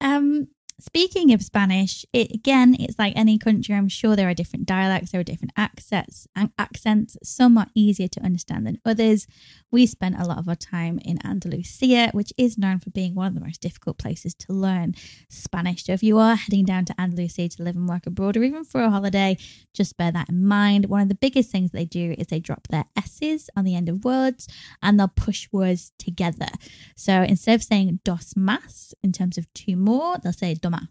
Um, 0.00 0.48
Speaking 0.80 1.32
of 1.32 1.42
Spanish, 1.42 2.04
it 2.12 2.32
again, 2.32 2.76
it's 2.78 2.98
like 2.98 3.12
any 3.14 3.38
country. 3.38 3.74
I'm 3.74 3.88
sure 3.88 4.16
there 4.16 4.28
are 4.28 4.34
different 4.34 4.66
dialects, 4.66 5.12
there 5.12 5.20
are 5.20 5.24
different 5.24 5.52
accents, 5.56 6.26
and 6.34 6.50
accents. 6.58 7.16
Some 7.22 7.56
are 7.56 7.68
easier 7.74 8.08
to 8.08 8.20
understand 8.20 8.66
than 8.66 8.80
others. 8.84 9.26
We 9.70 9.86
spent 9.86 10.18
a 10.18 10.24
lot 10.24 10.38
of 10.38 10.48
our 10.48 10.56
time 10.56 10.98
in 11.04 11.24
Andalusia, 11.24 12.10
which 12.12 12.32
is 12.36 12.58
known 12.58 12.80
for 12.80 12.90
being 12.90 13.14
one 13.14 13.28
of 13.28 13.34
the 13.34 13.40
most 13.40 13.60
difficult 13.60 13.96
places 13.96 14.34
to 14.34 14.52
learn 14.52 14.94
Spanish. 15.28 15.84
So 15.84 15.92
if 15.92 16.02
you 16.02 16.18
are 16.18 16.34
heading 16.34 16.64
down 16.64 16.84
to 16.86 17.00
Andalusia 17.00 17.48
to 17.48 17.62
live 17.62 17.76
and 17.76 17.88
work 17.88 18.06
abroad, 18.06 18.36
or 18.36 18.42
even 18.42 18.64
for 18.64 18.82
a 18.82 18.90
holiday, 18.90 19.36
just 19.72 19.96
bear 19.96 20.10
that 20.10 20.28
in 20.28 20.44
mind. 20.44 20.86
One 20.86 21.02
of 21.02 21.08
the 21.08 21.14
biggest 21.14 21.50
things 21.50 21.70
they 21.70 21.84
do 21.84 22.14
is 22.18 22.26
they 22.26 22.40
drop 22.40 22.68
their 22.68 22.86
s's 22.96 23.48
on 23.56 23.64
the 23.64 23.76
end 23.76 23.88
of 23.88 24.04
words, 24.04 24.48
and 24.82 24.98
they'll 24.98 25.08
push 25.08 25.48
words 25.52 25.92
together. 25.98 26.48
So 26.96 27.22
instead 27.22 27.54
of 27.54 27.62
saying 27.62 28.00
dos 28.04 28.34
más 28.34 28.94
in 29.02 29.12
terms 29.12 29.38
of 29.38 29.52
two 29.54 29.76
more, 29.76 30.18
they'll 30.18 30.32
say 30.32 30.54
doma. 30.62 30.88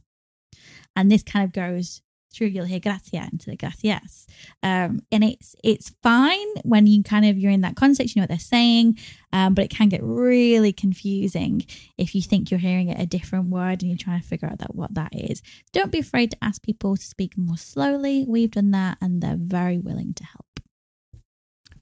And 0.95 1.11
this 1.11 1.23
kind 1.23 1.45
of 1.45 1.53
goes 1.53 2.01
through 2.33 2.47
you'll 2.47 2.65
hear 2.65 2.79
gracia 2.79 3.27
instead 3.31 3.53
of 3.53 3.57
gracias. 3.59 4.27
Um, 4.63 5.01
and 5.11 5.23
it's 5.23 5.55
it's 5.63 5.93
fine 6.01 6.47
when 6.63 6.87
you 6.87 7.03
kind 7.03 7.25
of 7.25 7.37
you're 7.37 7.51
in 7.51 7.61
that 7.61 7.75
context, 7.75 8.15
you 8.15 8.19
know 8.19 8.23
what 8.23 8.29
they're 8.29 8.39
saying, 8.39 8.97
um, 9.33 9.53
but 9.53 9.65
it 9.65 9.69
can 9.69 9.89
get 9.89 10.01
really 10.03 10.71
confusing 10.71 11.65
if 11.97 12.15
you 12.15 12.21
think 12.21 12.49
you're 12.49 12.59
hearing 12.59 12.89
it 12.89 12.99
a 12.99 13.05
different 13.05 13.49
word 13.49 13.81
and 13.81 13.91
you're 13.91 13.97
trying 13.97 14.21
to 14.21 14.27
figure 14.27 14.47
out 14.47 14.59
that 14.59 14.75
what 14.75 14.93
that 14.93 15.13
is. 15.13 15.41
Don't 15.73 15.91
be 15.91 15.99
afraid 15.99 16.31
to 16.31 16.37
ask 16.41 16.61
people 16.61 16.95
to 16.95 17.03
speak 17.03 17.37
more 17.37 17.57
slowly. 17.57 18.25
We've 18.27 18.51
done 18.51 18.71
that, 18.71 18.97
and 19.01 19.21
they're 19.21 19.37
very 19.37 19.77
willing 19.77 20.13
to 20.15 20.23
help. 20.23 20.45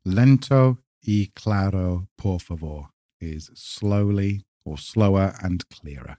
Lento 0.06 0.80
y 1.06 1.30
claro, 1.36 2.08
por 2.17 2.39
favor, 2.39 2.89
is 3.21 3.52
slowly 3.54 4.41
or 4.65 4.78
slower 4.78 5.34
and 5.41 5.67
clearer. 5.69 6.17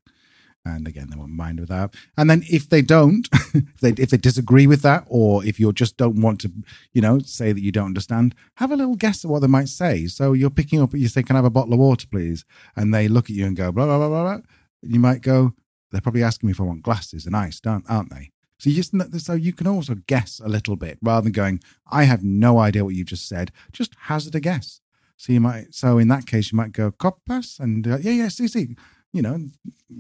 And 0.64 0.87
again, 0.87 1.09
they 1.09 1.16
won't 1.16 1.33
mind 1.33 1.59
with 1.59 1.70
that. 1.70 1.94
And 2.18 2.29
then 2.29 2.44
if 2.51 2.68
they 2.68 2.83
don't, 2.83 3.29
if 3.55 3.81
they 3.81 3.90
if 3.90 4.11
they 4.11 4.18
disagree 4.18 4.66
with 4.66 4.83
that, 4.83 5.05
or 5.09 5.44
if 5.44 5.59
you 5.59 5.73
just 5.73 5.96
don't 5.96 6.20
want 6.20 6.40
to, 6.42 6.53
you 6.92 7.01
know, 7.01 7.18
say 7.20 7.53
that 7.53 7.62
you 7.62 7.73
don't 7.73 7.87
understand, 7.87 8.35
have 8.57 8.70
a 8.70 8.77
little 8.77 8.96
guess 8.96 9.25
at 9.25 9.31
what 9.31 9.40
they 9.40 9.46
might 9.46 9.68
say. 9.68 10.07
So 10.07 10.33
you're 10.35 10.51
picking 10.51 10.83
up, 10.83 10.92
you 10.94 11.09
say, 11.09 11.23
"Can 11.23 11.37
I 11.37 11.38
have 11.38 11.46
a 11.46 11.51
bottle 11.51 11.73
of 11.73 11.81
water, 11.81 12.07
please?" 12.07 12.44
And 12.77 12.92
they 12.92 13.09
look 13.09 13.31
at 13.31 13.37
you 13.37 13.46
and 13.46 13.57
go, 13.57 13.73
"Blah 13.73 13.87
blah 13.87 13.99
blah 13.99 14.09
blah." 14.09 14.23
blah. 14.23 14.40
You 14.83 15.01
might 15.01 15.23
go, 15.23 15.55
"They're 15.90 16.03
probably 16.03 16.23
asking 16.23 16.49
me 16.49 16.53
if 16.53 16.61
I 16.61 16.64
want 16.64 16.83
glasses 16.83 17.27
and 17.27 17.35
ice, 17.35 17.61
aren't 17.64 17.88
aren't 17.88 18.11
they?" 18.11 18.31
So 18.59 18.68
you 18.68 18.77
just 18.77 19.25
so 19.25 19.33
you 19.33 19.55
can 19.55 19.66
also 19.66 19.94
guess 20.07 20.40
a 20.44 20.49
little 20.49 20.77
bit 20.77 20.99
rather 21.01 21.25
than 21.25 21.33
going, 21.33 21.61
"I 21.90 22.05
have 22.05 22.23
no 22.23 22.59
idea 22.59 22.85
what 22.85 22.94
you 22.94 23.05
just 23.05 23.27
said." 23.27 23.51
Just 23.73 23.94
hazard 24.03 24.35
a 24.35 24.40
guess. 24.40 24.83
So 25.16 25.35
you 25.35 25.40
might, 25.40 25.75
so 25.75 25.99
in 25.99 26.09
that 26.09 26.27
case, 26.27 26.51
you 26.51 26.57
might 26.57 26.73
go 26.73 26.90
copas 26.90 27.59
and 27.61 27.87
uh, 27.87 27.99
yeah, 28.01 28.12
yeah, 28.12 28.29
see, 28.29 28.49
see, 28.49 28.75
you 29.12 29.23
know, 29.23 29.49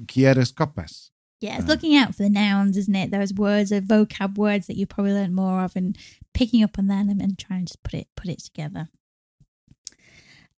quieres 0.06 0.52
copas. 0.54 1.10
Yeah, 1.40 1.56
it's 1.56 1.64
Uh, 1.64 1.68
looking 1.68 1.96
out 1.96 2.14
for 2.14 2.22
the 2.22 2.30
nouns, 2.30 2.76
isn't 2.76 2.94
it? 2.94 3.10
Those 3.10 3.32
words 3.32 3.72
are 3.72 3.80
vocab 3.80 4.36
words 4.36 4.66
that 4.66 4.76
you 4.76 4.86
probably 4.86 5.12
learned 5.12 5.34
more 5.34 5.62
of, 5.62 5.74
and 5.74 5.96
picking 6.34 6.62
up 6.62 6.78
on 6.78 6.86
them 6.86 7.08
and, 7.08 7.20
and 7.22 7.38
trying 7.38 7.66
to 7.66 7.78
put 7.82 7.94
it 7.94 8.08
put 8.14 8.28
it 8.28 8.40
together. 8.40 8.88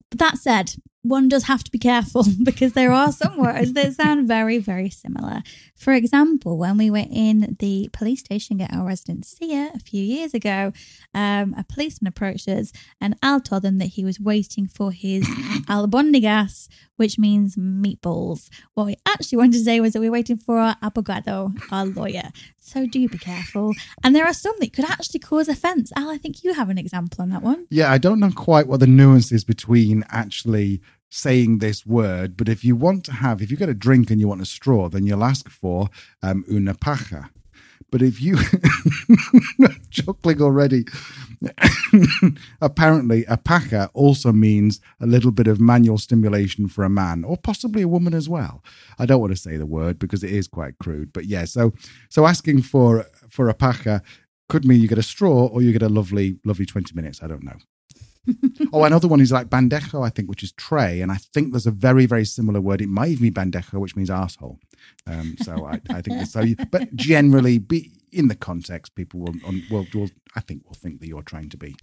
But 0.09 0.19
that 0.19 0.37
said, 0.37 0.75
one 1.03 1.27
does 1.27 1.43
have 1.43 1.63
to 1.63 1.71
be 1.71 1.79
careful 1.79 2.23
because 2.43 2.73
there 2.73 2.91
are 2.91 3.11
some 3.11 3.37
words 3.37 3.73
that 3.73 3.93
sound 3.93 4.27
very, 4.27 4.57
very 4.57 4.89
similar. 4.89 5.41
For 5.75 5.93
example, 5.93 6.57
when 6.57 6.77
we 6.77 6.91
were 6.91 7.05
in 7.09 7.55
the 7.59 7.89
police 7.91 8.19
station 8.19 8.57
get 8.57 8.73
our 8.73 8.85
residents 8.85 9.35
here 9.39 9.71
a 9.73 9.79
few 9.79 10.03
years 10.03 10.33
ago, 10.33 10.73
um, 11.13 11.55
a 11.57 11.63
policeman 11.63 12.07
approached 12.07 12.47
us 12.47 12.71
and 12.99 13.15
Al 13.23 13.39
told 13.39 13.63
them 13.63 13.79
that 13.79 13.85
he 13.85 14.05
was 14.05 14.19
waiting 14.19 14.67
for 14.67 14.91
his 14.91 15.25
albondigas, 15.67 16.67
which 16.97 17.17
means 17.17 17.55
meatballs. 17.55 18.49
What 18.75 18.85
we 18.85 18.95
actually 19.07 19.39
wanted 19.39 19.53
to 19.53 19.63
say 19.63 19.79
was 19.79 19.93
that 19.93 20.01
we 20.01 20.09
we're 20.09 20.13
waiting 20.13 20.37
for 20.37 20.59
our 20.59 20.75
abogado, 20.83 21.57
our 21.71 21.85
lawyer. 21.85 22.29
So 22.59 22.85
do 22.85 23.09
be 23.09 23.17
careful. 23.17 23.73
And 24.03 24.15
there 24.15 24.25
are 24.25 24.33
some 24.33 24.55
that 24.59 24.71
could 24.71 24.85
actually 24.85 25.19
cause 25.19 25.49
offence. 25.49 25.91
Al, 25.95 26.11
I 26.11 26.17
think 26.17 26.43
you 26.43 26.53
have 26.53 26.69
an 26.69 26.77
example 26.77 27.21
on 27.21 27.29
that 27.29 27.41
one. 27.41 27.65
Yeah, 27.69 27.91
I 27.91 27.97
don't 27.97 28.19
know 28.19 28.31
quite 28.31 28.67
what 28.67 28.79
the 28.79 28.87
nuance 28.87 29.31
is 29.31 29.43
between 29.43 30.03
actually 30.09 30.81
saying 31.11 31.59
this 31.59 31.85
word, 31.85 32.37
but 32.37 32.47
if 32.49 32.63
you 32.63 32.75
want 32.75 33.03
to 33.03 33.11
have, 33.11 33.41
if 33.41 33.51
you 33.51 33.57
get 33.57 33.69
a 33.69 33.73
drink 33.73 34.09
and 34.09 34.19
you 34.19 34.29
want 34.29 34.41
a 34.41 34.45
straw, 34.45 34.87
then 34.89 35.05
you'll 35.05 35.23
ask 35.23 35.49
for 35.49 35.89
um, 36.23 36.43
una 36.49 36.73
paja. 36.73 37.29
But 37.91 38.01
if 38.01 38.21
you 38.21 38.37
chuckling 39.91 40.41
already, 40.41 40.85
apparently 42.61 43.25
a 43.25 43.35
paja 43.35 43.89
also 43.93 44.31
means 44.31 44.79
a 45.01 45.05
little 45.05 45.31
bit 45.31 45.47
of 45.47 45.59
manual 45.59 45.97
stimulation 45.97 46.69
for 46.69 46.85
a 46.85 46.89
man 46.89 47.25
or 47.25 47.35
possibly 47.35 47.81
a 47.81 47.89
woman 47.89 48.13
as 48.13 48.29
well. 48.29 48.63
I 48.97 49.05
don't 49.05 49.19
want 49.19 49.33
to 49.33 49.37
say 49.37 49.57
the 49.57 49.65
word 49.65 49.99
because 49.99 50.23
it 50.23 50.31
is 50.31 50.47
quite 50.47 50.79
crude, 50.79 51.11
but 51.11 51.25
yeah. 51.25 51.43
So 51.43 51.73
so 52.07 52.25
asking 52.25 52.61
for 52.61 53.05
for 53.29 53.49
a 53.49 53.53
paja 53.53 54.01
could 54.47 54.63
mean 54.63 54.79
you 54.79 54.87
get 54.87 54.97
a 54.97 55.03
straw 55.03 55.47
or 55.47 55.61
you 55.61 55.73
get 55.73 55.81
a 55.81 55.89
lovely 55.89 56.37
lovely 56.45 56.65
twenty 56.65 56.95
minutes. 56.95 57.21
I 57.21 57.27
don't 57.27 57.43
know. 57.43 57.57
oh, 58.73 58.83
another 58.83 59.07
one 59.07 59.21
is 59.21 59.31
like 59.31 59.49
bandejo, 59.49 60.01
I 60.01 60.09
think, 60.09 60.29
which 60.29 60.43
is 60.43 60.51
tray, 60.53 61.01
and 61.01 61.11
I 61.11 61.15
think 61.15 61.51
there's 61.51 61.67
a 61.67 61.71
very, 61.71 62.05
very 62.05 62.25
similar 62.25 62.61
word. 62.61 62.81
It 62.81 62.89
might 62.89 63.09
even 63.09 63.23
be 63.23 63.31
pendejo, 63.31 63.79
which 63.79 63.95
means 63.95 64.09
asshole. 64.09 64.59
Um, 65.07 65.35
so 65.41 65.65
I, 65.65 65.81
I 65.89 66.01
think 66.01 66.25
so. 66.27 66.43
But 66.69 66.95
generally, 66.95 67.57
be 67.57 67.91
in 68.11 68.27
the 68.27 68.35
context, 68.35 68.95
people 68.95 69.21
will, 69.21 69.35
will, 69.69 69.87
will, 69.93 70.09
I 70.35 70.41
think, 70.41 70.65
will 70.65 70.75
think 70.75 70.99
that 70.99 71.07
you're 71.07 71.23
trying 71.23 71.49
to 71.49 71.57
be 71.57 71.75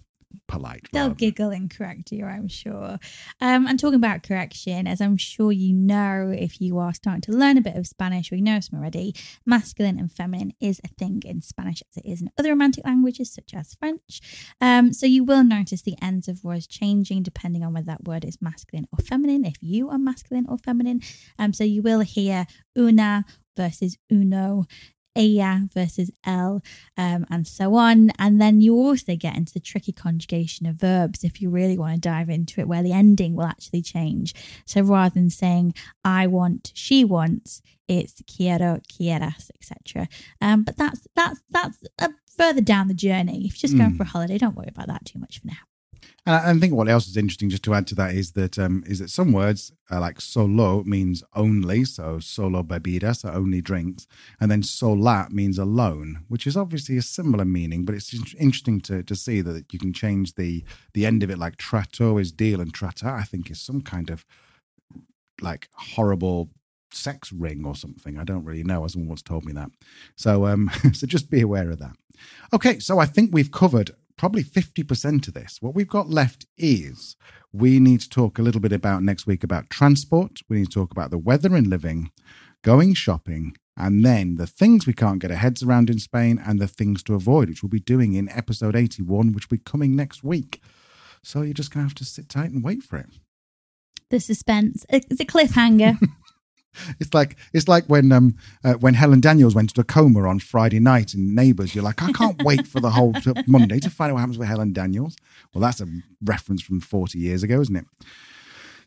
polite. 0.47 0.87
They'll 0.91 1.09
giggle 1.13 1.49
and 1.49 1.69
correct 1.69 2.11
you, 2.11 2.25
I'm 2.25 2.47
sure. 2.47 2.99
Um, 3.39 3.67
and 3.67 3.79
talking 3.79 3.95
about 3.95 4.23
correction, 4.23 4.87
as 4.87 5.01
I'm 5.01 5.17
sure 5.17 5.51
you 5.51 5.73
know, 5.73 6.33
if 6.35 6.59
you 6.61 6.77
are 6.77 6.93
starting 6.93 7.21
to 7.21 7.31
learn 7.31 7.57
a 7.57 7.61
bit 7.61 7.75
of 7.75 7.87
Spanish 7.87 8.31
or 8.31 8.35
you 8.35 8.41
know 8.41 8.59
some 8.59 8.79
already, 8.79 9.15
masculine 9.45 9.99
and 9.99 10.11
feminine 10.11 10.53
is 10.59 10.81
a 10.83 10.87
thing 10.89 11.21
in 11.25 11.41
Spanish 11.41 11.81
as 11.91 12.03
it 12.03 12.09
is 12.09 12.21
in 12.21 12.31
other 12.37 12.49
romantic 12.49 12.85
languages 12.85 13.31
such 13.31 13.53
as 13.53 13.75
French. 13.75 14.21
Um, 14.61 14.93
so 14.93 15.05
you 15.05 15.23
will 15.23 15.43
notice 15.43 15.81
the 15.81 15.95
ends 16.01 16.27
of 16.27 16.43
words 16.43 16.67
changing 16.67 17.23
depending 17.23 17.63
on 17.63 17.73
whether 17.73 17.87
that 17.87 18.03
word 18.03 18.25
is 18.25 18.41
masculine 18.41 18.87
or 18.91 19.03
feminine, 19.03 19.45
if 19.45 19.57
you 19.61 19.89
are 19.89 19.97
masculine 19.97 20.45
or 20.49 20.57
feminine. 20.57 21.01
Um, 21.37 21.53
so 21.53 21.63
you 21.63 21.81
will 21.81 22.01
hear 22.01 22.45
una 22.77 23.25
versus 23.55 23.97
uno, 24.11 24.65
ella 25.19 25.67
versus 25.73 26.09
l, 26.25 26.61
um, 26.97 27.25
and 27.29 27.45
so 27.45 27.75
on. 27.75 28.11
And 28.17 28.41
then 28.41 28.61
you 28.61 28.73
also 28.75 29.15
get 29.15 29.35
into 29.35 29.53
the 29.53 29.59
tricky 29.59 29.91
conjugation 29.91 30.65
of 30.65 30.75
verbs 30.77 31.23
if 31.23 31.41
you 31.41 31.49
really 31.49 31.77
want 31.77 31.93
to 31.95 31.99
dive 31.99 32.29
into 32.29 32.61
it, 32.61 32.67
where 32.67 32.83
the 32.83 32.93
ending 32.93 33.35
will 33.35 33.45
actually 33.45 33.81
change. 33.81 34.33
So 34.65 34.81
rather 34.81 35.13
than 35.13 35.29
saying 35.29 35.73
I 36.03 36.27
want, 36.27 36.71
she 36.73 37.03
wants, 37.03 37.61
it's 37.87 38.21
quiero, 38.33 38.79
quieras, 38.91 39.49
etc. 39.55 40.07
Um, 40.41 40.63
but 40.63 40.77
that's 40.77 41.07
that's 41.15 41.41
that's 41.49 41.79
uh, 41.99 42.09
further 42.37 42.61
down 42.61 42.87
the 42.87 42.93
journey. 42.93 43.45
If 43.45 43.55
you're 43.61 43.67
just 43.67 43.77
going 43.77 43.91
Mm. 43.93 43.97
for 43.97 44.03
a 44.03 44.07
holiday, 44.07 44.37
don't 44.37 44.55
worry 44.55 44.69
about 44.69 44.87
that 44.87 45.05
too 45.05 45.19
much 45.19 45.39
for 45.39 45.47
now. 45.47 45.68
And 46.25 46.35
I, 46.35 46.53
think 46.59 46.73
what 46.73 46.89
else 46.89 47.07
is 47.07 47.17
interesting, 47.17 47.49
just 47.49 47.63
to 47.63 47.73
add 47.73 47.87
to 47.87 47.95
that, 47.95 48.13
is 48.13 48.33
that 48.33 48.59
um, 48.59 48.83
is 48.85 48.99
that 48.99 49.09
some 49.09 49.31
words 49.31 49.71
uh, 49.89 49.99
like 49.99 50.19
solo 50.21 50.83
means 50.83 51.23
only, 51.35 51.85
so 51.85 52.19
solo 52.19 52.61
bebida, 52.61 53.15
so 53.15 53.31
only 53.31 53.61
drinks, 53.61 54.05
and 54.39 54.51
then 54.51 54.61
sola 54.61 55.27
means 55.31 55.57
alone, 55.57 56.25
which 56.27 56.45
is 56.45 56.57
obviously 56.57 56.97
a 56.97 57.01
similar 57.01 57.45
meaning, 57.45 57.85
but 57.85 57.95
it's 57.95 58.13
in- 58.13 58.39
interesting 58.39 58.81
to 58.81 59.03
to 59.03 59.15
see 59.15 59.41
that 59.41 59.71
you 59.71 59.79
can 59.79 59.93
change 59.93 60.35
the 60.35 60.63
the 60.93 61.05
end 61.05 61.23
of 61.23 61.29
it, 61.29 61.39
like 61.39 61.57
trato 61.57 62.17
is 62.17 62.31
deal, 62.31 62.61
and 62.61 62.73
trata 62.73 63.05
I 63.05 63.23
think 63.23 63.49
is 63.49 63.61
some 63.61 63.81
kind 63.81 64.09
of 64.09 64.25
like 65.41 65.69
horrible 65.73 66.49
sex 66.91 67.31
ring 67.31 67.65
or 67.65 67.75
something. 67.75 68.17
I 68.17 68.23
don't 68.23 68.43
really 68.43 68.63
know. 68.63 68.85
Someone 68.87 69.09
once 69.09 69.21
told 69.21 69.45
me 69.45 69.53
that. 69.53 69.69
So 70.15 70.47
um 70.47 70.69
so 70.93 71.07
just 71.07 71.29
be 71.29 71.41
aware 71.41 71.69
of 71.69 71.79
that. 71.79 71.95
Okay, 72.53 72.79
so 72.79 72.99
I 72.99 73.05
think 73.05 73.29
we've 73.31 73.51
covered 73.51 73.91
probably 74.19 74.43
50% 74.43 75.29
of 75.29 75.33
this. 75.33 75.61
What 75.61 75.73
we've 75.73 75.87
got 75.87 76.09
left 76.09 76.45
is 76.57 77.15
we 77.53 77.79
need 77.79 78.01
to 78.01 78.09
talk 78.09 78.37
a 78.37 78.41
little 78.41 78.59
bit 78.59 78.73
about 78.73 79.01
next 79.01 79.25
week 79.25 79.45
about 79.45 79.69
transport. 79.69 80.41
We 80.49 80.57
need 80.57 80.65
to 80.65 80.79
talk 80.79 80.91
about 80.91 81.09
the 81.09 81.17
weather 81.17 81.55
and 81.55 81.67
living, 81.67 82.11
going 82.61 82.95
shopping, 82.95 83.55
and 83.77 84.03
then 84.03 84.35
the 84.35 84.45
things 84.45 84.85
we 84.85 84.91
can't 84.91 85.19
get 85.19 85.31
our 85.31 85.37
heads 85.37 85.63
around 85.63 85.89
in 85.89 85.99
Spain 85.99 86.37
and 86.45 86.59
the 86.59 86.67
things 86.67 87.01
to 87.03 87.15
avoid, 87.15 87.47
which 87.47 87.63
we'll 87.63 87.69
be 87.69 87.79
doing 87.79 88.13
in 88.13 88.27
episode 88.27 88.75
81, 88.75 89.31
which 89.31 89.49
will 89.49 89.57
be 89.57 89.63
coming 89.63 89.95
next 89.95 90.21
week. 90.21 90.61
So 91.23 91.41
you're 91.41 91.53
just 91.53 91.71
going 91.71 91.85
to 91.85 91.87
have 91.87 91.95
to 91.95 92.05
sit 92.05 92.27
tight 92.27 92.51
and 92.51 92.61
wait 92.61 92.83
for 92.83 92.97
it. 92.97 93.19
The 94.09 94.19
suspense. 94.19 94.85
It's 94.89 95.21
a 95.21 95.25
cliffhanger. 95.25 95.97
It's 96.99 97.13
like 97.13 97.37
it's 97.53 97.67
like 97.67 97.85
when 97.85 98.11
um 98.11 98.35
uh, 98.63 98.73
when 98.73 98.93
Helen 98.93 99.21
Daniels 99.21 99.55
went 99.55 99.73
to 99.75 99.81
a 99.81 99.83
coma 99.83 100.27
on 100.27 100.39
Friday 100.39 100.79
night 100.79 101.13
in 101.13 101.35
Neighbours. 101.35 101.75
You're 101.75 101.83
like, 101.83 102.01
I 102.01 102.11
can't 102.11 102.41
wait 102.43 102.67
for 102.67 102.79
the 102.79 102.91
whole 102.91 103.13
t- 103.13 103.33
Monday 103.47 103.79
to 103.79 103.89
find 103.89 104.11
out 104.11 104.15
what 104.15 104.19
happens 104.21 104.37
with 104.37 104.47
Helen 104.47 104.73
Daniels. 104.73 105.15
Well, 105.53 105.61
that's 105.61 105.81
a 105.81 105.87
reference 106.23 106.61
from 106.61 106.79
40 106.79 107.19
years 107.19 107.43
ago, 107.43 107.59
isn't 107.61 107.75
it? 107.75 107.85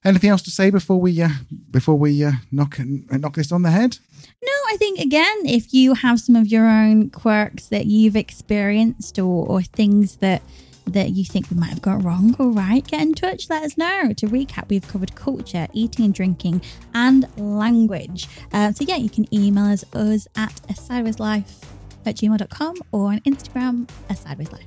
Anything 0.04 0.30
else 0.30 0.42
to 0.42 0.50
say 0.50 0.70
before 0.70 1.00
we 1.00 1.20
uh, 1.22 1.28
before 1.70 1.96
we 1.96 2.24
uh, 2.24 2.32
knock 2.50 2.78
knock 2.78 3.34
this 3.34 3.52
on 3.52 3.62
the 3.62 3.70
head? 3.70 3.98
No, 4.42 4.52
I 4.68 4.76
think 4.76 4.98
again, 4.98 5.42
if 5.44 5.72
you 5.72 5.94
have 5.94 6.20
some 6.20 6.34
of 6.34 6.48
your 6.48 6.66
own 6.68 7.10
quirks 7.10 7.66
that 7.66 7.86
you've 7.86 8.16
experienced 8.16 9.18
or, 9.18 9.46
or 9.46 9.62
things 9.62 10.16
that 10.16 10.42
that 10.86 11.10
you 11.10 11.24
think 11.24 11.50
we 11.50 11.56
might 11.56 11.70
have 11.70 11.82
got 11.82 12.02
wrong 12.02 12.34
or 12.38 12.50
right, 12.50 12.86
get 12.86 13.00
in 13.00 13.14
touch, 13.14 13.48
let 13.50 13.62
us 13.62 13.76
know. 13.76 14.12
To 14.12 14.26
recap, 14.26 14.68
we've 14.68 14.86
covered 14.86 15.14
culture, 15.14 15.68
eating 15.72 16.04
and 16.04 16.14
drinking, 16.14 16.62
and 16.94 17.26
language. 17.36 18.28
Uh, 18.52 18.72
so 18.72 18.84
yeah, 18.84 18.96
you 18.96 19.10
can 19.10 19.32
email 19.34 19.66
us, 19.66 19.84
us 19.94 20.28
at 20.36 20.60
a 20.68 20.74
sideways 20.74 21.20
life 21.20 21.60
at 22.04 22.16
gmail.com 22.16 22.76
or 22.92 23.12
on 23.12 23.20
Instagram, 23.20 23.88
a 24.08 24.16
sideways 24.16 24.52
life. 24.52 24.66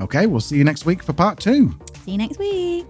Okay, 0.00 0.26
we'll 0.26 0.40
see 0.40 0.56
you 0.56 0.64
next 0.64 0.86
week 0.86 1.02
for 1.02 1.12
part 1.12 1.40
two. 1.40 1.76
See 2.04 2.12
you 2.12 2.18
next 2.18 2.38
week. 2.38 2.86